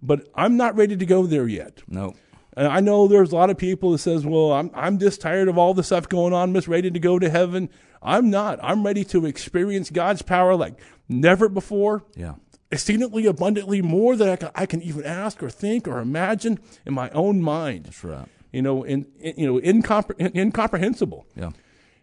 but 0.01 0.29
I'm 0.35 0.55
not 0.55 0.77
ready 0.77 0.95
to 0.95 1.05
go 1.05 1.25
there 1.25 1.47
yet. 1.47 1.81
No. 1.87 2.15
And 2.57 2.67
I 2.67 2.79
know 2.81 3.07
there's 3.07 3.31
a 3.31 3.35
lot 3.35 3.49
of 3.51 3.57
people 3.57 3.91
that 3.91 3.99
says, 3.99 4.25
"Well, 4.25 4.51
I'm 4.51 4.71
I'm 4.73 4.97
just 4.97 5.21
tired 5.21 5.47
of 5.47 5.57
all 5.57 5.73
the 5.75 5.83
stuff 5.83 6.09
going 6.09 6.33
on. 6.33 6.49
I'm 6.49 6.53
just 6.55 6.67
ready 6.67 6.89
to 6.91 6.99
go 6.99 7.19
to 7.19 7.29
heaven." 7.29 7.69
I'm 8.01 8.29
not. 8.29 8.59
I'm 8.61 8.85
ready 8.85 9.03
to 9.05 9.25
experience 9.25 9.89
God's 9.89 10.21
power 10.21 10.55
like 10.55 10.79
never 11.09 11.49
before, 11.49 12.03
Yeah. 12.15 12.35
exceedingly 12.71 13.25
abundantly 13.25 13.81
more 13.81 14.15
than 14.15 14.29
I 14.29 14.35
can, 14.35 14.49
I 14.55 14.65
can 14.67 14.81
even 14.83 15.03
ask 15.03 15.41
or 15.41 15.49
think 15.49 15.87
or 15.87 15.99
imagine 15.99 16.59
in 16.85 16.93
my 16.93 17.09
own 17.11 17.41
mind. 17.41 17.85
That's 17.85 18.03
right. 18.03 18.27
You 18.53 18.61
know, 18.61 18.83
in, 18.83 19.07
in 19.19 19.33
you 19.37 19.47
know, 19.47 19.59
incompre- 19.59 20.35
incomprehensible. 20.35 21.25
Yeah. 21.35 21.51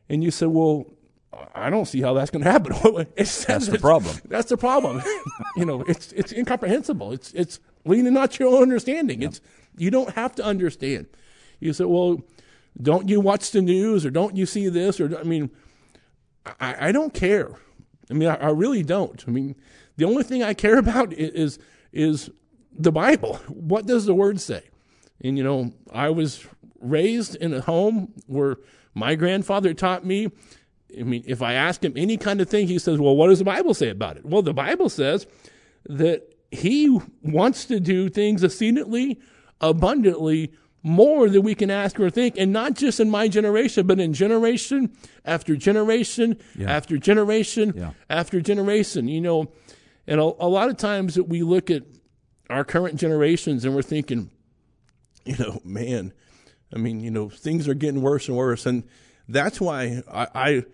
And 0.08 0.22
you 0.24 0.30
said, 0.30 0.48
"Well, 0.48 0.86
I 1.55 1.70
don't 1.70 1.87
see 1.87 2.01
how 2.01 2.14
that's 2.14 2.31
going 2.31 2.44
to 2.44 2.51
happen." 2.51 2.73
That's 3.16 3.66
the 3.66 3.79
problem. 3.81 4.16
That's 4.29 4.49
the 4.49 4.57
problem. 4.57 5.03
you 5.57 5.64
know, 5.64 5.83
it's 5.83 6.12
it's 6.12 6.33
incomprehensible. 6.33 7.12
It's 7.12 7.33
it's 7.33 7.61
leaning 7.85 8.14
not 8.14 8.38
your 8.38 8.49
own 8.49 8.62
understanding. 8.62 9.23
It's 9.23 9.40
you 9.77 9.90
don't 9.90 10.11
have 10.14 10.35
to 10.37 10.44
understand. 10.44 11.07
You 11.61 11.73
say, 11.73 11.85
"Well, 11.85 12.23
don't 12.81 13.09
you 13.09 13.20
watch 13.20 13.51
the 13.51 13.62
news 13.62 14.05
or 14.05 14.11
don't 14.11 14.37
you 14.37 14.47
see 14.47 14.68
this?" 14.68 15.01
Or 15.01 15.16
I 15.18 15.23
mean, 15.23 15.51
I, 16.61 16.88
I 16.88 16.92
don't 16.92 17.14
care. 17.14 17.51
I 18.11 18.14
mean, 18.14 18.29
I, 18.29 18.37
I 18.37 18.51
really 18.51 18.83
don't. 18.83 19.23
I 19.27 19.31
mean, 19.31 19.57
the 19.97 20.05
only 20.05 20.23
thing 20.23 20.42
I 20.42 20.55
care 20.55 20.79
about 20.85 21.12
is 21.12 21.59
is 21.92 22.31
the 22.73 22.92
Bible. 22.92 23.37
What 23.49 23.87
does 23.87 24.07
the 24.07 24.14
Word 24.14 24.40
say? 24.40 24.62
And 25.23 25.38
you 25.38 25.44
know, 25.44 25.73
I 25.92 26.11
was 26.11 26.44
raised 26.81 27.37
in 27.37 27.55
a 27.55 27.61
home 27.61 28.12
where 28.27 28.59
my 28.94 29.14
grandfather 29.14 29.75
taught 29.75 30.05
me. 30.05 30.31
I 30.98 31.02
mean, 31.02 31.24
if 31.26 31.42
I 31.42 31.54
ask 31.54 31.83
him 31.85 31.92
any 31.96 32.16
kind 32.16 32.40
of 32.40 32.48
thing, 32.48 32.66
he 32.68 32.78
says, 32.78 32.98
"Well, 32.98 33.16
what 33.16 33.28
does 33.28 33.38
the 33.38 33.44
Bible 33.44 33.74
say 33.74 33.88
about 33.88 34.16
it?" 34.16 34.24
Well, 34.24 34.42
the 34.42 34.54
Bible 34.54 34.88
says 34.88 35.26
that 35.88 36.22
He 36.50 37.00
wants 37.22 37.64
to 37.66 37.80
do 37.80 38.09
things 38.09 38.44
exceedingly, 38.44 39.18
abundantly 39.61 40.52
more 40.83 41.28
than 41.30 41.42
we 41.42 41.54
can 41.54 41.70
ask 41.70 41.98
or 41.98 42.11
think, 42.11 42.35
and 42.38 42.52
not 42.52 42.74
just 42.74 43.00
in 43.00 43.09
my 43.11 43.26
generation, 43.26 43.87
but 43.87 43.98
in 43.98 44.12
generation 44.12 44.92
after 45.24 45.57
generation 45.57 46.37
Yeah. 46.57 46.70
after 46.70 46.98
generation 46.98 47.72
Yeah. 47.74 47.90
after 48.11 48.40
generation. 48.40 49.09
You 49.09 49.20
know, 49.22 49.52
and 50.07 50.20
a, 50.20 50.24
a 50.24 50.48
lot 50.48 50.68
of 50.68 50.76
times 50.76 51.14
that 51.14 51.24
we 51.24 51.42
look 51.42 51.70
at 51.70 51.83
our 52.50 52.64
current 52.64 52.96
generations 53.00 53.64
and 53.64 53.74
we're 53.74 53.83
thinking, 53.83 54.30
you 55.24 55.37
know, 55.38 55.61
man, 55.64 56.12
I 56.72 56.78
mean, 56.78 57.00
you 57.00 57.11
know, 57.11 57.30
things 57.30 57.66
are 57.66 57.74
getting 57.74 58.02
worse 58.02 58.28
and 58.28 58.37
worse, 58.37 58.66
and 58.66 58.85
that's 59.28 59.61
why 59.61 60.02
I 60.12 60.26
I, 60.35 60.64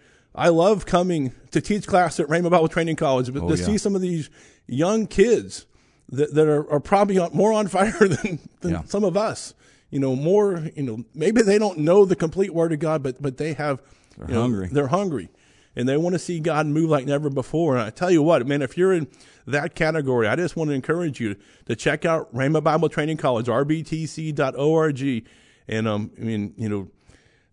I 0.40 0.48
love 0.48 0.86
coming 0.86 1.32
to 1.50 1.60
teach 1.60 1.86
class 1.86 2.18
at 2.18 2.26
Rhema 2.26 2.50
Bible 2.50 2.68
Training 2.68 2.96
College, 2.96 3.30
but 3.30 3.46
to 3.46 3.56
yeah. 3.56 3.66
see 3.66 3.76
some 3.76 3.94
of 3.94 4.00
these 4.00 4.30
young 4.66 5.06
kids 5.06 5.66
that, 6.08 6.32
that 6.32 6.48
are, 6.48 6.68
are 6.72 6.80
probably 6.80 7.18
on, 7.18 7.30
more 7.34 7.52
on 7.52 7.68
fire 7.76 7.92
than, 7.92 8.38
than 8.62 8.72
Yeah. 8.72 8.82
some 8.84 9.04
of 9.04 9.18
us. 9.18 9.52
You 9.90 9.98
know, 9.98 10.16
more. 10.16 10.66
You 10.74 10.82
know, 10.82 11.04
maybe 11.14 11.42
they 11.42 11.58
don't 11.58 11.80
know 11.80 12.06
the 12.06 12.16
complete 12.16 12.54
Word 12.54 12.72
of 12.72 12.78
God, 12.78 13.02
but 13.02 13.20
but 13.20 13.36
they 13.36 13.52
have. 13.52 13.82
They're 14.16 14.28
you 14.28 14.34
know, 14.34 14.40
hungry. 14.40 14.68
they're 14.72 14.86
hungry, 14.86 15.28
and 15.76 15.86
they 15.86 15.98
want 15.98 16.14
to 16.14 16.18
see 16.18 16.40
God 16.40 16.66
move 16.66 16.88
like 16.88 17.04
never 17.04 17.28
before. 17.28 17.76
And 17.76 17.82
I 17.82 17.90
tell 17.90 18.10
you 18.10 18.22
what, 18.22 18.46
man, 18.46 18.62
if 18.62 18.78
you're 18.78 18.94
in 18.94 19.08
that 19.46 19.74
category, 19.74 20.26
I 20.26 20.36
just 20.36 20.56
want 20.56 20.70
to 20.70 20.74
encourage 20.74 21.20
you 21.20 21.36
to 21.66 21.76
check 21.76 22.06
out 22.06 22.32
Rhema 22.34 22.62
Bible 22.62 22.88
Training 22.88 23.18
College, 23.18 23.46
rbtc.org, 23.46 25.26
and 25.68 25.88
um, 25.88 26.10
I 26.16 26.20
mean, 26.22 26.54
you 26.56 26.68
know, 26.68 26.88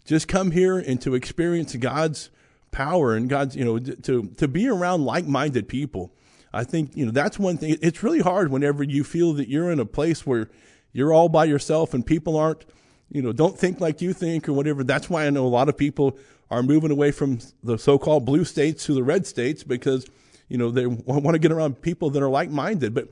just 0.05 0.29
come 0.29 0.51
here 0.51 0.77
and 0.77 1.01
to 1.01 1.15
experience 1.15 1.75
God's 1.75 2.29
power 2.71 3.15
and 3.15 3.29
God's, 3.29 3.55
you 3.55 3.65
know, 3.65 3.79
to 3.79 4.27
to 4.37 4.47
be 4.47 4.67
around 4.67 5.05
like-minded 5.05 5.67
people. 5.67 6.13
I 6.53 6.63
think 6.63 6.95
you 6.95 7.05
know 7.05 7.11
that's 7.11 7.37
one 7.37 7.57
thing. 7.57 7.77
It's 7.81 8.03
really 8.03 8.19
hard 8.21 8.51
whenever 8.51 8.83
you 8.83 9.03
feel 9.03 9.33
that 9.33 9.49
you're 9.49 9.71
in 9.71 9.79
a 9.79 9.85
place 9.85 10.25
where 10.25 10.49
you're 10.93 11.13
all 11.13 11.29
by 11.29 11.45
yourself 11.45 11.93
and 11.93 12.05
people 12.05 12.37
aren't, 12.37 12.65
you 13.11 13.21
know, 13.21 13.31
don't 13.31 13.57
think 13.57 13.79
like 13.79 14.01
you 14.01 14.13
think 14.13 14.47
or 14.49 14.53
whatever. 14.53 14.83
That's 14.83 15.09
why 15.09 15.27
I 15.27 15.29
know 15.29 15.45
a 15.45 15.47
lot 15.47 15.69
of 15.69 15.77
people 15.77 16.17
are 16.49 16.63
moving 16.63 16.91
away 16.91 17.11
from 17.11 17.39
the 17.63 17.77
so-called 17.77 18.25
blue 18.25 18.45
states 18.45 18.85
to 18.85 18.93
the 18.93 19.03
red 19.03 19.27
states 19.27 19.63
because 19.63 20.07
you 20.47 20.57
know 20.57 20.71
they 20.71 20.87
want 20.87 21.33
to 21.33 21.39
get 21.39 21.51
around 21.51 21.81
people 21.81 22.09
that 22.11 22.23
are 22.23 22.29
like-minded. 22.29 22.93
But 22.93 23.09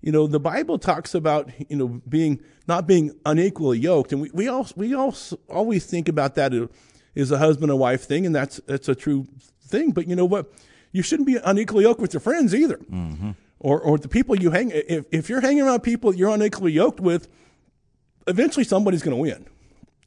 you 0.00 0.12
know, 0.12 0.26
the 0.26 0.40
Bible 0.40 0.78
talks 0.78 1.14
about 1.14 1.50
you 1.68 1.76
know 1.76 1.88
being 2.08 2.40
not 2.66 2.86
being 2.86 3.14
unequally 3.26 3.78
yoked, 3.78 4.12
and 4.12 4.22
we 4.22 4.30
we 4.32 4.48
all 4.48 4.66
we 4.76 4.94
all 4.94 5.14
always 5.48 5.86
think 5.86 6.08
about 6.08 6.34
that 6.36 6.54
uh, 6.54 6.68
as 7.18 7.30
a 7.30 7.38
husband 7.38 7.70
and 7.70 7.78
wife 7.80 8.04
thing, 8.04 8.24
and 8.26 8.34
that's 8.34 8.60
that's 8.66 8.88
a 8.88 8.94
true 8.94 9.26
thing. 9.60 9.90
But 9.90 10.06
you 10.08 10.16
know 10.16 10.24
what? 10.24 10.50
You 10.92 11.02
shouldn't 11.02 11.26
be 11.26 11.36
unequally 11.44 11.84
yoked 11.84 12.00
with 12.00 12.14
your 12.14 12.20
friends 12.20 12.54
either, 12.54 12.80
or 13.58 13.80
or 13.80 13.98
the 13.98 14.08
people 14.08 14.36
you 14.36 14.50
hang. 14.50 14.70
If 14.72 15.04
if 15.12 15.28
you're 15.28 15.40
hanging 15.42 15.62
around 15.62 15.80
people 15.80 16.14
you're 16.14 16.30
unequally 16.30 16.72
yoked 16.72 17.00
with, 17.00 17.28
eventually 18.26 18.64
somebody's 18.64 19.02
going 19.02 19.16
to 19.16 19.20
win, 19.20 19.46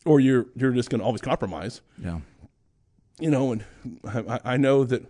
or 0.06 0.20
you're 0.20 0.48
you're 0.56 0.72
just 0.72 0.90
going 0.90 1.00
to 1.00 1.06
always 1.06 1.22
compromise 1.22 1.82
Yeah. 2.04 2.20
you 3.20 3.30
know, 3.30 3.52
and 3.52 3.64
I, 4.08 4.40
I 4.54 4.58
know 4.58 4.84
that 4.86 5.04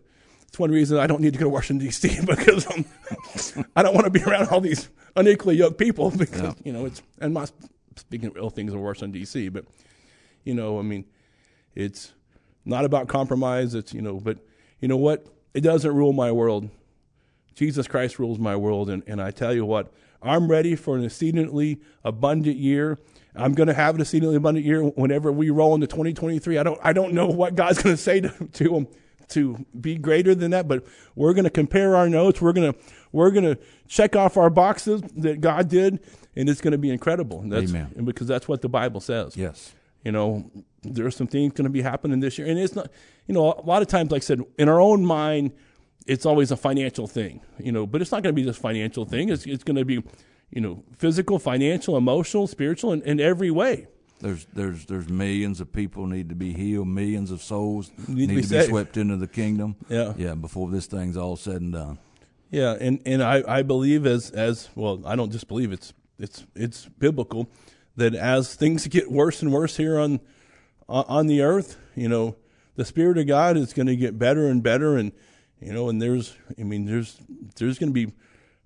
it's 0.48 0.60
one 0.60 0.72
reason 0.72 0.98
I 0.98 1.08
don't 1.08 1.22
need 1.22 1.34
to 1.34 1.40
go 1.40 1.46
to 1.46 1.50
Washington 1.50 1.86
D.C. 1.86 2.20
because 2.26 2.70
um, 2.70 2.86
I 3.76 3.84
don't 3.84 3.94
want 3.94 4.06
to 4.06 4.12
be 4.12 4.22
around 4.24 4.50
all 4.50 4.60
these 4.60 4.90
unequally 5.16 5.56
yoked 5.56 5.78
people 5.78 6.12
because 6.18 6.42
Yeah. 6.42 6.54
you 6.66 6.74
know 6.74 6.86
it's 6.86 7.02
and 7.20 7.34
my 7.34 7.46
speaking 7.96 8.28
of 8.30 8.36
ill 8.38 8.50
things 8.50 8.74
of 8.74 8.80
Washington 8.82 9.12
D.C. 9.12 9.48
But 9.50 9.66
you 10.44 10.54
know, 10.54 10.80
I 10.80 10.82
mean, 10.82 11.06
it's 11.76 12.14
not 12.66 12.86
about 12.86 13.08
compromise. 13.08 13.74
It's 13.76 13.94
you 13.94 14.02
know, 14.02 14.20
but 14.20 14.38
you 14.80 14.88
know 14.88 14.98
what? 14.98 15.26
It 15.54 15.62
doesn't 15.62 15.94
rule 15.94 16.14
my 16.14 16.32
world. 16.32 16.70
Jesus 17.54 17.88
Christ 17.88 18.18
rules 18.18 18.40
my 18.40 18.56
world, 18.56 18.90
and, 18.90 19.04
and 19.08 19.22
I 19.22 19.32
tell 19.32 19.54
you 19.54 19.66
what, 19.66 19.92
I'm 20.22 20.48
ready 20.48 20.76
for 20.76 20.96
an 20.96 21.04
exceedingly 21.04 21.82
abundant 22.04 22.58
year. 22.58 22.98
I'm 23.36 23.54
going 23.54 23.68
to 23.68 23.74
have 23.74 23.96
an 23.96 24.02
exceedingly 24.02 24.36
abundant 24.36 24.66
year 24.66 24.84
whenever 24.84 25.32
we 25.32 25.50
roll 25.50 25.76
into 25.76 25.88
2023. 25.88 26.58
I 26.58 26.64
don't 26.64 26.80
I 26.84 26.94
don't 26.94 27.14
know 27.14 27.28
what 27.28 27.56
God's 27.56 27.82
going 27.82 27.96
to 27.96 28.02
say 28.02 28.22
to 28.22 28.30
to 28.30 28.76
him 28.76 28.88
to 29.30 29.66
be 29.80 29.96
greater 29.96 30.36
than 30.36 30.52
that, 30.52 30.68
but 30.68 30.86
we're 31.16 31.34
going 31.34 31.46
to 31.46 31.50
compare 31.50 31.96
our 31.96 32.10
notes. 32.10 32.42
We're 32.42 32.54
going 32.54 32.74
to 32.74 32.80
we're 33.12 33.32
going 33.32 33.56
to 33.56 33.58
check 33.88 34.16
off 34.16 34.38
our 34.38 34.50
boxes 34.50 35.02
that 35.18 35.42
God 35.42 35.70
did, 35.70 36.00
and 36.36 36.50
it's 36.50 36.62
going 36.62 36.72
to 36.72 36.78
be 36.78 36.90
incredible. 36.90 37.42
And 37.42 37.52
that's, 37.52 37.72
Amen. 37.72 37.94
and 37.96 38.06
because 38.06 38.28
that's 38.28 38.48
what 38.48 38.62
the 38.62 38.70
Bible 38.70 39.02
says. 39.02 39.36
Yes. 39.36 39.74
You 40.04 40.12
know, 40.12 40.50
there's 40.84 41.16
some 41.16 41.28
things 41.28 41.54
going 41.54 41.66
to 41.66 41.70
be 41.70 41.82
happening 41.82 42.20
this 42.20 42.38
year, 42.38 42.48
and 42.48 42.60
it's 42.60 42.76
not. 42.76 42.90
You 43.28 43.34
know, 43.34 43.54
a 43.54 43.66
lot 43.66 43.82
of 43.82 43.88
times, 43.88 44.12
like 44.12 44.24
I 44.24 44.26
said, 44.26 44.42
in 44.58 44.68
our 44.68 44.82
own 44.82 45.06
mind, 45.06 45.54
it's 46.08 46.26
always 46.26 46.52
a 46.52 46.58
financial 46.58 47.08
thing. 47.08 47.42
You 47.60 47.72
know, 47.72 47.86
but 47.86 48.02
it's 48.02 48.12
not 48.12 48.24
going 48.24 48.36
to 48.36 48.40
be 48.40 48.46
just 48.46 48.60
financial 48.60 49.06
thing. 49.06 49.30
It's 49.30 49.46
it's 49.46 49.64
going 49.64 49.78
to 49.78 49.86
be, 49.86 50.04
you 50.50 50.62
know, 50.62 50.84
physical, 50.98 51.40
financial, 51.40 51.98
emotional, 51.98 52.48
spiritual, 52.48 52.94
in, 52.94 53.02
in 53.04 53.20
every 53.20 53.52
way. 53.52 53.88
There's 54.20 54.46
there's 54.54 54.86
there's 54.86 55.10
millions 55.10 55.62
of 55.62 55.72
people 55.72 56.06
need 56.08 56.30
to 56.30 56.36
be 56.36 56.54
healed, 56.54 56.88
millions 56.88 57.32
of 57.32 57.42
souls 57.42 57.92
Need 58.08 58.18
need, 58.18 58.28
to 58.28 58.36
be 58.36 58.42
to 58.42 58.50
be 58.50 58.62
swept 58.64 58.98
into 58.98 59.18
the 59.18 59.28
kingdom. 59.28 59.76
Yeah. 59.90 60.14
Yeah, 60.18 60.36
before 60.36 60.70
this 60.70 60.86
thing's 60.86 61.18
all 61.18 61.36
said 61.36 61.62
and 61.62 61.74
done. 61.74 62.00
Yeah, 62.52 62.76
and, 62.80 63.02
and 63.06 63.24
I, 63.24 63.44
I 63.48 63.62
believe 63.62 64.06
as 64.06 64.30
as 64.32 64.70
well, 64.76 65.02
I 65.06 65.16
don't 65.16 65.32
just 65.32 65.48
believe 65.48 65.72
it's 65.72 65.94
it's 66.20 66.46
it's 66.56 66.86
biblical 66.86 67.50
that 67.96 68.14
as 68.14 68.54
things 68.56 68.88
get 68.88 69.12
worse 69.12 69.42
and 69.42 69.52
worse 69.52 69.78
here 69.78 70.00
on 70.00 70.20
on 70.92 71.28
the 71.28 71.42
earth, 71.42 71.78
you 71.96 72.08
know, 72.10 72.36
the 72.76 72.86
spirit 72.86 73.18
of 73.18 73.28
God 73.28 73.58
is 73.58 73.74
going 73.74 73.88
to 73.88 73.96
get 73.96 74.18
better 74.20 74.48
and 74.48 74.62
better, 74.64 74.98
and 74.98 75.12
you 75.60 75.72
know, 75.74 75.90
and 75.90 76.02
there's 76.02 76.36
I 76.60 76.64
mean 76.64 76.86
there's 76.86 77.18
there's 77.56 77.78
going 77.80 77.94
to 77.94 77.94
be 78.08 78.14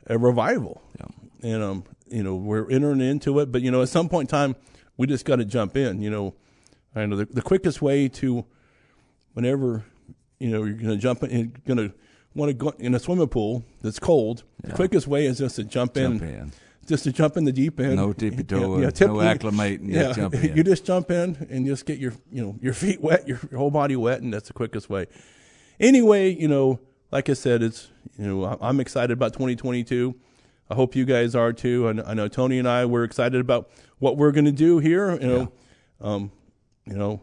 a 0.07 0.17
revival, 0.17 0.81
Yeah. 0.99 1.07
and 1.53 1.63
um 1.63 1.83
you 2.07 2.23
know 2.23 2.35
we're 2.35 2.69
entering 2.69 3.01
into 3.01 3.39
it, 3.39 3.51
but 3.51 3.61
you 3.61 3.71
know 3.71 3.81
at 3.81 3.89
some 3.89 4.09
point 4.09 4.29
in 4.29 4.31
time 4.31 4.55
we 4.97 5.07
just 5.07 5.25
got 5.25 5.37
to 5.37 5.45
jump 5.45 5.75
in, 5.75 6.01
you 6.01 6.09
know, 6.09 6.33
I 6.95 7.05
know 7.05 7.17
the, 7.17 7.25
the 7.25 7.41
quickest 7.41 7.81
way 7.81 8.07
to 8.09 8.45
whenever 9.33 9.83
you 10.39 10.49
know 10.49 10.63
you're 10.63 10.75
going 10.77 10.89
to 10.89 10.97
jump 10.97 11.23
in, 11.23 11.29
you're 11.65 11.75
going 11.75 11.89
to 11.89 11.95
want 12.33 12.49
to 12.49 12.53
go 12.53 12.69
in 12.79 12.93
a 12.95 12.99
swimming 12.99 13.27
pool 13.27 13.63
that's 13.81 13.99
cold. 13.99 14.43
The 14.63 14.73
quickest 14.73 15.07
way 15.07 15.25
is 15.25 15.37
just 15.39 15.55
to 15.57 15.63
jump, 15.63 15.95
Jump 15.95 16.21
in, 16.21 16.27
in. 16.29 16.51
Just 16.87 17.03
to 17.05 17.11
jump 17.11 17.37
in 17.37 17.43
the 17.45 17.51
deep 17.51 17.79
end. 17.79 17.95
No 17.95 18.13
tippy 18.13 18.43
toe, 18.43 18.79
yeah, 18.79 18.87
no 19.01 19.15
acclimating, 19.15 19.91
Yeah, 19.93 20.03
just 20.03 20.19
jump 20.19 20.33
in. 20.43 20.55
you 20.57 20.63
just 20.63 20.85
jump 20.85 21.11
in 21.11 21.47
and 21.49 21.65
just 21.65 21.85
get 21.85 21.97
your 21.99 22.13
you 22.31 22.43
know 22.43 22.55
your 22.61 22.73
feet 22.73 23.01
wet, 23.01 23.27
your, 23.27 23.39
your 23.51 23.59
whole 23.59 23.71
body 23.71 23.95
wet, 23.95 24.21
and 24.21 24.33
that's 24.33 24.47
the 24.47 24.53
quickest 24.53 24.89
way. 24.89 25.07
Anyway, 25.79 26.29
you 26.33 26.47
know, 26.47 26.79
like 27.11 27.29
I 27.29 27.33
said, 27.33 27.61
it's 27.63 27.89
you 28.17 28.25
know 28.27 28.57
I'm 28.61 28.79
excited 28.79 29.11
about 29.11 29.33
2022. 29.33 30.15
I 30.69 30.75
hope 30.75 30.95
you 30.95 31.05
guys 31.05 31.35
are 31.35 31.53
too. 31.53 31.87
I 31.87 31.93
know, 31.93 32.03
I 32.07 32.13
know 32.13 32.27
Tony 32.27 32.57
and 32.59 32.67
I 32.67 32.85
we're 32.85 33.03
excited 33.03 33.39
about 33.39 33.69
what 33.99 34.17
we're 34.17 34.31
going 34.31 34.45
to 34.45 34.51
do 34.51 34.79
here. 34.79 35.11
You 35.13 35.27
know, 35.27 35.51
um, 36.01 36.31
you 36.85 36.95
know, 36.95 37.21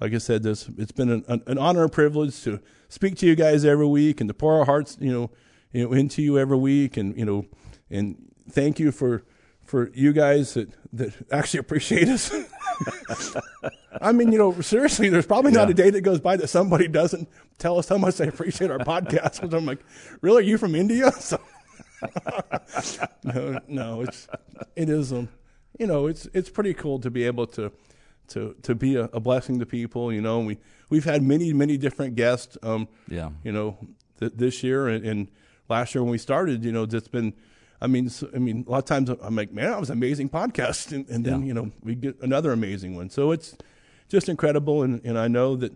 like 0.00 0.12
I 0.14 0.18
said, 0.18 0.42
this 0.42 0.68
it's 0.76 0.92
been 0.92 1.10
an, 1.10 1.24
an, 1.28 1.42
an 1.46 1.58
honor 1.58 1.82
and 1.82 1.92
privilege 1.92 2.42
to 2.44 2.60
speak 2.88 3.16
to 3.18 3.26
you 3.26 3.36
guys 3.36 3.64
every 3.64 3.86
week 3.86 4.20
and 4.20 4.28
to 4.28 4.34
pour 4.34 4.58
our 4.58 4.64
hearts, 4.64 4.96
you 5.00 5.12
know, 5.12 5.30
you 5.72 5.84
know, 5.84 5.92
into 5.92 6.20
you 6.22 6.38
every 6.38 6.56
week, 6.56 6.96
and 6.96 7.16
you 7.16 7.24
know, 7.24 7.46
and 7.90 8.29
thank 8.48 8.78
you 8.78 8.92
for 8.92 9.22
for 9.62 9.90
you 9.94 10.12
guys 10.12 10.54
that 10.54 10.68
that 10.92 11.12
actually 11.32 11.60
appreciate 11.60 12.08
us. 12.08 12.32
I 14.00 14.12
mean, 14.12 14.32
you 14.32 14.38
know, 14.38 14.60
seriously, 14.60 15.08
there's 15.08 15.26
probably 15.26 15.52
not 15.52 15.68
Yeah. 15.68 15.72
a 15.72 15.74
day 15.74 15.90
that 15.90 16.00
goes 16.00 16.20
by 16.20 16.36
that 16.36 16.48
somebody 16.48 16.88
doesn't 16.88 17.28
tell 17.58 17.78
us 17.78 17.88
how 17.88 17.98
much 17.98 18.16
they 18.16 18.28
appreciate 18.28 18.70
our 18.70 18.78
podcast. 18.78 19.40
'Cause 19.40 19.52
I'm 19.54 19.66
like, 19.66 19.80
really? 20.22 20.42
Are 20.42 20.46
you 20.46 20.58
from 20.58 20.74
India? 20.74 21.12
So, 21.20 21.38
no, 23.24 23.58
no, 23.68 24.00
it's 24.00 24.26
it 24.74 24.88
is 24.88 25.12
um, 25.12 25.28
you 25.78 25.86
know, 25.86 26.06
it's 26.06 26.26
it's 26.32 26.48
pretty 26.48 26.72
cool 26.74 26.98
to 27.00 27.10
be 27.10 27.24
able 27.24 27.46
to 27.48 27.70
to 28.28 28.54
to 28.62 28.74
be 28.74 28.96
a, 28.96 29.04
a 29.12 29.20
blessing 29.20 29.58
to 29.58 29.66
people. 29.66 30.10
You 30.12 30.22
know, 30.22 30.40
we 30.40 30.58
we've 30.88 31.04
had 31.04 31.22
many 31.22 31.52
many 31.52 31.76
different 31.76 32.16
guests. 32.16 32.56
Um, 32.62 32.88
Yeah. 33.08 33.30
you 33.44 33.52
know, 33.52 33.76
th- 34.18 34.32
this 34.34 34.62
year 34.62 34.88
and, 34.88 35.04
and 35.04 35.28
last 35.68 35.94
year 35.94 36.02
when 36.02 36.10
we 36.12 36.18
started, 36.18 36.64
you 36.64 36.72
know, 36.72 36.84
it's 36.84 37.08
been. 37.08 37.34
I 37.80 37.86
mean, 37.86 38.08
so, 38.10 38.28
I 38.34 38.38
mean, 38.38 38.64
a 38.66 38.70
lot 38.70 38.78
of 38.78 38.84
times 38.84 39.08
I'm 39.08 39.34
like, 39.36 39.52
man, 39.52 39.70
that 39.70 39.80
was 39.80 39.88
an 39.90 39.96
amazing 39.96 40.28
podcast, 40.28 40.92
and, 40.92 41.08
and 41.08 41.24
then 41.24 41.40
Yeah. 41.40 41.46
you 41.46 41.54
know 41.54 41.70
we 41.82 41.94
get 41.94 42.20
another 42.20 42.52
amazing 42.52 42.94
one. 42.96 43.08
So 43.10 43.32
it's 43.32 43.56
just 44.08 44.28
incredible, 44.28 44.82
and, 44.82 45.00
and 45.04 45.18
I 45.18 45.28
know 45.28 45.56
that 45.56 45.72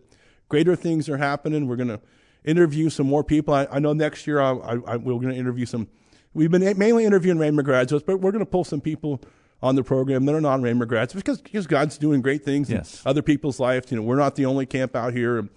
greater 0.49 0.77
things 0.77 1.09
are 1.09 1.17
happening. 1.17 1.67
We're 1.67 1.77
gonna 1.77 2.01
interview 2.45 2.91
some 2.91 3.07
more 3.07 3.25
people. 3.25 3.55
I, 3.55 3.67
I 3.71 3.79
know 3.79 3.93
next 3.95 4.27
year 4.27 4.41
I, 4.41 4.51
I, 4.53 4.73
I, 4.87 4.97
we're 4.97 5.19
gonna 5.21 5.35
interview 5.35 5.65
some. 5.67 5.89
We've 6.35 6.51
been 6.51 6.77
mainly 6.79 7.05
interviewing 7.05 7.39
Rhema 7.39 7.65
graduates, 7.65 8.05
but 8.07 8.19
we're 8.21 8.33
gonna 8.33 8.45
pull 8.45 8.65
some 8.65 8.81
people 8.81 9.21
on 9.63 9.77
the 9.77 9.83
program 9.85 10.27
that 10.27 10.35
are 10.35 10.41
non 10.43 10.61
Rhema 10.63 10.87
graduates 10.87 11.15
because 11.15 11.41
because 11.41 11.67
God's 11.67 11.97
doing 11.97 12.21
great 12.21 12.45
things 12.45 12.69
Yes. 12.69 13.01
in 13.03 13.09
other 13.09 13.23
people's 13.23 13.59
lives. 13.61 13.91
You 13.91 13.97
know, 13.97 14.03
we're 14.03 14.17
not 14.17 14.35
the 14.37 14.45
only 14.45 14.67
camp 14.67 14.95
out 14.95 15.15
here. 15.15 15.49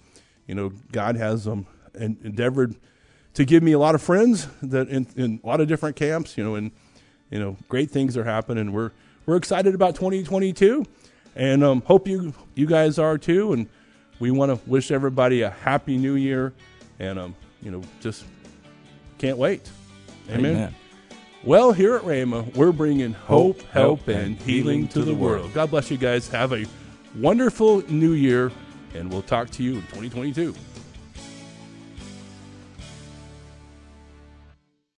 You 0.46 0.54
know, 0.54 0.72
God 0.92 1.16
has 1.16 1.46
um 1.46 1.66
en- 1.98 2.16
endeavored 2.24 2.76
to 3.38 3.44
give 3.44 3.62
me 3.62 3.70
a 3.70 3.78
lot 3.78 3.94
of 3.94 4.02
friends 4.02 4.48
that 4.60 4.88
in, 4.88 5.06
in 5.14 5.40
a 5.44 5.46
lot 5.46 5.60
of 5.60 5.68
different 5.68 5.94
camps. 5.94 6.36
You 6.36 6.42
know, 6.42 6.56
and 6.56 6.72
you 7.30 7.38
know, 7.38 7.56
great 7.68 7.88
things 7.88 8.16
are 8.16 8.24
happening. 8.24 8.72
We're 8.72 8.90
we're 9.26 9.36
excited 9.36 9.76
about 9.76 9.94
2022, 9.94 10.84
and 11.36 11.62
um, 11.62 11.82
hope 11.82 12.08
you 12.08 12.34
you 12.56 12.66
guys 12.66 12.98
are 12.98 13.16
too. 13.16 13.52
And 13.52 13.68
we 14.18 14.32
want 14.32 14.50
to 14.50 14.68
wish 14.68 14.90
everybody 14.90 15.42
a 15.42 15.50
happy 15.50 15.96
New 15.98 16.16
Year, 16.16 16.52
and 16.98 17.16
um, 17.16 17.36
you 17.62 17.70
know, 17.70 17.80
just 18.00 18.24
can't 19.18 19.38
wait. 19.38 19.70
Amen. 20.28 20.56
Amen. 20.56 20.74
Well, 21.44 21.70
here 21.70 21.94
at 21.94 22.02
Rhema, 22.02 22.52
we're 22.56 22.72
bringing 22.72 23.12
hope, 23.12 23.62
help, 23.70 24.08
and 24.08 24.36
healing 24.38 24.88
to 24.88 25.02
the 25.02 25.14
world. 25.14 25.54
God 25.54 25.70
bless 25.70 25.92
you 25.92 25.96
guys. 25.96 26.26
Have 26.30 26.52
a 26.52 26.66
wonderful 27.14 27.88
new 27.88 28.14
year, 28.14 28.50
and 28.94 29.08
we'll 29.08 29.22
talk 29.22 29.48
to 29.50 29.62
you 29.62 29.74
in 29.74 29.82
2022. 29.82 30.56